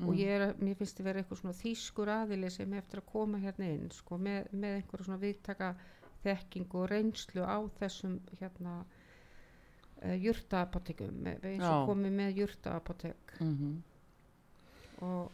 og 0.00 0.16
ég 0.16 0.32
er, 0.32 0.54
mér 0.60 0.78
finnst 0.78 0.96
þið 0.96 1.06
vera 1.06 1.20
eitthvað 1.20 1.40
svona 1.42 1.58
þýskur 1.58 2.10
aðili 2.14 2.50
sem 2.52 2.72
eftir 2.78 3.02
að 3.02 3.10
koma 3.12 3.40
hérna 3.42 3.68
inn 3.68 3.90
sko 3.92 4.16
með, 4.16 4.48
með 4.52 4.76
einhverja 4.78 5.06
svona 5.06 5.20
viðtaka 5.20 5.70
þekking 6.24 6.76
og 6.80 6.86
reynslu 6.90 7.44
á 7.44 7.58
þessum 7.78 8.16
hérna 8.40 8.76
uh, 8.80 10.16
jurtaapotekum 10.16 11.30
eins 11.34 11.64
og 11.68 11.76
Já. 11.76 11.86
komi 11.90 12.12
með 12.16 12.42
jurtaapotek 12.42 13.36
mm 13.40 13.54
-hmm. 13.58 15.04
og 15.04 15.32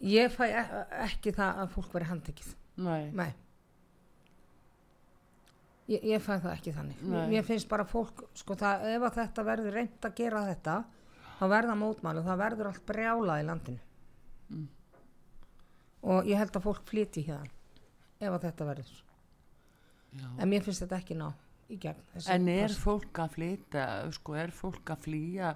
ég 0.00 0.32
fæ 0.32 0.44
e 0.48 0.64
ekki 1.04 1.32
það 1.32 1.64
að 1.64 1.72
fólk 1.74 1.94
veri 1.94 2.10
handtekið. 2.12 2.56
Nei, 2.76 3.10
nei 3.12 3.32
ég, 5.90 6.04
ég 6.14 6.22
fæ 6.22 6.32
það 6.38 6.52
ekki 6.54 6.72
þannig 6.76 7.02
Nei. 7.10 7.26
mér 7.34 7.44
finnst 7.46 7.68
bara 7.70 7.84
fólk 7.88 8.24
sko 8.38 8.54
það, 8.60 8.86
ef 8.94 9.06
að 9.08 9.18
þetta 9.20 9.44
verður 9.50 9.76
reynd 9.78 10.08
að 10.10 10.14
gera 10.22 10.42
þetta 10.48 10.76
þá 11.40 11.44
verða 11.54 11.76
mótmælu, 11.80 12.22
það 12.26 12.40
verður 12.44 12.70
allt 12.72 12.84
brjálað 12.90 13.42
í 13.44 13.46
landinu 13.50 13.86
Mm. 14.50 14.64
og 16.10 16.26
ég 16.26 16.40
held 16.40 16.56
að 16.58 16.64
fólk 16.64 16.80
flýti 16.90 17.22
hérna 17.22 17.46
ef 18.18 18.32
að 18.34 18.46
þetta 18.48 18.66
verður 18.66 18.96
já. 20.18 20.26
en 20.42 20.48
mér 20.50 20.64
finnst 20.66 20.82
þetta 20.82 20.98
ekki 20.98 21.14
ná 21.20 21.28
í 21.70 21.76
gegn 21.78 22.00
en 22.34 22.48
er 22.50 22.64
pláss. 22.66 22.80
fólk 22.82 23.20
að 23.22 23.36
flytja 23.36 23.84
sko 24.16 24.34
er 24.40 24.50
fólk 24.50 24.90
að 24.90 25.04
flýja 25.06 25.52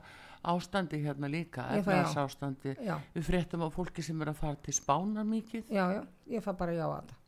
ástandi 0.46 1.00
hérna 1.02 1.26
líka 1.32 1.64
já. 1.74 2.04
ástandi 2.22 2.76
já, 2.86 2.94
við 3.16 3.26
fréttum 3.32 3.64
á 3.66 3.68
fólki 3.74 4.04
sem 4.06 4.22
er 4.22 4.30
að 4.30 4.38
fara 4.44 4.60
til 4.62 4.76
spánar 4.78 5.26
mikið 5.26 5.74
já, 5.74 5.84
já, 5.96 6.02
ég 6.36 6.44
fæ 6.46 6.52
bara 6.62 6.76
já 6.78 6.84
að 6.86 6.94
þetta 7.00 7.20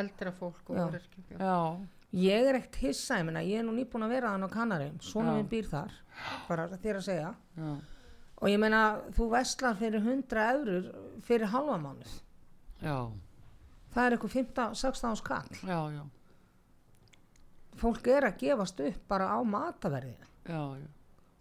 eldra 0.00 0.32
fólk 0.32 0.70
og 0.70 0.76
Já. 0.76 0.82
öryrkja, 0.86 1.24
já. 1.30 1.38
já, 1.38 1.86
ég 2.12 2.48
er 2.50 2.58
ekkert 2.60 2.76
hissa, 2.82 3.18
ég 3.20 3.24
meina, 3.28 3.42
ég 3.46 3.58
er 3.60 3.66
nú 3.66 3.72
nýbúin 3.76 4.04
að 4.06 4.14
vera 4.16 4.32
þann 4.34 4.46
á 4.46 4.50
Kanarim, 4.52 4.98
svona 5.00 5.32
Já. 5.32 5.36
minn 5.40 5.48
býr 5.52 5.68
þar 5.70 5.92
bara 6.48 6.68
þér 6.76 6.96
að 7.00 7.04
segja. 7.08 7.34
Já, 7.56 7.72
og 8.42 8.48
ég 8.50 8.58
meina, 8.58 8.80
þú 9.16 9.28
vestlar 9.32 9.76
fyrir 9.78 10.00
100 10.02 10.46
eurur 10.52 10.88
fyrir 11.22 11.46
halva 11.52 11.78
mánuð. 11.78 12.16
Já, 12.82 12.96
það 13.94 14.04
er 14.06 14.16
eitthvað 14.16 14.36
15, 14.38 14.74
16 14.74 15.10
árs 15.10 15.22
kall. 15.28 15.54
Já, 15.62 15.80
já, 15.96 16.02
fólk 17.80 18.06
er 18.12 18.26
að 18.28 18.38
gefast 18.42 18.80
upp 18.84 19.06
bara 19.08 19.30
á 19.32 19.38
mataverði 19.46 20.14
já, 20.46 20.62
já. 20.78 20.88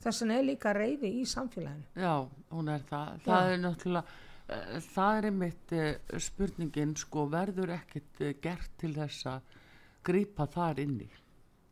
þess 0.05 0.21
vegna 0.23 0.37
er 0.39 0.45
líka 0.47 0.73
reyði 0.77 1.11
í 1.19 1.25
samfélaginu. 1.27 1.87
Já, 1.99 2.13
hún 2.55 2.69
er 2.73 2.85
það. 2.89 3.17
Það 3.25 3.51
er 3.55 3.59
náttúrulega, 3.65 4.19
það 4.47 5.17
er 5.17 5.27
einmitt 5.29 5.73
uh, 5.77 6.19
spurningin, 6.19 6.95
sko, 6.99 7.25
verður 7.31 7.71
ekkit 7.77 8.21
uh, 8.25 8.33
gert 8.43 8.71
til 8.81 8.93
þess 8.97 9.25
að 9.31 9.57
grípa 10.03 10.47
þar 10.49 10.79
inni. 10.83 11.07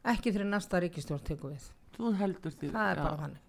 ekki 0.05 0.31
fyrir 0.31 0.47
næsta 0.47 0.79
ríkistjórn 0.79 1.23
tekur 1.27 1.51
við 1.55 1.69
Þú 1.97 2.11
heldur 2.15 2.51
því. 2.55 2.69
það 2.71 2.91
er 2.91 2.97
já. 2.97 3.03
bara 3.03 3.21
þannig 3.25 3.45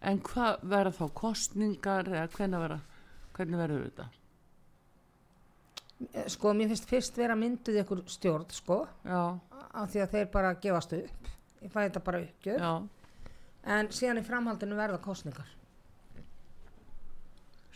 En 0.00 0.20
hvað 0.22 0.60
verða 0.70 0.92
þá 0.94 1.06
kostningar 1.18 2.06
eða 2.12 2.28
hvernig 2.36 2.60
verða, 2.62 2.80
hvernig 3.34 3.58
verður 3.58 3.80
þetta? 3.88 4.04
Eh, 6.12 6.28
sko, 6.30 6.52
mér 6.54 6.68
finnst 6.70 6.86
fyrst 6.86 7.16
vera 7.18 7.34
mynduð 7.34 7.80
ykkur 7.82 8.02
stjórn 8.06 8.44
sko, 8.54 8.76
Já, 9.02 9.22
af 9.72 9.90
því 9.90 10.02
að 10.04 10.12
þeir 10.14 10.28
bara 10.36 10.52
gefast 10.62 10.92
upp 10.94 11.32
ég 11.64 11.72
fæ 11.72 11.80
þetta 11.88 12.04
bara 12.06 12.20
uppgjöf 12.22 12.68
en 13.68 13.88
síðan 13.90 14.20
í 14.20 14.26
framhaldinu 14.28 14.76
verða 14.78 15.00
kostningar 15.02 15.48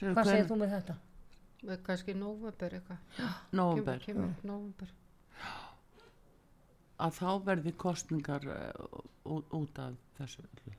hvað 0.03 0.15
hvern- 0.19 0.31
segir 0.33 0.49
þú 0.51 0.57
með 0.63 0.73
þetta? 0.77 0.95
Eða 1.63 1.77
kannski 1.87 2.15
nóvember 2.19 2.73
eitthvað 2.79 2.99
Nóvember. 3.55 3.99
kemur, 4.03 4.29
kemur 4.35 4.51
nóvember 4.51 4.89
Að 7.03 7.15
þá 7.19 7.29
verði 7.47 7.73
kostningar 7.83 8.45
uh, 8.47 9.35
út 9.59 9.79
af 9.83 9.95
þessu. 10.19 10.43
öllu. 10.43 10.75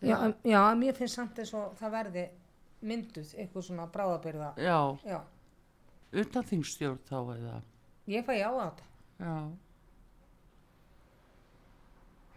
Já, 0.00 0.14
já, 0.16 0.34
já, 0.44 0.60
mér 0.78 0.94
finnst 0.96 1.14
samt 1.18 1.38
eins 1.42 1.52
og 1.58 1.74
það 1.80 1.90
verði 1.96 2.22
mynduð 2.88 3.32
ykkur 3.44 3.64
svona 3.66 3.86
bráðabyrða 3.92 4.52
Já, 4.62 4.78
já, 5.04 5.18
utan 6.22 6.44
þingstjórn 6.52 7.00
þá 7.08 7.16
eða. 7.34 7.56
ég 8.08 8.24
fæ 8.28 8.32
já 8.38 8.48
á 8.48 8.56
þetta 8.62 8.84
Já. 9.18 9.34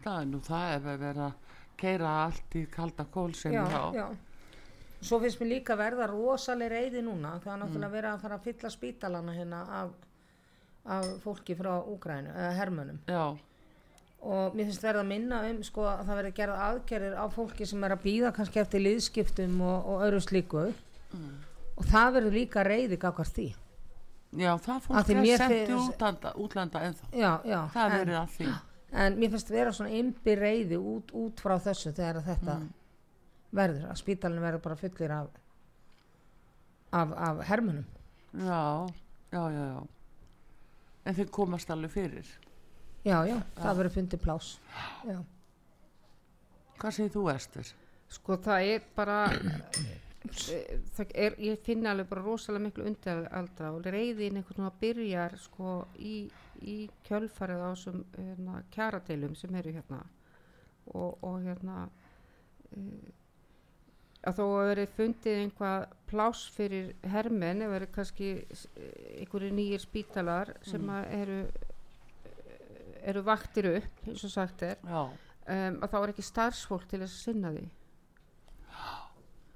Það 0.02 0.20
er 0.22 0.26
nú 0.32 0.40
það 0.48 0.72
ef 0.76 0.86
að 0.96 1.00
vera 1.06 1.26
að 1.28 1.34
keira 1.82 2.12
allt 2.26 2.56
í 2.58 2.64
kalda 2.74 3.06
kól 3.14 3.34
sem 3.38 3.54
já, 3.54 3.64
þá. 3.70 4.08
Svo 5.02 5.20
finnst 5.24 5.40
mér 5.42 5.50
líka 5.56 5.76
verða 5.80 6.08
rosaleg 6.12 6.70
reyði 6.72 7.02
núna 7.06 7.36
það 7.44 7.54
er 7.56 7.62
náttúrulega 7.64 7.96
verið 7.96 8.12
að 8.14 8.22
fara 8.26 8.36
að 8.40 8.44
fylla 8.50 8.70
spítalana 8.74 9.34
hérna 9.38 9.62
af, 9.82 9.94
af 10.86 11.08
fólki 11.24 11.56
frá 11.58 11.72
Úgrænu, 11.82 12.30
eða 12.36 12.52
hermönum 12.60 13.00
Já, 13.10 13.24
og 14.22 14.56
mér 14.56 14.70
finnst 14.70 14.84
verða 14.86 15.02
að 15.02 15.10
minna 15.10 15.42
um 15.50 15.64
sko 15.66 15.88
að 15.90 16.04
það 16.06 16.20
verði 16.22 16.34
gerð 16.38 16.60
aðgerðir 16.68 17.16
á 17.18 17.26
fólki 17.34 17.66
sem 17.66 17.84
er 17.88 17.96
að 17.96 18.04
býða 18.06 18.32
kannski 18.38 18.62
eftir 18.62 18.84
liðskiptum 18.86 19.62
og, 19.66 19.88
og 19.90 20.04
öðru 20.06 20.20
slíku. 20.22 20.66
Og 21.82 21.88
það 21.90 22.12
verður 22.20 22.36
líka 22.38 22.64
reyði 22.68 23.00
gafkast 23.02 23.40
því. 23.40 23.48
Já 24.38 24.52
það 24.62 24.84
fólk 24.86 25.10
er 25.10 25.42
sent 25.42 25.56
í 25.56 25.74
útlanda, 25.76 26.34
útlanda 26.40 26.84
ennþá. 26.88 27.08
já, 27.18 27.32
já, 27.50 27.58
Það 27.74 27.96
verður 27.98 28.20
að 28.22 28.36
því. 28.38 28.52
en 29.02 29.18
mér 29.20 29.34
finnst 29.34 29.50
vera 29.52 29.74
svona 29.76 29.90
ymbi 29.98 30.36
reyði 30.40 30.78
út, 30.78 31.12
út 31.18 31.42
frá 31.42 31.58
þessu 31.60 31.92
þegar 31.98 32.22
að 32.22 32.30
þetta 32.30 32.56
verður 33.56 33.90
að 33.92 34.00
spítalinn 34.02 34.44
verður 34.44 34.64
bara 34.68 34.80
fullir 34.80 35.12
af 35.16 35.30
af, 36.92 37.12
af 37.30 37.42
hermunum 37.50 37.86
Já, 38.32 38.88
já, 39.32 39.42
já, 39.52 39.64
já. 39.74 39.82
En 41.06 41.16
þeir 41.18 41.30
komast 41.36 41.72
alveg 41.74 41.92
fyrir. 41.92 42.28
já, 43.04 43.18
já, 43.28 43.38
það 43.58 43.78
verður 43.82 43.96
fundið 43.98 44.22
plás 44.24 44.52
já, 45.08 45.18
Hvað 46.82 46.96
segir 46.96 47.12
þú, 47.16 47.24
Ester? 47.36 47.74
sko 48.12 48.36
það 48.44 48.68
er 48.76 48.82
bara 48.96 49.18
það 50.96 51.12
er, 51.16 51.36
ég 51.42 51.60
finna 51.66 51.92
alveg 51.96 52.10
bara 52.12 52.24
rosalega 52.26 52.66
miklu 52.68 52.86
undir 52.90 53.24
aldra 53.36 53.72
og 53.76 53.86
reyðin 53.88 54.38
einhvern 54.40 54.58
veginn 54.58 54.68
að 54.70 54.80
byrjar 54.84 55.36
sko 55.42 55.76
í, 55.98 56.16
í 56.62 56.76
kjölfarið 57.08 57.64
á 57.64 57.70
þessum 57.72 58.04
hérna, 58.18 58.60
kjaradeilum 58.76 59.36
sem 59.40 59.56
eru 59.62 59.74
hérna 59.78 60.02
og, 60.92 61.18
og 61.24 61.40
hérna 61.46 61.78
uh, 61.88 63.10
að 64.22 64.38
þó 64.38 64.44
að 64.46 64.68
veri 64.70 64.86
fundið 64.96 65.40
einhvað 65.42 65.86
pláss 66.12 66.46
fyrir 66.54 66.92
hermenn 67.10 67.64
eða 67.64 67.74
veri 67.74 67.90
kannski 67.96 68.32
einhverju 69.18 69.52
nýjir 69.58 69.82
spítalar 69.82 70.54
sem 70.68 70.90
að 70.94 71.14
eru 71.18 71.42
eru 73.02 73.24
vaktir 73.26 73.68
upp 73.72 74.02
eins 74.06 74.26
og 74.28 74.34
sagt 74.34 74.62
er 74.66 74.82
um, 74.86 75.78
að 75.82 75.88
þá 75.90 75.98
er 76.02 76.12
ekki 76.14 76.26
starfsfólk 76.26 76.90
til 76.90 77.02
þess 77.02 77.16
að 77.16 77.24
sinna 77.26 77.54
því 77.56 77.64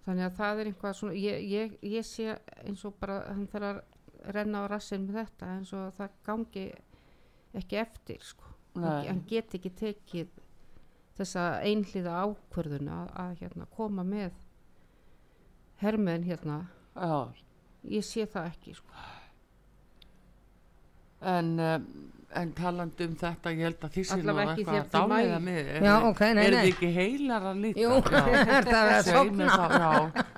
þannig 0.06 0.26
að 0.28 0.40
það 0.40 0.62
er 0.62 0.72
einhvað 0.72 0.98
svona 1.00 1.20
ég, 1.20 1.46
ég, 1.50 1.76
ég 1.96 2.08
sé 2.08 2.34
eins 2.64 2.86
og 2.88 2.98
bara 3.02 3.20
hann 3.28 3.46
þarf 3.52 3.70
að 3.72 4.34
renna 4.36 4.64
á 4.66 4.70
rassin 4.70 5.06
með 5.06 5.22
þetta 5.22 5.52
eins 5.60 5.74
og 5.78 5.94
það 5.98 6.18
gangi 6.26 6.66
ekki 7.56 7.80
eftir 7.80 8.26
sko. 8.26 8.50
hann, 8.76 8.86
Nei. 8.86 9.08
hann 9.10 9.22
get 9.30 9.54
ekki 9.58 9.72
tekið 9.78 10.42
þessa 11.16 11.46
einhliða 11.64 12.18
ákvörðun 12.26 12.92
að, 12.92 13.12
að 13.22 13.38
hérna, 13.42 13.70
koma 13.72 14.04
með 14.08 14.34
hermenn 15.82 16.24
hérna 16.24 16.60
já. 16.96 17.28
ég 17.90 18.04
sé 18.06 18.26
það 18.26 18.52
ekki 18.54 18.74
sko. 18.78 18.94
En, 21.26 21.56
um, 21.60 21.86
en 22.36 22.52
talandi 22.58 23.06
um 23.08 23.16
þetta, 23.18 23.52
ég 23.56 23.64
held 23.66 23.86
að 23.88 23.94
því 23.96 24.04
Allavega 24.16 24.52
ekki 24.54 24.64
eitthvað 24.66 24.80
að 24.82 24.90
dáliða 24.96 25.40
maí. 25.40 25.46
mig. 25.46 25.70
Já, 25.86 25.94
ok, 26.10 26.20
nei, 26.36 26.44
Er 26.46 26.52
nei. 26.56 26.60
þið 26.66 26.72
ekki 26.74 26.90
heilara 27.00 27.54
líka? 27.54 27.80
Jú, 27.80 27.92
Já. 28.12 28.24
er 28.58 28.68
það 28.70 28.90
að 28.94 29.10
já, 29.80 29.94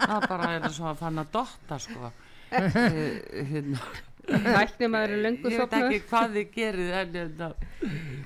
það 0.06 0.28
bara 0.32 0.52
er 0.58 0.68
svo 0.78 0.90
að 0.92 1.02
fann 1.02 1.24
að 1.24 1.32
dotta 1.38 1.80
sko 1.88 2.12
Eh, 2.58 3.44
hérna, 3.50 3.80
maður 4.88 5.14
er 5.18 5.20
löngu 5.26 5.50
ég 5.52 5.58
veit 5.58 5.60
sofnaður. 5.60 5.90
ekki 5.98 6.08
hvað 6.08 6.36
þið 6.38 6.46
gerið 6.54 6.94
en, 7.02 7.18
en, 7.24 8.17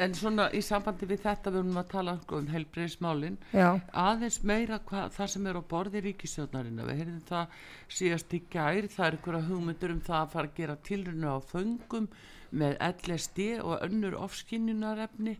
en 0.00 0.14
svona 0.16 0.48
í 0.54 0.60
sambandi 0.64 1.06
við 1.08 1.24
þetta 1.24 1.52
við 1.52 1.62
erum 1.62 1.80
að 1.80 1.88
tala 1.92 2.14
sko, 2.22 2.40
um 2.42 2.50
heilbreyðismálin 2.52 3.38
já, 3.52 3.68
aðeins 3.92 4.38
meira 4.48 4.78
hva, 4.88 5.06
það 5.12 5.32
sem 5.34 5.48
er 5.50 5.58
á 5.58 5.62
borði 5.72 6.02
ríkistjórnarina 6.06 6.86
við 6.88 7.00
heyrðum 7.02 7.24
það 7.28 7.56
síðast 7.98 8.36
í 8.36 8.42
gær 8.52 8.88
það 8.92 9.06
er 9.06 9.18
einhverja 9.18 9.48
hugmyndur 9.48 9.96
um 9.96 10.04
það 10.04 10.20
að 10.20 10.30
fara 10.36 10.50
að 10.50 10.60
gera 10.60 10.78
tilruna 10.88 11.34
á 11.34 11.38
föngum 11.52 12.08
með 12.62 12.78
LSD 12.88 13.48
og 13.64 13.74
önnur 13.80 14.18
ofskinnunarefni 14.20 15.36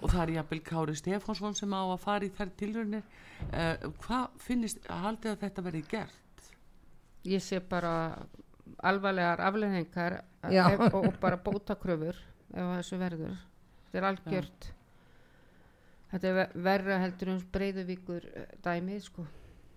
og 0.00 0.12
það 0.12 0.22
er 0.22 0.34
jafnvel 0.38 0.60
Kári 0.64 0.96
Stefánsson 0.96 1.56
sem 1.56 1.76
á 1.76 1.82
að 1.82 2.00
fara 2.00 2.26
í 2.26 2.32
þær 2.36 2.52
tilrunir 2.60 3.04
uh, 3.52 3.90
hvað 4.04 4.40
finnist, 4.40 4.80
haldið 4.88 5.34
að 5.34 5.42
þetta 5.44 5.66
verði 5.66 5.82
gert? 5.90 6.46
Ég 7.28 7.44
sé 7.44 7.60
bara 7.60 7.92
alvarlegar 8.86 9.42
afleðingar 9.44 10.20
og 10.88 11.12
bara 11.20 11.40
bótakröfur 11.44 12.16
ef 12.16 12.74
þessu 12.78 12.98
verður 13.00 13.38
þetta 13.90 13.98
er 14.02 14.08
algjört 14.12 14.70
þetta 16.12 16.24
er 16.30 16.34
ve- 16.40 16.64
verra 16.66 16.98
heldur 17.04 17.28
um 17.34 17.40
breyðuvíkur 17.54 18.26
dæmið 18.64 19.02
sko 19.06 19.26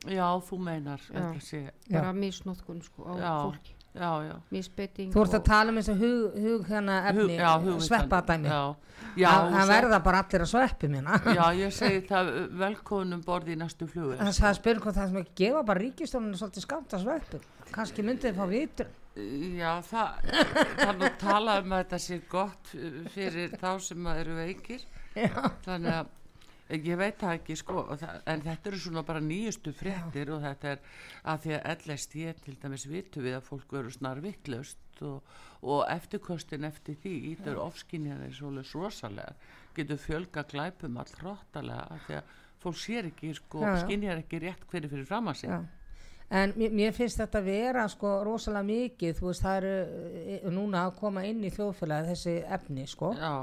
já, 0.10 0.26
þú 0.50 0.60
meinar 0.60 1.02
Já. 1.14 1.70
bara 1.94 2.14
misnótkun 2.14 2.82
sko 2.84 3.06
á 3.08 3.14
Já. 3.18 3.34
fólki 3.48 3.74
já, 3.94 4.10
já 4.26 4.36
misbeiting 4.52 5.12
Þú 5.14 5.22
ert 5.22 5.34
að 5.38 5.44
tala 5.46 5.70
um 5.70 5.78
þessu 5.78 5.94
hug, 6.00 6.38
hug 6.42 6.66
hérna 6.68 6.96
efni, 7.12 7.38
hugmyndan- 7.38 7.82
sveppadæmi. 7.86 8.48
já, 8.50 8.76
já, 9.16 9.30
Það 9.54 9.68
verða 9.70 10.00
bara 10.04 10.24
allir 10.24 10.42
að 10.42 10.50
sveppi 10.50 10.88
mína. 10.90 11.20
já, 11.36 11.46
ég 11.64 11.72
segi 11.72 12.02
það 12.10 12.32
velkominum 12.58 13.22
borði 13.24 13.54
í 13.54 13.60
næstu 13.62 13.88
flugu 13.88 14.18
Það 14.18 14.58
spyrir 14.58 14.82
hvað 14.82 14.98
það 14.98 15.08
sem 15.14 15.22
ekki 15.22 15.36
gefa 15.46 15.64
bara 15.64 15.80
ríkistofnunni 15.80 16.38
svolítið 16.42 16.66
skamt 16.66 16.94
að 16.98 17.04
sveppi. 17.06 17.40
Kanski 17.72 18.02
myndið 18.04 18.34
þið 18.34 18.36
fá 18.42 18.46
vitur. 18.50 18.88
Já, 19.14 19.72
það, 19.86 20.28
er 20.82 20.96
nú 20.98 21.10
talað 21.22 21.64
um 21.64 21.74
að 21.76 21.84
þetta 21.84 22.02
sé 22.02 22.20
gott 22.32 22.72
fyrir 23.14 23.54
þá 23.62 23.70
sem 23.86 24.08
að 24.10 24.22
eru 24.24 24.38
veikir. 24.40 24.86
Þannig 25.68 25.98
að 26.00 26.12
ég 26.74 26.98
veit 26.98 27.20
það 27.22 27.36
ekki 27.38 27.58
sko 27.60 27.84
það, 27.92 28.16
en 28.34 28.44
þetta 28.48 28.70
eru 28.72 28.80
svona 28.82 29.04
bara 29.06 29.22
nýjustu 29.22 29.74
fréttir 29.78 30.32
og 30.34 30.42
þetta 30.42 30.72
er 30.72 30.80
að 31.30 31.44
því 31.44 31.54
að 31.58 31.68
LSD 31.76 32.24
til 32.46 32.56
dæmis 32.64 32.88
vitu 32.90 33.22
við 33.22 33.38
að 33.38 33.46
fólk 33.52 33.76
verður 33.76 33.94
snar 33.98 34.24
vitlaust 34.24 35.04
og, 35.06 35.36
og 35.62 35.84
eftirkostin 35.94 36.66
eftir 36.66 36.98
því 37.04 37.14
ítur 37.36 37.62
ofskinjaði 37.62 38.32
svolítið 38.40 38.74
rosalega. 38.80 39.36
Getur 39.78 40.02
fjölga 40.02 40.46
glæpum 40.50 40.98
all 41.02 41.14
hróttalega 41.20 41.86
af 41.94 42.08
því 42.08 42.18
að 42.24 42.34
fólk 42.64 42.82
sér 42.82 43.12
ekki 43.12 43.34
sko, 43.38 43.62
Já, 43.62 43.70
já. 43.76 43.80
skinjar 43.86 44.24
ekki 44.24 44.42
rétt 44.42 44.68
hverju 44.72 44.94
fyrir 44.96 45.10
fram 45.10 45.30
að 45.30 45.42
sig. 45.44 45.54
Já. 45.54 45.83
En 46.30 46.54
mér, 46.58 46.72
mér 46.74 46.94
finnst 46.96 47.20
þetta 47.20 47.42
vera 47.46 47.84
sko 47.92 48.16
rosalega 48.26 48.66
mikið, 48.66 49.18
þú 49.20 49.28
veist 49.28 49.44
það 49.44 49.58
eru 49.60 49.74
eh, 50.38 50.48
núna 50.54 50.88
að 50.88 50.96
koma 51.02 51.26
inn 51.28 51.44
í 51.44 51.52
þjóðfélagi 51.54 52.10
þessi 52.14 52.38
efni 52.58 52.88
sko. 52.90 53.12
Já. 53.20 53.36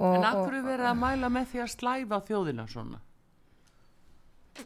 Og, 0.00 0.16
En 0.16 0.24
og 0.24 0.46
hverju 0.46 0.64
verið 0.64 0.88
að 0.88 0.98
mæla 0.98 1.28
með 1.30 1.52
því 1.52 1.62
að 1.62 1.72
slæfa 1.74 2.20
þjóðina 2.26 2.66
svona? 2.70 3.00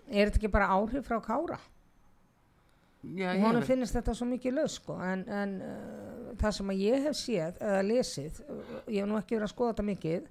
er 0.08 0.28
þetta 0.28 0.40
ekki 0.40 0.52
bara 0.52 0.72
áhrif 0.74 1.06
frá 1.08 1.20
Kára? 1.22 1.58
Já, 3.04 3.34
ég, 3.36 3.58
finnst 3.68 3.92
þetta 3.98 4.14
svo 4.16 4.26
mikið 4.30 4.54
laus 4.56 4.78
sko 4.78 4.94
en, 5.04 5.26
en 5.28 5.50
uh, 5.60 6.30
það 6.40 6.54
sem 6.56 6.70
að 6.72 6.84
ég 6.86 7.02
hef 7.04 7.18
séð 7.18 7.58
eða 7.60 7.82
lesið, 7.84 8.38
uh, 8.48 8.78
ég 8.88 9.02
hef 9.02 9.10
nú 9.10 9.18
ekki 9.18 9.36
verið 9.36 9.44
að 9.44 9.52
skoða 9.52 9.74
þetta 9.74 9.86
mikið 9.90 10.30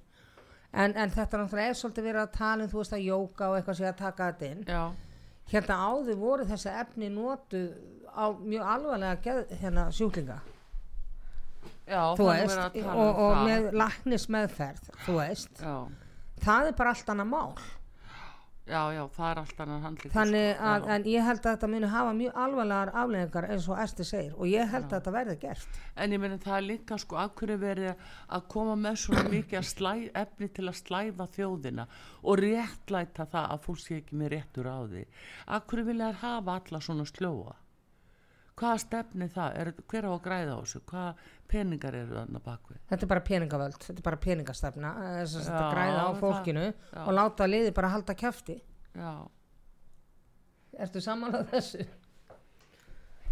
en, 0.74 0.95
en 0.95 1.14
þetta 1.14 1.41
náttúrulega 1.43 1.70
er 1.70 1.78
svolítið 1.78 2.07
verið 2.09 2.22
að 2.24 2.32
tala 2.39 2.66
um 2.66 2.72
þú 2.72 2.80
veist 2.80 2.95
að 2.97 3.05
jóka 3.05 3.49
og 3.51 3.57
eitthvað 3.59 3.78
sé 3.78 3.89
að 3.91 3.99
taka 4.01 4.30
þetta 4.32 4.49
inn 4.49 4.66
já, 4.66 4.82
hérna 5.52 5.78
áður 5.89 6.18
voru 6.22 6.46
þessi 6.50 6.72
efni 6.82 7.10
notu 7.14 7.64
á 8.14 8.30
mjög 8.38 8.64
alvarlega 8.76 9.20
geð, 9.26 9.54
hérna 9.62 9.88
sjúklinga. 9.91 10.39
Já, 11.84 12.16
þú 12.16 12.28
veist 12.30 12.60
og, 12.60 12.76
um 12.96 13.22
og 13.26 13.39
með 13.44 13.66
laknismeðferð 13.76 14.86
þú 15.04 15.16
veist, 15.18 15.60
Já, 15.60 15.74
það 16.46 16.70
er 16.70 16.78
bara 16.80 16.94
allt 16.96 17.10
annað 17.12 17.32
mál 17.34 17.58
já, 18.68 18.82
já, 18.95 19.01
það 19.16 19.30
er 19.30 19.39
allt 19.41 19.64
annað 19.64 19.82
handlík. 19.88 20.14
þannig 20.14 20.49
að, 20.55 20.86
já. 20.88 20.93
en 20.95 21.07
ég 21.11 21.26
held 21.28 21.41
að 21.41 21.49
þetta 21.49 21.70
muni 21.74 21.89
hafa 21.93 22.14
mjög 22.20 22.38
alvarlegar 22.45 22.91
afleðingar 23.03 23.47
eins 23.49 23.68
og 23.68 23.82
Esti 23.84 24.07
segir 24.07 24.38
og 24.38 24.51
ég 24.51 24.72
held 24.72 24.88
að 24.88 24.95
þetta 24.97 25.16
verði 25.18 25.36
gert 25.41 25.82
En 25.95 26.16
ég 26.16 26.22
meina 26.24 26.39
það 26.41 26.55
er 26.57 26.68
líka 26.68 26.97
sko 27.01 27.20
af 27.22 27.34
hverju 27.39 27.57
verið 27.61 28.05
að 28.34 28.45
koma 28.53 28.78
með 28.80 29.01
svona 29.03 29.26
mikið 29.34 29.68
slæ, 29.70 29.93
efni 30.24 30.49
til 30.53 30.68
að 30.70 30.80
slæfa 30.80 31.28
þjóðina 31.36 31.88
og 32.24 32.39
réttlæta 32.39 33.28
það 33.30 33.51
að 33.55 33.68
fólk 33.68 33.84
sé 33.84 33.99
ekki 33.99 34.18
með 34.18 34.34
réttur 34.38 34.72
á 34.72 34.80
því. 34.88 35.03
Af 35.53 35.68
hverju 35.70 35.89
vilja 35.91 36.14
þær 36.14 36.24
hafa 36.24 36.57
alla 36.61 36.82
svona 36.88 37.05
slóa? 37.09 37.57
Hvaða 38.54 38.80
stefni 38.84 39.28
það? 39.34 39.56
Er, 39.64 39.72
hver 39.89 40.06
á 40.06 40.12
að 40.14 40.20
græða 40.28 40.54
á 40.54 40.60
þessu? 40.62 40.82
Hvaða 40.91 41.14
peningar 41.49 41.95
eru 41.97 42.14
þarna 42.20 42.41
bakvið? 42.45 42.78
þetta 42.89 43.04
er 43.06 43.10
bara 43.14 43.24
peningavöld, 43.30 43.78
þetta 43.82 43.99
er 43.99 44.06
bara 44.10 44.20
peningastefna 44.28 44.91
þess 44.99 45.36
að 45.36 45.41
Já, 45.41 45.47
þetta 45.47 45.72
græða 45.74 45.97
á 45.97 46.10
það- 46.10 46.20
fólkinu 46.22 46.66
já. 46.70 47.01
og 47.08 47.14
láta 47.18 47.47
liði 47.49 47.74
bara 47.74 47.89
halda 47.95 48.14
kæfti 48.16 48.60
Já, 48.93 49.12
ertu 50.86 51.01
samanlega 51.01 51.49
þessu? 51.54 51.86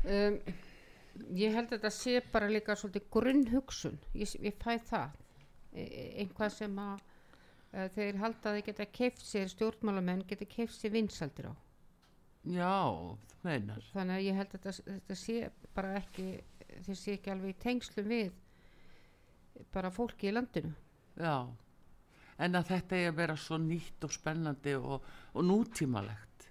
um, 0.05 0.37
ég 1.37 1.53
held 1.55 1.69
að 1.69 1.77
þetta 1.77 1.91
sé 1.95 2.15
bara 2.33 2.49
líka 2.49 2.75
svolítið 2.77 3.07
grunnhugsun 3.13 3.97
ég, 4.17 4.35
ég 4.41 4.57
fæ 4.61 4.77
það 4.89 5.17
e 5.73 5.83
e- 5.85 6.11
einhvað 6.23 6.51
sem 6.55 6.79
að 6.81 6.99
e, 7.73 7.87
þeir 7.95 8.17
halda 8.21 8.49
að 8.51 8.57
þeir 8.57 8.65
geta 8.69 8.85
keift 8.91 9.21
sér 9.25 9.51
stjórnmálamenn 9.53 10.25
geta 10.27 10.45
keift 10.49 10.75
sér 10.81 10.91
vinsaldir 10.97 11.51
á 11.51 11.53
já, 12.43 12.75
þú 13.31 13.47
meinar. 13.47 13.89
þannig 13.93 14.15
að 14.15 14.27
ég 14.27 14.39
held 14.39 14.53
að 14.55 14.55
þetta, 14.57 14.85
þetta 14.91 15.19
sé 15.21 15.35
bara 15.75 15.97
ekki 15.99 16.27
þeir 16.87 16.97
sé 16.97 17.17
ekki 17.17 17.33
alveg 17.33 17.53
í 17.53 17.59
tengslum 17.61 18.07
við 18.09 18.31
bara 19.73 19.91
fólki 19.93 20.29
í 20.31 20.33
landinu 20.35 20.73
Já, 21.19 21.35
en 22.39 22.57
að 22.57 22.69
þetta 22.71 22.97
er 22.97 23.09
að 23.11 23.17
vera 23.19 23.37
svo 23.39 23.57
nýtt 23.61 24.05
og 24.07 24.13
spennandi 24.15 24.75
og, 24.79 25.03
og 25.35 25.43
nútímalegt. 25.45 26.47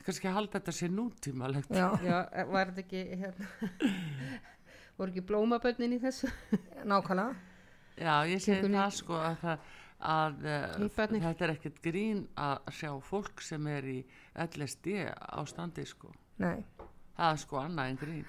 Ég 0.00 0.08
kannski 0.08 0.28
að 0.28 0.36
halda 0.40 0.58
þetta 0.58 0.74
sé 0.74 0.88
nútímalegt. 0.90 1.70
Já, 1.70 1.86
já, 2.02 2.18
e, 2.34 2.44
var 2.50 2.72
þetta 2.72 2.82
ekki 2.82 3.04
hérna, 3.22 3.48
voru 4.98 5.14
ekki 5.14 5.24
blómabönnin 5.30 5.96
í 5.96 6.02
þessu 6.02 6.30
nákvæmlega 6.84 7.50
Já, 8.02 8.24
ég 8.26 8.40
segi 8.40 8.68
það 8.72 8.94
sko 8.96 9.16
að, 9.20 9.34
það, 9.42 9.72
að 10.02 10.44
Hníparnir. 10.76 11.22
þetta 11.24 11.44
er 11.46 11.54
ekkert 11.56 11.80
grín 11.84 12.22
að 12.36 12.70
sjá 12.74 12.92
fólk 13.06 13.42
sem 13.44 13.66
er 13.70 13.88
í 13.88 13.98
LSD 14.46 14.94
ástandi 15.38 15.86
sko. 15.86 16.12
Nei, 16.42 16.62
Það 17.16 17.32
er 17.32 17.42
sko 17.42 17.58
annað 17.60 17.90
en 17.92 17.98
grín. 18.00 18.24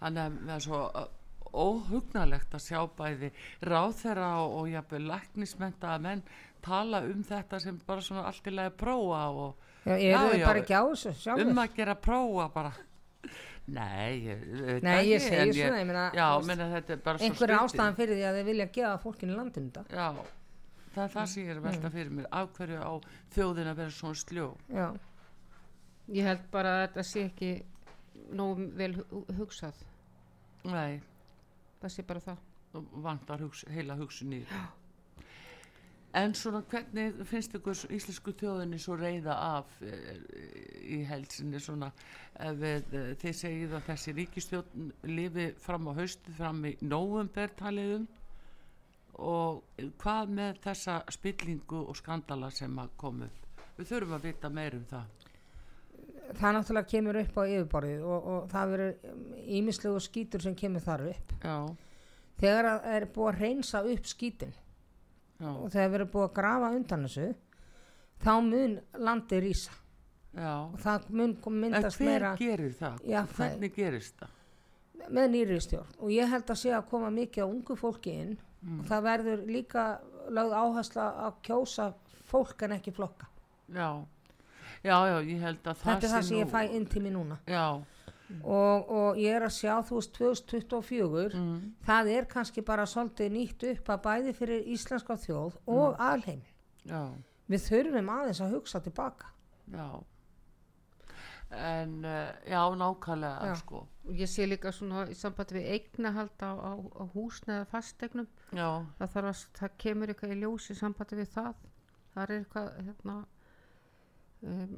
Þannig 0.00 0.22
að 0.22 0.38
það 0.46 0.54
er 0.56 0.62
svo 0.64 0.78
uh, 0.88 1.10
óhugnalegt 1.52 2.54
að 2.56 2.64
sjá 2.64 2.80
bæði 2.96 3.28
ráþera 3.68 4.30
og, 4.42 4.54
og 4.60 4.70
jafnvel 4.72 5.02
læknismentaða 5.10 5.98
menn 6.02 6.22
tala 6.64 7.02
um 7.06 7.22
þetta 7.26 7.60
sem 7.62 7.78
bara 7.86 8.04
svona 8.04 8.24
allt 8.30 8.48
í 8.48 8.54
lagi 8.54 8.72
prófa 8.80 9.20
og 9.30 9.68
já, 9.84 9.98
Já, 9.98 10.82
já, 11.26 11.34
um 11.42 11.58
að 11.58 11.76
gera 11.76 11.94
prófa 11.98 12.48
bara. 12.54 12.72
Nei, 13.72 14.26
ég, 14.26 14.40
Nei, 14.82 15.04
ég 15.06 15.22
segi 15.22 15.52
svona, 15.54 15.78
ég 15.78 15.86
meina, 15.86 16.06
já, 16.16 16.26
menna 16.46 16.66
þetta 16.72 16.96
er 16.96 17.02
bara 17.04 17.18
svo 17.20 17.28
einhver 17.28 17.52
ástæðan 17.60 17.98
fyrir 17.98 18.18
því 18.18 18.24
að 18.26 18.38
þið 18.38 18.48
vilja 18.50 18.66
gefa 18.74 18.94
fólkinu 19.04 19.36
landinu 19.38 19.70
þetta. 19.76 19.84
Já, 19.94 20.41
það 20.94 21.04
er 21.04 21.12
það 21.16 21.26
sem 21.32 21.42
ég 21.44 21.50
er 21.50 21.60
að 21.60 21.66
velta 21.68 21.88
Mm. 21.88 21.92
fyrir 21.96 22.10
mér. 22.18 22.26
Af 22.32 22.52
hverju 22.56 22.78
á 22.82 22.92
þjóðin 23.34 23.70
að 23.72 23.76
vera 23.76 23.90
svona 23.90 24.14
sljó 24.14 24.46
Já, 24.68 24.86
ég 26.12 26.24
held 26.24 26.50
bara 26.50 26.68
að 26.76 26.82
þetta 26.88 27.04
sé 27.04 27.24
ekki 27.30 27.52
nógu 28.32 28.68
vel 28.76 28.92
hu- 28.94 29.24
hugsað. 29.38 29.74
Nei, 30.64 31.00
það 31.82 31.90
sé 31.90 32.02
bara 32.06 32.20
það. 32.20 32.36
Vantar 32.72 33.38
hugs, 33.40 33.64
heila 33.68 33.96
hugsun 33.96 34.32
í 34.32 34.44
þetta 34.44 34.68
en 36.14 36.34
svona 36.36 36.60
hvernig 36.68 37.22
finnst 37.24 37.54
ykkur 37.56 37.72
íslensku 37.96 38.32
þjóðinni 38.36 38.78
svo 38.80 38.96
reyða 39.00 39.32
af 39.56 39.66
e, 39.80 39.92
í 40.84 40.98
helsinni 41.08 41.56
svona 41.60 41.88
ef 42.36 42.56
við, 42.60 42.92
e, 42.92 43.14
þið 43.16 43.36
segið 43.38 43.72
að 43.78 43.86
þessi 43.86 44.12
ríkistjórn 44.18 44.90
lifi 45.08 45.46
fram 45.58 45.88
á 45.88 45.92
haustu 45.96 46.32
fram 46.36 46.60
í 46.68 46.74
nóvumber 46.84 47.48
taliðum 47.56 48.04
og 49.22 49.62
hvað 50.02 50.32
með 50.38 50.58
þessa 50.64 50.96
spillingu 51.14 51.82
og 51.88 51.96
skandala 51.98 52.50
sem 52.50 52.78
að 52.82 52.90
komu 53.00 53.28
við 53.78 53.88
þurfum 53.88 54.16
að 54.18 54.26
vita 54.28 54.50
meir 54.52 54.74
um 54.76 54.84
það. 54.90 55.28
Það 56.32 56.54
náttúrulega 56.56 56.88
kemur 56.92 57.18
upp 57.20 57.38
á 57.38 57.42
yfirborðið 57.44 58.02
og, 58.08 58.26
og 58.32 58.50
það 58.52 58.72
verður 58.72 59.46
ímislegu 59.58 60.00
skítur 60.04 60.44
sem 60.44 60.54
kemur 60.56 60.84
þar 60.84 61.02
upp. 61.10 61.32
Já, 61.44 61.56
þegar 62.42 62.68
að 62.72 62.86
er 62.96 63.06
búið 63.14 63.30
að 63.32 63.40
reynsa 63.42 63.82
upp 63.92 64.08
skítin 64.08 64.52
já, 64.54 65.48
og 65.50 65.66
þegar 65.74 65.90
verður 65.96 66.12
búið 66.14 66.28
að 66.28 66.34
grafa 66.38 66.70
undan 66.78 67.06
þessu 67.08 67.26
þá 68.22 68.32
mun 68.48 68.76
landi 69.08 69.40
rísa. 69.44 69.74
Já. 70.32 70.52
Og 70.72 70.78
það 70.80 71.10
mun 71.12 71.34
kom- 71.44 71.58
en 71.58 71.60
myndast 71.66 71.98
hver 72.00 72.08
meira 72.08 72.30
gerir 72.40 72.72
það? 72.78 73.02
Já, 73.04 73.20
það- 73.26 73.36
hvernig 73.42 73.74
gerist 73.76 74.16
það? 74.22 74.38
með 75.12 75.30
nýri 75.34 75.56
stjórn. 75.60 75.94
Og 75.98 76.10
ég 76.14 76.28
held 76.30 76.46
að 76.46 76.58
sé 76.60 76.70
að 76.70 76.84
koma 76.88 77.08
mikið 77.10 77.42
á 77.42 77.46
ungu 77.50 77.74
fólki 77.76 78.12
inn 78.22 78.36
Mm. 78.62 78.80
og 78.80 78.86
það 78.86 79.02
verður 79.02 79.46
líka 79.46 79.84
lögð 80.30 80.52
áhersla 80.54 81.06
að 81.26 81.32
kjósa 81.42 81.92
fólk 82.30 82.62
en 82.62 82.72
ekki 82.78 82.92
flokka. 82.94 83.26
Já, 83.74 83.88
já, 84.84 84.96
já, 85.10 85.16
ég 85.26 85.40
held 85.40 85.62
að 85.66 85.76
þetta 85.82 86.06
er 86.06 86.12
það 86.12 86.22
sem 86.28 86.36
ég 86.38 86.46
nú- 86.46 86.52
fæ 86.52 86.62
inn 86.76 86.86
til 86.86 87.02
mér 87.02 87.12
núna. 87.16 87.38
Já, 87.46 87.82
og, 88.44 88.90
og 88.90 89.16
ég 89.20 89.34
er 89.34 89.42
að 89.48 89.52
sjá 89.58 89.74
þú 89.84 89.98
veist 89.98 90.14
2024 90.16 91.34
mm, 91.34 91.58
það 91.86 92.08
er 92.16 92.24
kannski 92.30 92.62
bara 92.64 92.86
svolítið 92.86 93.32
nýtt 93.34 93.66
upp 93.72 93.90
að 93.96 94.02
bæði 94.06 94.32
fyrir 94.38 94.64
íslenska 94.72 95.14
þjóð 95.20 95.58
og 95.66 95.96
Mm. 95.98 96.00
alheim 96.00 96.42
já. 96.86 97.02
Við 97.50 97.60
þurfum 97.68 98.08
aðeins 98.08 98.40
að 98.40 98.54
hugsa 98.54 98.80
tilbaka. 98.80 99.26
Já 99.72 100.02
en 101.52 102.04
uh, 102.04 102.28
já, 102.48 102.60
nákvæmlega 102.74 103.46
Já. 103.46 103.54
sko. 103.54 103.86
Ég 104.08 104.28
sé 104.28 104.46
líka 104.46 104.72
svona 104.72 105.04
í 105.10 105.14
sambandi 105.14 105.58
við 105.58 105.68
eignahald 105.76 106.42
á, 106.42 106.52
á, 106.58 106.72
á 106.74 107.04
húsneða 107.14 107.66
fastegnum 107.70 108.26
það, 108.98 109.18
að, 109.20 109.44
það 109.58 109.76
kemur 109.84 110.12
eitthvað 110.12 110.34
í 110.34 110.40
ljós 110.40 110.70
í 110.72 110.78
sambandi 110.78 111.20
við 111.20 111.30
það. 111.36 111.60
Það 112.14 112.22
er 112.24 112.34
eitthvað 112.38 112.70
hérna, 112.88 113.16
um, 114.42 114.74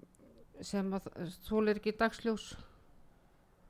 sem 0.60 0.92
að 0.98 1.08
þól 1.48 1.64
er 1.68 1.80
ekki 1.80 1.96
dagsljós. 1.98 2.50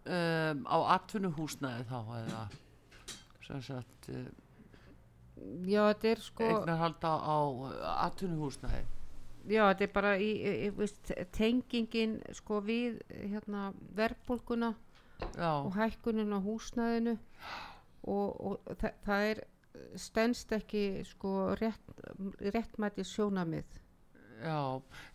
Um, 0.04 0.66
á 0.68 0.76
atvinnuhúsnaði 0.98 1.86
þá 1.88 2.00
eða 2.18 2.40
sem 3.46 3.62
sagt 3.64 4.10
uh, 4.12 4.26
já, 5.64 5.80
þetta 5.80 6.10
er 6.10 6.20
sko 6.20 6.44
eignarhald 6.44 7.06
á, 7.08 7.14
á 7.24 7.38
atvinnuhúsnæði 8.10 8.82
já, 9.48 9.62
þetta 9.70 9.86
er 9.86 9.92
bara 9.94 10.16
í, 10.18 10.30
í, 10.66 10.70
veist, 10.76 11.12
tengingin 11.36 12.18
sko 12.36 12.60
við 12.64 13.00
hérna 13.12 13.72
verðbólguna 13.96 14.74
já, 15.36 15.50
og 15.60 15.74
hækkunin 15.78 16.34
á 16.34 16.38
húsnæðinu 16.44 17.16
og, 18.04 18.28
og 18.40 18.76
það, 18.80 19.00
það 19.06 19.28
er 19.30 19.42
stendst 19.98 20.52
ekki 20.54 20.84
sko 21.08 21.54
rétt, 21.58 21.96
réttmæti 22.54 23.04
sjónamið 23.06 23.80
já 24.44 24.58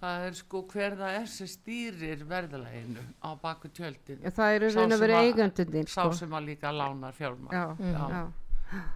það 0.02 0.26
er 0.28 0.38
sko 0.40 0.62
hver 0.72 0.96
það 1.00 1.18
er 1.20 1.32
sem 1.32 1.50
stýrir 1.52 2.22
verðalæginu 2.28 3.04
á 3.22 3.30
baku 3.40 3.70
tjöldin. 3.76 4.24
Það 4.24 4.54
eru 4.56 4.70
raun 4.74 4.96
að 4.96 5.04
vera 5.04 5.24
eigandundin 5.28 5.90
sá 5.90 6.02
sko. 6.02 6.14
sem 6.22 6.34
að 6.34 6.48
líka 6.50 6.72
lánar 6.74 7.14
fjármagn. 7.18 7.54
Já, 7.54 7.66
Já. 7.84 8.06
já, 8.16 8.24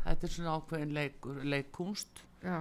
þetta 0.06 0.28
er 0.28 0.34
svona 0.38 0.56
ákveðin 0.58 0.94
leikur, 0.98 1.42
leikkunst 1.44 2.24
já, 2.44 2.58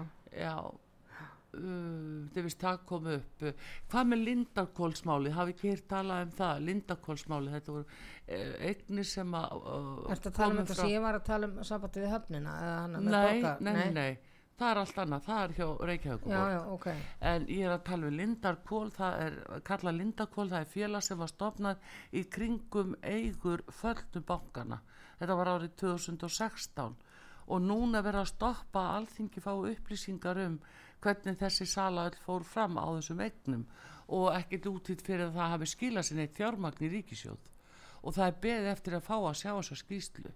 uh, 1.58 2.42
veist 2.42 2.60
það 2.62 2.82
kom 2.88 3.08
upp 3.12 3.46
uh, 3.46 3.70
hvað 3.92 4.10
með 4.10 4.24
Lindarkólsmáli 4.28 5.32
hafi 5.36 5.56
ekki 5.56 5.70
hér 5.72 5.84
talað 5.90 6.26
um 6.26 6.34
það 6.40 6.66
Lindarkólsmáli, 6.68 7.54
þetta 7.56 7.76
voru 7.76 7.86
uh, 7.86 8.52
eignir 8.70 9.08
sem 9.08 9.38
að 9.38 9.56
uh, 9.60 10.12
Ertu 10.14 10.32
að 10.32 10.36
tala 10.40 10.52
um 10.54 10.60
þetta 10.62 10.78
sem 10.80 10.92
ég 10.92 11.06
var 11.06 11.18
að 11.18 11.24
tala 11.30 11.50
um 11.50 11.64
sambandi 11.66 12.04
við 12.04 12.14
höfnina 12.16 12.58
nei, 12.98 13.42
nei, 13.42 13.72
nei, 13.72 13.88
nei 13.96 14.12
það 14.62 14.70
er 14.70 14.80
allt 14.82 14.98
annað, 15.02 15.22
það 15.26 15.42
er 15.42 15.54
hjá 15.56 15.68
Reykjavík 15.90 16.26
Já, 16.30 16.40
já, 16.52 16.58
ok. 16.70 16.88
en 17.30 17.46
ég 17.50 17.66
er 17.66 17.74
að 17.74 17.86
tala 17.88 18.08
um 18.08 18.18
Lindarkól 18.18 18.90
það 18.94 19.22
er, 19.26 19.38
kalla 19.66 19.94
Lindarkól 19.96 20.48
það 20.50 20.60
er 20.60 20.72
félag 20.74 21.06
sem 21.06 21.22
var 21.22 21.32
stofnað 21.32 21.88
í 22.12 22.24
kringum 22.36 22.94
eigur 23.02 23.64
földum 23.72 24.26
bankana 24.28 24.82
þetta 25.18 25.38
var 25.38 25.52
árið 25.56 25.74
2016 25.82 26.94
og 27.52 27.64
núna 27.64 28.02
verða 28.04 28.22
að 28.22 28.32
stoppa 28.36 28.84
að 28.84 28.96
alþingi 29.00 29.42
fá 29.42 29.52
upplýsingar 29.56 30.40
um 30.44 30.60
hvernig 31.02 31.38
þessi 31.40 31.66
sala 31.66 32.06
öll 32.10 32.18
fór 32.24 32.46
fram 32.46 32.78
á 32.78 32.86
þessum 32.96 33.22
eignum 33.26 33.66
og 34.12 34.28
ekkert 34.36 34.68
útýtt 34.70 35.04
fyrir 35.06 35.28
að 35.28 35.36
það 35.38 35.52
hafi 35.56 35.70
skilað 35.72 36.08
sinni 36.08 36.26
eitt 36.26 36.38
fjármagn 36.38 36.86
í 36.86 36.90
ríkisjóð 36.96 37.50
og 38.02 38.16
það 38.16 38.26
er 38.28 38.40
beðið 38.46 38.72
eftir 38.72 38.98
að 38.98 39.06
fá 39.08 39.16
að 39.18 39.38
sjá 39.42 39.50
þessa 39.52 39.78
skýslu 39.82 40.34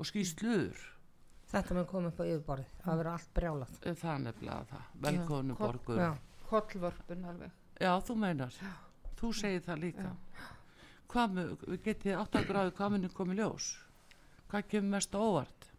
og 0.00 0.10
skýsluður 0.10 0.88
Þetta 1.50 1.74
mun 1.74 1.86
koma 1.90 2.10
upp 2.12 2.20
á 2.22 2.24
yfirborðið. 2.30 2.74
Það 2.78 2.98
verður 3.00 3.08
allt 3.10 3.30
brjálað. 3.34 3.70
það 3.82 4.10
er 4.12 4.20
nefnilega 4.22 4.66
það, 4.70 4.82
velkonu 5.06 5.56
borgur 5.58 5.98
Já. 5.98 6.10
kollvörpun 6.46 7.24
alveg 7.32 7.56
Já, 7.80 7.90
þú 8.04 8.14
meinar. 8.20 8.56
Þú 9.18 9.30
segir 9.34 9.62
það 9.64 9.80
líka. 9.82 10.10
Hvað 11.10 11.38
getið 11.82 12.18
átt 12.20 12.36
að 12.38 12.46
gráði 12.50 12.74
hvað 12.76 12.92
munir 12.94 13.14
komið 13.16 13.40
ljós? 13.40 13.70
Hvað 14.52 14.68
kemur 14.70 14.92
mest 14.94 15.16
á 15.16 15.18
óvart? 15.18 15.69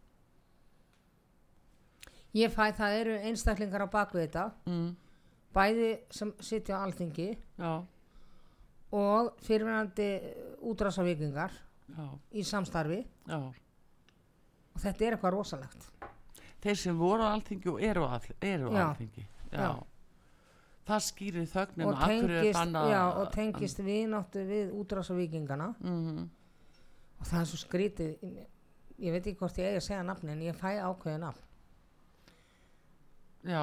Ég 2.34 2.48
fæ 2.54 2.70
það 2.72 2.94
eru 3.00 3.16
einstaklingar 3.28 3.84
á 3.84 3.88
bakvið 3.92 4.22
þetta, 4.26 4.44
Mm, 4.66 4.96
bæði 5.54 5.88
sem 6.10 6.32
sitja 6.40 6.78
á 6.80 6.84
alþingi 6.86 7.26
já, 7.58 7.72
og 8.92 9.32
fyrirvenandi 9.44 10.06
útrásavíkingar 10.64 11.52
já, 11.96 12.06
í 12.32 12.42
samstarfi 12.44 13.02
já. 13.28 13.36
og 14.74 14.80
þetta 14.80 15.04
er 15.06 15.16
eitthvað 15.16 15.34
rosalegt. 15.36 15.88
Þeir 16.62 16.76
sem 16.78 16.98
voru 16.98 17.22
á 17.26 17.34
alþingi 17.36 17.68
og 17.68 17.82
eru 17.82 18.06
á, 18.06 18.16
alþingi. 18.16 19.26
Já. 19.52 19.72
Það 20.88 21.00
skýrir 21.06 21.46
þögnin 21.46 21.86
Og 21.86 21.98
tengist, 22.00 22.74
og 23.20 23.32
tengist 23.32 23.78
viðnáttu 23.78 24.42
við 24.48 24.72
útrásavíkingana 24.80 25.74
Mm, 25.80 26.28
og 27.20 27.26
það 27.26 27.40
er 27.40 27.44
svo 27.44 27.58
skrítið, 27.60 28.16
ég 28.98 29.12
veit 29.12 29.26
ekki 29.26 29.38
hvort 29.38 29.58
ég 29.58 29.68
eigi 29.68 29.76
að 29.76 29.86
segja 29.86 30.02
nafni 30.02 30.32
en 30.32 30.40
ég 30.42 30.56
fæ 30.56 30.80
ákveðið 30.80 31.20
nafn. 31.20 31.42
Já, 33.46 33.62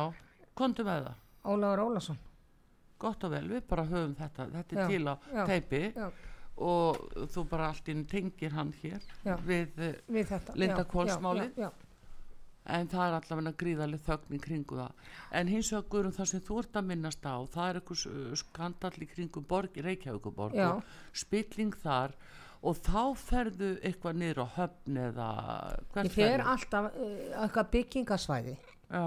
kontu 0.58 0.86
með 0.88 1.06
það. 1.10 1.20
Ólafur 1.50 1.84
Ólason. 1.86 2.20
Gott 3.00 3.24
og 3.24 3.32
vel, 3.32 3.46
við 3.48 3.62
bara 3.70 3.86
höfum 3.88 4.16
þetta. 4.20 4.50
Þetta 4.56 4.76
er 4.76 4.82
Já, 4.82 4.88
til 4.92 5.04
á 5.08 5.16
já, 5.34 5.44
teipi 5.48 5.84
já. 5.96 6.08
og 6.60 6.98
þú 7.32 7.44
bara 7.50 7.70
allt 7.72 7.88
inn 7.94 8.02
tengir 8.12 8.52
hann 8.58 8.74
hér 8.82 9.06
við 9.48 9.80
eh, 9.80 10.02
Við 10.12 10.34
þetta. 10.34 10.56
Linda 10.60 10.84
já, 11.56 11.70
en 12.70 12.90
það 12.90 13.06
er 13.06 13.16
allavega 13.18 13.54
gríðarlega 13.60 14.06
þögn 14.06 14.36
í 14.36 14.42
kringu 14.44 14.78
það 14.80 15.16
en 15.40 15.52
hins 15.54 15.72
vegar 15.74 15.88
Guðrún 15.94 16.16
það 16.18 16.30
sem 16.34 16.44
þú 16.46 16.60
ert 16.64 16.78
að 16.80 16.90
minnast 16.90 17.26
á 17.26 17.36
það 17.54 17.70
er 17.70 17.80
eitthvað 17.80 18.04
uh, 18.12 18.36
skandall 18.42 18.94
í 19.06 19.08
kringum 19.14 19.48
borg, 19.50 19.80
Reykjavíkuborg 19.88 20.60
spilling 21.24 21.78
þar 21.84 22.16
og 22.60 22.80
þá 22.84 23.02
ferðu 23.16 23.72
eitthvað 23.88 24.20
niður 24.20 24.44
á 24.44 24.48
höfn 24.58 25.02
eða 25.08 25.30
hvert 25.94 26.10
Ég 26.10 26.16
fer 26.16 26.34
ferðu? 26.36 26.48
alltaf 26.54 26.90
uh, 26.92 27.12
eitthvað 27.46 27.72
byggingasvæði. 27.76 28.56
já, 28.92 29.06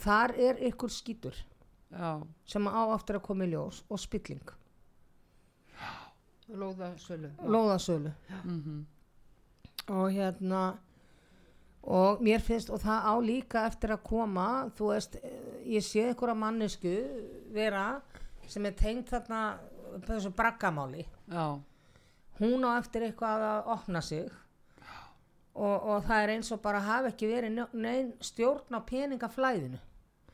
Þar 0.00 0.34
er 0.40 0.60
ykkur 0.70 0.88
skítur 0.92 1.36
já, 1.92 2.10
sem 2.48 2.66
á 2.70 2.82
aftur 2.94 3.18
að 3.18 3.26
koma 3.26 3.44
í 3.44 3.50
ljós 3.52 3.82
og 3.90 3.98
spilling. 4.00 4.42
lóðasölu. 6.50 7.30
Lóðasölu. 7.46 8.12
mhm, 8.44 8.86
Og 9.88 10.10
hérna, 10.12 10.76
og 11.82 12.20
mér 12.22 12.40
finnst, 12.40 12.70
og 12.70 12.78
það 12.80 13.02
á 13.10 13.14
líka 13.20 13.66
eftir 13.66 13.90
að 13.90 14.02
koma, 14.04 14.70
þú 14.76 14.90
veist, 14.92 15.16
ég 15.66 15.82
sé 15.82 16.04
einhverja 16.08 16.34
mannesku 16.36 16.92
vera 17.52 18.00
sem 18.46 18.66
er 18.66 18.72
tengt 18.72 19.08
þarna 19.10 19.58
þessu 20.06 20.30
braggamáli. 20.34 21.06
já, 21.28 21.60
hún 22.38 22.62
á 22.64 22.78
eftir 22.78 23.02
eitthvað 23.02 23.42
að 23.42 23.66
opna 23.66 24.00
sig. 24.02 24.30
Og, 25.54 25.82
og 25.82 26.04
það 26.04 26.22
er 26.22 26.28
eins 26.36 26.52
og 26.52 26.60
bara 26.62 26.80
hafi 26.80 27.08
ekki 27.10 27.26
verið 27.26 27.54
njó- 27.56 27.74
nein 27.74 28.12
stjórn 28.20 28.70
á 28.70 28.80
peningaflæðinu 28.86 29.78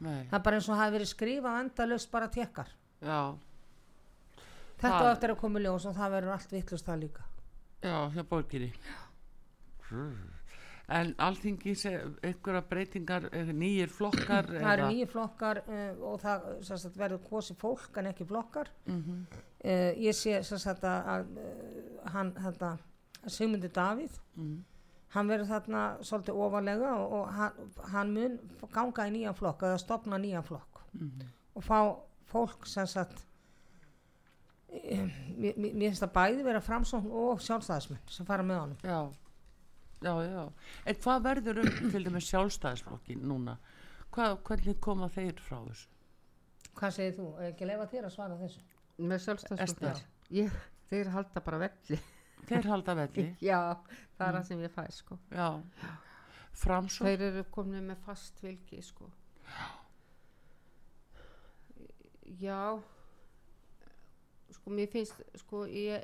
nei, 0.01 0.27
það 0.31 0.39
er 0.39 0.45
bara 0.49 0.61
eins 0.61 0.69
og 0.69 0.81
hafi 0.81 0.97
verið 0.97 1.11
skrifað 1.13 1.61
endalaust 1.65 2.11
bara 2.13 2.29
tekkar 2.29 2.71
já. 3.01 3.21
Þetta 4.77 4.99
Það- 5.01 5.13
eftir 5.15 5.33
að 5.33 5.39
koma 5.41 5.61
í 5.61 5.63
ljós 5.65 5.87
og 5.89 5.95
það 5.97 6.11
verður 6.13 6.33
allt 6.35 6.51
vittlust 6.53 6.87
það 6.87 6.99
líka. 7.01 7.23
Já, 7.81 8.11
hjá 8.13 8.23
borginni. 8.29 8.73
En 10.87 11.15
alþingi 11.19 11.73
einhverja 12.23 12.63
breytingar 12.69 13.25
eh, 13.33 13.49
nýjir 13.57 13.91
flokkar 13.91 14.47
það 14.53 14.73
eru 14.73 14.91
nýju 14.93 15.07
flokkar 15.11 15.61
uh, 15.65 16.05
og 16.13 16.21
það 16.23 16.45
sagt, 16.69 16.99
verður 17.01 17.23
kosi 17.27 17.57
fólk 17.59 17.97
en 17.99 18.13
ekki 18.13 18.27
flokkar. 18.29 18.71
Mm 18.87 19.27
uh, 19.65 19.93
ég 19.99 20.15
sé 20.15 20.43
sagt, 20.47 20.85
að, 20.85 21.11
að 21.15 21.27
uh, 21.43 22.11
hann 22.15 22.33
þetta, 22.39 22.77
Sigmundi 23.27 23.69
Davíð 23.75 24.21
mm, 24.37 24.59
hann 25.15 25.31
verður 25.31 25.51
þarna 25.51 25.85
svolítið 26.05 26.41
ofalega 26.47 26.93
og, 26.99 27.15
og 27.19 27.31
hann, 27.37 27.71
hann 27.93 28.13
mun 28.15 28.37
ganga 28.75 29.07
í 29.09 29.15
nýjan 29.15 29.37
flokk 29.39 29.65
eða 29.69 29.81
stopna 29.83 30.19
nýjan 30.21 30.47
flokk. 30.47 30.83
Mm, 30.97 31.25
og 31.57 31.65
fá 31.65 31.79
fólk 32.31 32.67
sem 32.69 32.89
sagt 32.91 33.23
eh, 34.73 35.07
mér 35.37 35.87
finnst 35.87 36.03
það 36.03 36.15
bæði 36.17 36.47
vera 36.49 36.65
framsókn 36.65 37.13
og 37.23 37.45
sjálfstæðismenn 37.45 38.13
sem 38.17 38.29
fara 38.29 38.47
með 38.47 38.63
honum. 38.65 38.83
Já. 38.83 39.01
Já, 40.05 40.13
já, 40.21 40.43
en 40.85 40.99
hvað 41.01 41.23
verður 41.25 41.63
um 41.63 41.91
til 41.91 42.03
dæmis 42.05 42.27
sjálfstæðisflokkin 42.29 43.23
núna? 43.25 43.57
Hvað, 44.13 44.35
hvernig 44.45 44.77
koma 44.85 45.09
þeir 45.13 45.41
frá 45.41 45.63
þessu? 45.65 45.89
Hvað 46.77 46.93
segir 46.99 47.15
þú, 47.17 47.29
ekki 47.47 47.65
að 47.65 47.71
lefa 47.73 47.87
þér 47.95 48.09
að 48.09 48.13
svara 48.13 48.37
þessu? 48.43 48.61
Með 49.01 49.23
ég, 50.37 50.61
þeir 50.91 51.11
halda 51.15 51.43
bara 51.47 51.63
velli 51.65 51.99
þeir 52.45 52.69
halda 52.73 52.97
velli 53.01 53.27
já, 53.51 53.61
það 54.17 54.27
er 54.29 54.39
það 54.39 54.45
sem 54.51 54.67
ég 54.67 54.75
fæ 54.75 54.85
sko 54.95 55.19
já, 55.31 55.49
framsókn 56.65 57.09
þeir 57.11 57.27
eru 57.31 57.47
komin 57.55 57.89
með 57.91 58.05
fast 58.07 58.43
vilki 58.45 58.83
sko 58.85 59.11
já 62.41 62.61
sko 64.57 64.73
mér 64.75 64.91
finnst 64.91 65.23
sko 65.43 65.65
ég, 65.71 66.03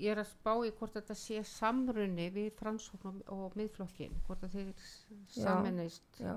ég 0.00 0.10
er 0.14 0.22
að 0.22 0.30
spá 0.32 0.52
í 0.66 0.72
hvort 0.78 0.96
þetta 0.98 1.16
sé 1.18 1.42
samrunni 1.46 2.28
við 2.34 2.50
framsókn 2.58 3.22
og, 3.34 3.54
miðflokkin 3.58 4.18
hvort 4.26 4.44
þeir 4.52 4.72
Já. 4.72 5.44
saminist 5.44 6.20
já. 6.20 6.36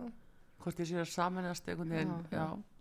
hvort 0.64 0.82
ég 0.82 0.89
sé 0.89 1.02
að 1.02 1.12
saminast 1.14 1.70
einhvern 1.70 1.96
veginn 1.96 2.16
Já. 2.32 2.39
já. 2.39 2.74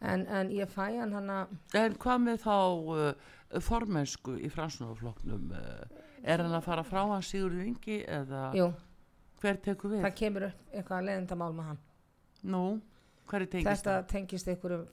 En, 0.00 0.22
en 0.32 0.50
ég 0.54 0.70
fæ 0.72 0.86
hann 0.96 1.12
hann 1.12 1.32
að 1.34 1.50
en 1.76 1.96
hvað 2.00 2.22
með 2.24 2.38
þá 2.46 2.54
uh, 2.96 3.32
formensku 3.60 4.38
í 4.40 4.48
framsóknarflokknum? 4.52 5.50
Uh, 5.52 6.06
er 6.24 6.40
hann 6.40 6.56
að 6.56 6.64
fara 6.64 6.84
frá 6.88 7.02
hann 7.10 7.24
Sigurður 7.26 7.66
Ingi 7.68 7.98
eða 8.08 8.46
jú, 8.56 8.70
hver 9.42 9.60
tekur 9.60 9.92
við? 9.94 10.04
Það 10.06 10.16
kemur 10.22 10.46
upp 10.48 10.72
eitthvað 10.72 11.06
leiðindamál 11.08 11.50
með 11.58 11.70
hann. 11.72 11.82
Nú, 12.54 12.64
hver 13.28 13.44
er 13.44 13.52
tengist 13.52 13.84
þetta 13.84 13.96
tengist 14.08 14.48
einhverjum 14.48 14.86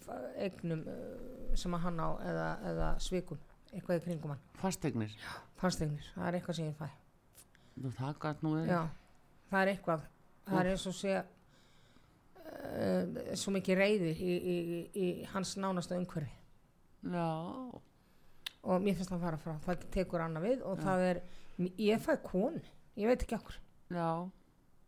eignum 0.43 0.83
uh, 0.91 1.55
sem 1.55 1.79
að 1.79 1.85
hann 1.87 2.03
á 2.03 2.09
eða, 2.27 2.49
eða 2.73 2.89
svikum 3.07 3.39
eitthvað 3.71 4.01
í 4.01 4.05
kringum 4.09 4.35
hann. 4.35 4.43
Það 4.57 4.65
fasteignir. 4.65 5.17
Fannstegnir, 5.57 6.11
það 6.13 6.27
er 6.27 6.37
eitthvað 6.37 6.59
sem 6.59 6.67
ég 6.67 6.77
fæ. 6.77 6.87
Nú 7.77 7.91
það 7.93 8.43
nú 8.43 8.53
er 8.59 8.69
já, 8.69 8.81
það 9.49 9.63
er 9.63 9.71
eitthvað. 9.73 10.05
Það 10.47 10.59
er 10.59 10.69
eins 10.73 10.85
og 10.89 10.95
sé 10.95 11.15
uh, 12.47 13.35
svo 13.37 13.53
mikið 13.55 13.79
reyði 13.81 14.13
í, 14.13 14.37
í, 14.37 14.57
í, 14.93 15.09
hans 15.33 15.55
nánasta 15.59 15.97
umhverfi. 15.99 16.33
Já, 17.07 17.27
og 18.67 18.83
mér 18.83 18.97
finnst 18.97 19.11
það 19.11 19.19
að 19.19 19.25
fara 19.27 19.41
frá, 19.41 19.53
það 19.65 19.85
tekur 19.93 20.25
annað 20.25 20.47
við 20.49 20.65
og 20.67 20.81
það 20.83 21.05
er, 21.11 21.21
ég 21.81 22.03
fæ 22.03 22.13
konu. 22.25 22.63
Ég 22.97 23.11
veit 23.11 23.23
ekki 23.23 23.37
okkur, 23.37 23.59
já. 23.93 24.09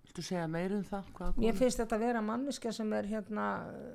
Viltu 0.04 0.26
segja 0.26 0.48
meir 0.50 0.74
um 0.74 0.86
það? 0.88 1.12
Mér 1.38 1.58
finnst 1.58 1.82
þetta 1.82 2.00
að 2.00 2.08
vera 2.08 2.24
manniska 2.26 2.74
sem 2.74 2.94
er 2.98 3.08
hérna 3.12 3.50
uh, 3.70 3.94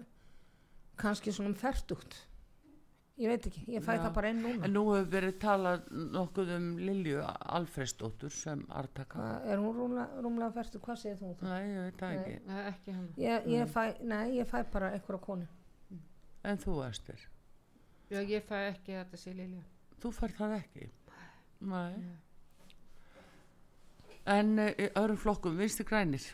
kannski 1.00 1.34
svona 1.34 1.50
um 1.50 1.58
ferdugt 1.58 2.20
ég 3.20 3.30
veit 3.30 3.46
ekki, 3.50 3.64
ég 3.70 3.84
fæ 3.84 3.92
Já. 3.94 4.00
það 4.04 4.14
bara 4.16 4.30
inn 4.34 4.40
núna 4.42 4.66
En 4.66 4.74
nú 4.74 4.84
hefur 4.90 5.10
verið 5.12 5.36
talað 5.44 5.84
nokkuð 6.16 6.54
um 6.56 6.70
Lilju 6.78 7.20
Alfredsdóttur 7.58 8.32
sem 8.34 8.64
artaka. 8.68 9.18
Hvað, 9.18 9.50
er 9.52 9.62
hún 9.62 9.76
rúmlega, 9.78 10.22
rúmlega 10.24 10.56
ferdugt, 10.56 10.84
hvað 10.86 10.98
segir 11.02 11.20
þú? 11.20 11.30
um 11.30 11.36
það? 11.42 11.52
Nei, 11.52 11.68
ég 11.74 11.84
veit 11.84 12.00
það 12.00 12.14
Nei. 12.14 12.24
ekki. 12.24 12.40
Nei, 12.48 12.64
ekki 12.72 12.96
hann 12.96 13.06
Ég, 13.26 13.46
ég 13.54 13.70
fæ, 13.76 13.84
nei, 14.02 14.24
ég 14.38 14.50
fæ 14.50 14.58
bara 14.72 14.90
einhverja 14.96 15.22
konu 15.28 15.46
En 16.44 16.58
þú, 16.60 16.80
Ester, 16.88 17.22
já, 18.10 18.18
ég 18.20 18.44
fæ 18.44 18.58
ekki 18.72 18.92
að 18.98 19.04
þetta 19.04 19.22
sé 19.22 19.32
Lilja 19.38 19.62
þú 20.04 20.12
fær 20.12 20.34
það 20.36 20.54
ekki. 20.58 20.90
Nei. 21.64 21.92
En 24.34 24.58
uh, 24.60 24.70
í 24.76 24.88
öðrum 24.96 25.20
flokkum, 25.20 25.56
vinstri 25.60 25.86
grænir. 25.88 26.26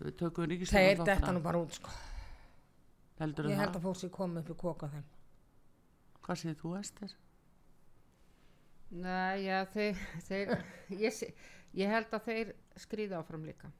Við 0.00 0.16
tökum 0.18 0.44
þeir 0.44 0.52
ríkistofnum 0.56 1.06
detta 1.06 1.34
nú 1.34 1.42
bara 1.44 1.60
út 1.62 1.76
sko. 1.76 1.92
Heldur 3.20 3.46
ég 3.52 3.60
held 3.62 3.76
að 3.78 3.84
fólk 3.86 3.98
sé 4.00 4.10
komið 4.10 4.42
upp 4.42 4.50
í 4.50 4.56
koka 4.58 4.88
þeim 4.90 5.04
Hvað 6.24 6.40
segir 6.40 6.58
þú, 6.60 6.72
Ester? 6.78 7.14
Nei, 8.94 9.44
já, 9.44 9.58
þeir, 9.74 10.02
þeir 10.28 10.52
ég, 11.04 11.20
ég 11.76 11.94
held 11.96 12.16
að 12.16 12.28
þeir 12.28 12.52
skrýða 12.84 13.20
áfram 13.20 13.46
líka. 13.48 13.70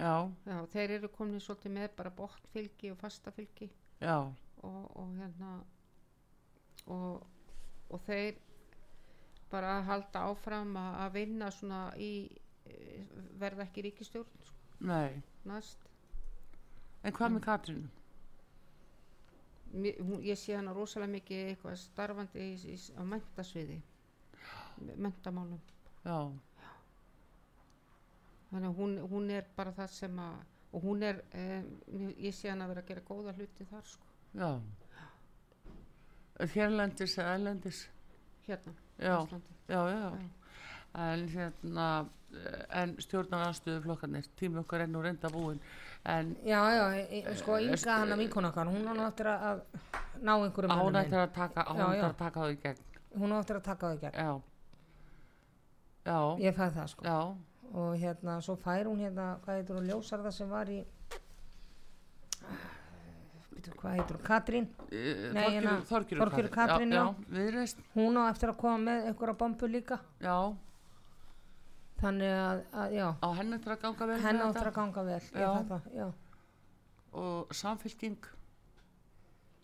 Já, 0.00 0.30
já, 0.48 0.56
þeir 0.72 0.96
eru 0.96 1.10
komin 1.12 1.42
svolítið 1.42 1.74
með 1.76 1.90
bara 1.98 2.12
bóttfylgi 2.16 2.92
og 2.92 3.00
fastafylgi. 3.00 3.68
Já, 4.00 4.16
og, 4.64 4.84
og 4.96 5.16
hérna 5.18 5.56
og, 6.88 7.26
og 7.90 8.04
þeir 8.06 8.38
bara 9.50 9.80
halda 9.84 10.24
áfram 10.30 10.76
að, 10.78 10.94
að 11.04 11.16
vinna 11.18 11.50
svona 11.52 11.82
í 12.00 12.12
verða 13.40 13.66
ekki 13.66 13.84
ríkistjórn 13.88 14.44
sko, 14.46 14.66
nei. 14.86 15.22
næst. 15.48 15.86
En 17.02 17.14
hvað 17.16 17.34
með 17.34 17.44
Katrínu? 17.46 17.88
Ég 19.70 20.38
sé 20.38 20.56
hana 20.56 20.72
rosalega 20.74 21.12
mikið 21.12 21.48
eitthvað 21.52 21.76
starfandi 21.78 22.42
í, 22.42 22.54
í, 22.74 22.76
á 22.98 23.02
mentasviði 23.06 23.76
mentamálum 24.96 25.60
Já, 26.02 26.32
þannig 28.50 28.68
að 28.70 28.78
hún, 28.80 28.96
hún 29.12 29.30
er 29.30 29.46
bara 29.56 29.74
það 29.76 29.92
sem 29.94 30.18
að 30.24 30.40
og 30.70 30.84
hún 30.86 31.02
er, 31.02 31.20
um, 31.34 32.10
ég 32.18 32.34
sé 32.34 32.50
hana 32.50 32.68
vera 32.70 32.82
að 32.84 32.90
gera 32.92 33.06
góða 33.06 33.34
hluti 33.34 33.66
þar 33.70 33.88
sko, 33.90 34.12
já. 34.38 34.50
Hérlendis 36.54 37.16
eða 37.18 37.34
ælendis? 37.36 37.80
hérna 38.46 38.74
Já, 38.98 39.16
Íslandi. 39.22 39.56
já, 39.68 39.80
já. 39.90 40.39
En 40.94 41.28
hérna, 41.28 42.06
eh, 42.34 42.82
en 42.82 42.96
stjórnaranstöðu 42.98 43.82
flokkarnir, 43.84 44.26
tími 44.36 44.58
okkar 44.64 44.80
enn 44.86 44.96
og 44.96 45.04
reynda 45.04 45.30
búin. 45.30 45.60
En 46.04 46.36
já, 46.44 46.60
já, 46.72 46.84
e- 46.96 47.22
e- 47.30 47.34
sko 47.36 47.58
Inga 47.58 47.96
hann 47.98 48.12
að 48.12 48.18
vinkonakar 48.18 48.66
hún 48.66 48.88
á 48.88 48.92
nú 48.96 49.06
eftir 49.06 49.26
að, 49.26 49.60
ná 50.22 50.32
einhverjum 50.36 50.70
mönnum 50.72 50.94
ánættir 50.94 51.12
inn. 51.12 51.28
að 51.28 51.34
taka, 51.34 51.64
það 52.40 52.52
í 52.52 52.56
gegn. 52.62 52.78
hún 53.18 53.32
á 53.32 53.36
eftir 53.40 53.56
að 53.56 53.62
taka 53.62 53.86
það 53.86 53.96
í 53.96 54.00
gegn 54.00 54.14
Já. 54.14 54.42
Já, 56.04 56.18
ég 56.40 56.54
fæ 56.56 56.70
það 56.72 56.88
sko 56.88 57.04
já, 57.04 57.36
og 57.74 57.96
hérna, 58.00 58.40
svo 58.40 58.56
fær 58.56 58.84
hún 58.88 59.00
hérna 59.04 59.38
hvað 59.44 59.60
heitur 59.60 59.76
hún 59.76 59.88
ljósarða 59.90 60.32
sem 60.32 60.48
var 60.48 60.66
í 60.66 60.84
hvað 63.76 63.96
heitur 63.98 64.16
hún, 64.16 64.24
Katrín 64.24 64.66
hérna, 64.90 65.74
Þorgjur 65.84 66.22
Þorgerður 66.22 66.50
Katrín, 66.54 66.92
já. 66.92 67.04
hún 67.94 68.16
á 68.16 68.30
eftir 68.30 68.48
að 68.48 68.56
koma 68.56 68.78
með 68.78 69.10
einhverja 69.10 69.36
bombu 69.36 69.68
líka 69.68 70.00
já, 70.20 70.56
þannig 72.00 72.34
að, 72.40 72.60
að 72.82 72.92
já, 72.96 73.06
á 73.20 73.28
henni 73.38 73.56
eftir 73.58 73.72
að 73.74 73.80
ganga 73.84 74.06
vel 74.10 74.20
henn 74.24 74.36
með 74.38 74.44
áttur 74.46 74.58
þetta. 74.60 74.70
að 74.70 74.78
ganga 74.80 75.02
vel 75.08 75.14
ég 75.20 75.30
Já. 75.40 75.50
það, 75.70 75.88
já 76.00 76.08
Og 77.20 77.54
samfylking, 77.58 78.26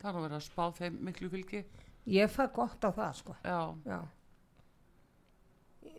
það 0.00 0.08
er 0.10 0.16
að 0.18 0.24
vera 0.26 0.38
að 0.40 0.46
spá 0.48 0.64
þeim 0.80 0.96
miklu 1.06 1.28
fylgi. 1.30 1.60
ég 2.06 2.30
fæ 2.34 2.44
gott 2.52 2.84
á 2.84 2.90
það 2.90 3.12
sko 3.20 3.36
Já, 3.44 3.60
já 3.86 4.00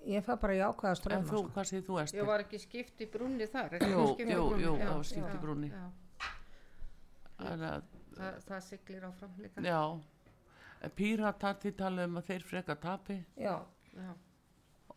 ég 0.07 0.23
fæ 0.23 0.33
bara 0.39 0.53
jákvæða 0.55 0.89
en 0.89 0.95
ströma 0.99 1.27
þú, 1.27 1.39
sko. 1.41 1.51
hvað 1.55 1.65
segir 1.71 1.85
þú, 1.87 1.95
Ester? 2.03 2.19
ég 2.21 2.27
var 2.27 2.43
ekki 2.43 2.59
skipt 2.59 3.01
í 3.03 3.07
brunni 3.11 3.47
þar 3.51 3.73
ekki 3.79 3.89
Jú, 3.91 4.03
jú, 4.19 4.43
jú, 4.61 4.73
það 4.79 4.93
var 4.95 5.07
skipt 5.09 5.27
í 5.27 5.35
já, 5.37 5.41
brúnni. 5.43 5.71
já. 5.71 5.87
Þannig 7.37 7.69
að 7.71 7.93
Það, 8.17 8.37
það 8.47 8.61
siglir 8.65 9.03
áfram 9.05 9.33
líka 9.43 9.61
Já, 9.61 9.81
píratati 10.97 11.71
tala 11.77 12.05
um 12.09 12.17
að 12.17 12.25
þeir 12.31 12.45
freka 12.49 12.75
tapi 12.81 13.17
já, 13.37 13.57
Já. 13.93 14.13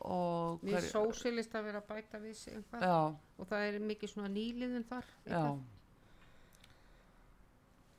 Og 0.01 0.63
Mér 0.65 0.87
sósilist 0.87 1.55
að 1.55 1.69
vera 1.69 1.83
að 1.83 1.91
bæta 1.91 2.21
við 2.23 2.39
sig 2.39 2.57
og 2.57 3.45
það 3.49 3.67
er 3.67 3.79
mikið 3.85 4.13
svona 4.15 4.31
nýliðun 4.33 4.87
þar 4.89 5.11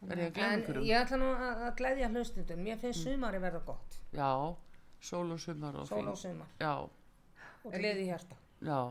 er 0.10 0.24
ég 0.24 0.32
að 0.32 0.34
glemja 0.40 0.58
ykkur 0.64 0.82
ég 0.88 0.98
ætla 0.98 1.22
nú 1.22 1.30
að, 1.36 1.62
að 1.68 1.76
gleðja 1.78 2.10
hlustundum 2.10 2.66
mér 2.66 2.82
finnst 2.82 3.06
sumari 3.06 3.42
verða 3.44 3.62
gott. 3.68 4.00
Já, 4.18 4.32
sól 4.98 5.36
og 5.36 5.40
sumar 5.44 5.78
og 5.78 5.88
sól 5.90 6.10
og 6.10 6.18
sumar. 6.18 6.50
Já, 6.62 6.74
og 7.62 7.70
gleði 7.76 8.08
í 8.08 8.10
hjarta. 8.10 8.40
Já, 8.66 8.82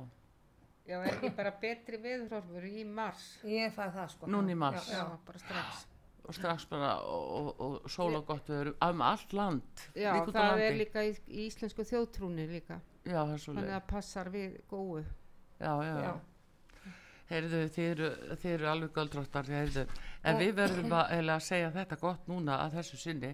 Já, 0.90 0.96
er 1.04 1.12
ekki 1.12 1.30
bara 1.36 1.52
betri 1.62 1.98
veðurhorfur 2.02 2.64
í 2.66 2.84
mars? 2.86 3.26
Ég 3.46 3.74
fæ 3.74 3.84
það 3.94 4.08
sko. 4.14 4.30
Núna 4.30 4.54
í 4.54 4.58
mars. 4.58 4.88
Já, 4.90 5.02
já. 5.02 5.18
bara 5.26 5.42
strax 5.42 5.89
og 6.30 6.38
strax 6.38 6.66
bara 6.70 6.94
og, 7.02 7.36
og, 7.40 7.60
og 7.66 7.90
sól 7.90 8.16
og 8.18 8.26
gott 8.30 8.48
við 8.50 8.62
erum 8.64 8.80
um 8.88 9.04
allt 9.10 9.36
land 9.36 9.84
Já, 9.94 10.12
það 10.14 10.40
landi. 10.40 10.66
er 10.68 10.80
líka 10.80 11.04
í, 11.06 11.14
í 11.28 11.46
íslensku 11.50 11.86
þjóðtrúni 11.90 12.48
líka 12.50 12.80
já, 13.04 13.20
það 13.20 13.36
er 13.36 13.44
svo 13.44 13.54
þannig 13.58 13.78
að 13.78 13.86
passar 13.94 14.32
við 14.32 14.58
góðu 14.70 15.04
já, 15.60 15.72
já, 15.84 15.94
Já. 16.00 16.12
Heyrðu, 17.30 17.58
þið 17.70 17.88
eru, 17.92 18.06
þið 18.42 18.52
eru 18.56 18.66
alveg 18.66 18.96
göldróttar, 18.96 19.48
heyrðu. 19.54 19.84
En 20.26 20.38
við 20.40 20.48
verðum 20.56 20.94
að, 20.98 21.12
að 21.30 21.44
segja 21.46 21.68
þetta 21.76 21.98
gott 22.00 22.24
núna 22.26 22.56
að 22.64 22.80
þessu 22.80 22.98
sinni. 22.98 23.30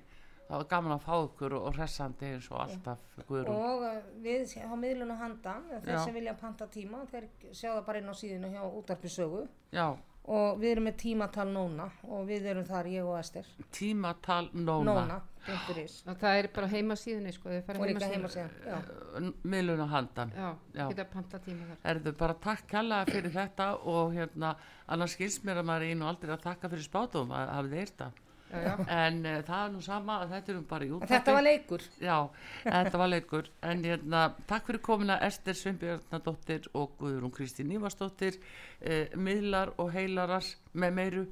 Það 0.46 0.60
var 0.60 0.66
gaman 0.70 0.94
að 0.94 1.00
fá 1.02 1.14
ykkur 1.16 1.54
og 1.58 1.70
hressandi 1.74 2.28
eins 2.28 2.48
og 2.52 2.58
alltaf, 2.62 3.00
Guðrún. 3.26 3.56
og 3.56 3.86
uh, 3.88 3.96
við 4.22 4.52
á 4.62 4.74
miðlun 4.78 5.14
og 5.16 5.18
handa 5.18 5.54
þeir 5.72 5.96
Já. 5.96 6.02
sem 6.04 6.14
vilja 6.14 6.34
panta 6.38 6.68
tíma 6.70 7.00
þeir 7.10 7.26
sjá 7.50 7.72
það 7.72 7.80
bara 7.88 8.02
inn 8.02 8.12
á 8.12 8.14
síðinu 8.20 8.50
hjá 8.52 8.60
útarpi 8.68 9.10
sögu 9.10 9.42
Já, 9.74 9.88
og 10.26 10.58
við 10.60 10.70
erum 10.74 10.86
með 10.88 10.96
tímatal 11.02 11.46
nóna 11.52 11.86
og 12.08 12.26
við 12.28 12.46
erum 12.50 12.64
þar 12.66 12.88
ég 12.90 13.06
og 13.06 13.18
Ester 13.20 13.46
tímatal 13.72 14.48
nóna. 14.52 14.94
nóna, 14.96 15.18
og 15.46 16.16
það 16.18 16.38
er 16.40 16.48
bara 16.54 16.66
heimasíðunni 16.72 17.32
sko 17.36 17.52
þau 17.54 17.76
og 17.76 17.86
líka 17.86 18.08
heima 18.08 18.14
heimasíðunni. 18.16 18.60
síðan 18.64 19.30
já. 19.30 19.32
Miðluna 19.54 19.86
handan. 19.92 20.32
Já, 20.36 20.48
Já. 20.74 20.88
geta 20.90 21.04
panta 21.12 21.38
tíma 21.38 21.68
þar 21.70 21.90
Erðu 21.94 22.16
bara 22.18 22.34
takk 22.48 22.66
kjallaða 22.72 23.10
fyrir 23.12 23.34
þetta 23.36 23.68
og 23.94 24.14
hérna, 24.16 24.54
annars 24.88 25.14
skilst 25.16 25.44
mér 25.46 25.62
að 25.62 25.68
maður 25.70 25.86
er 25.86 25.94
einu 25.94 26.08
aldrei 26.10 26.34
að 26.34 26.42
takka 26.48 26.68
fyrir 26.72 26.88
spátum 26.88 27.30
að 27.30 27.52
hafið 27.54 27.76
þeir 27.78 27.86
þetta. 27.92 28.10
Já, 28.50 28.58
já, 28.62 28.74
En 29.06 29.18
uh, 29.26 29.38
það 29.42 29.62
er 29.64 29.72
nú 29.74 29.80
sama 29.82 30.18
þetta 30.30 30.56
bara 30.70 30.86
útvarpi. 30.86 31.10
þetta 31.12 31.34
var 31.34 31.44
leikur. 31.46 31.86
Já, 32.00 32.16
þetta 32.64 33.00
var 33.00 33.10
leikur. 33.10 33.50
En 33.62 33.82
hérna, 33.84 34.22
takk 34.46 34.70
fyrir 34.70 34.82
komina 34.86 35.18
Ester 35.26 35.58
Sveinbjörnadóttir 35.58 36.70
og 36.74 36.94
Guðrún 37.00 37.34
Kristín 37.34 37.74
Ívarsdóttir 37.74 38.38
eh, 38.80 39.10
miðlar 39.16 39.74
og 39.82 39.90
heilarar 39.96 40.46
með 40.74 40.96
meiru. 41.00 41.26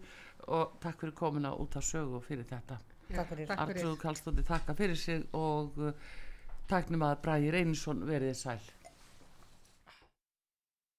Og 0.45 0.75
takk 0.83 1.01
fyrir 1.01 1.15
komina 1.17 1.55
út 1.55 1.77
af 1.79 1.87
sögu 1.87 2.21
fyrir 2.21 2.45
þetta. 2.51 2.81
Takk 3.15 3.29
fyrir. 3.31 3.47
Fyrir. 3.47 3.59
Artrúð 3.63 3.99
Kallstóttir 4.03 4.45
takka 4.49 4.75
fyrir 4.75 4.99
sig 4.99 5.25
og 5.33 5.79
uh, 5.79 5.93
taknum 6.69 7.07
að 7.07 7.21
Bræði 7.23 7.55
Reynsson 7.55 8.03
verið 8.09 8.35
sæl 8.37 8.59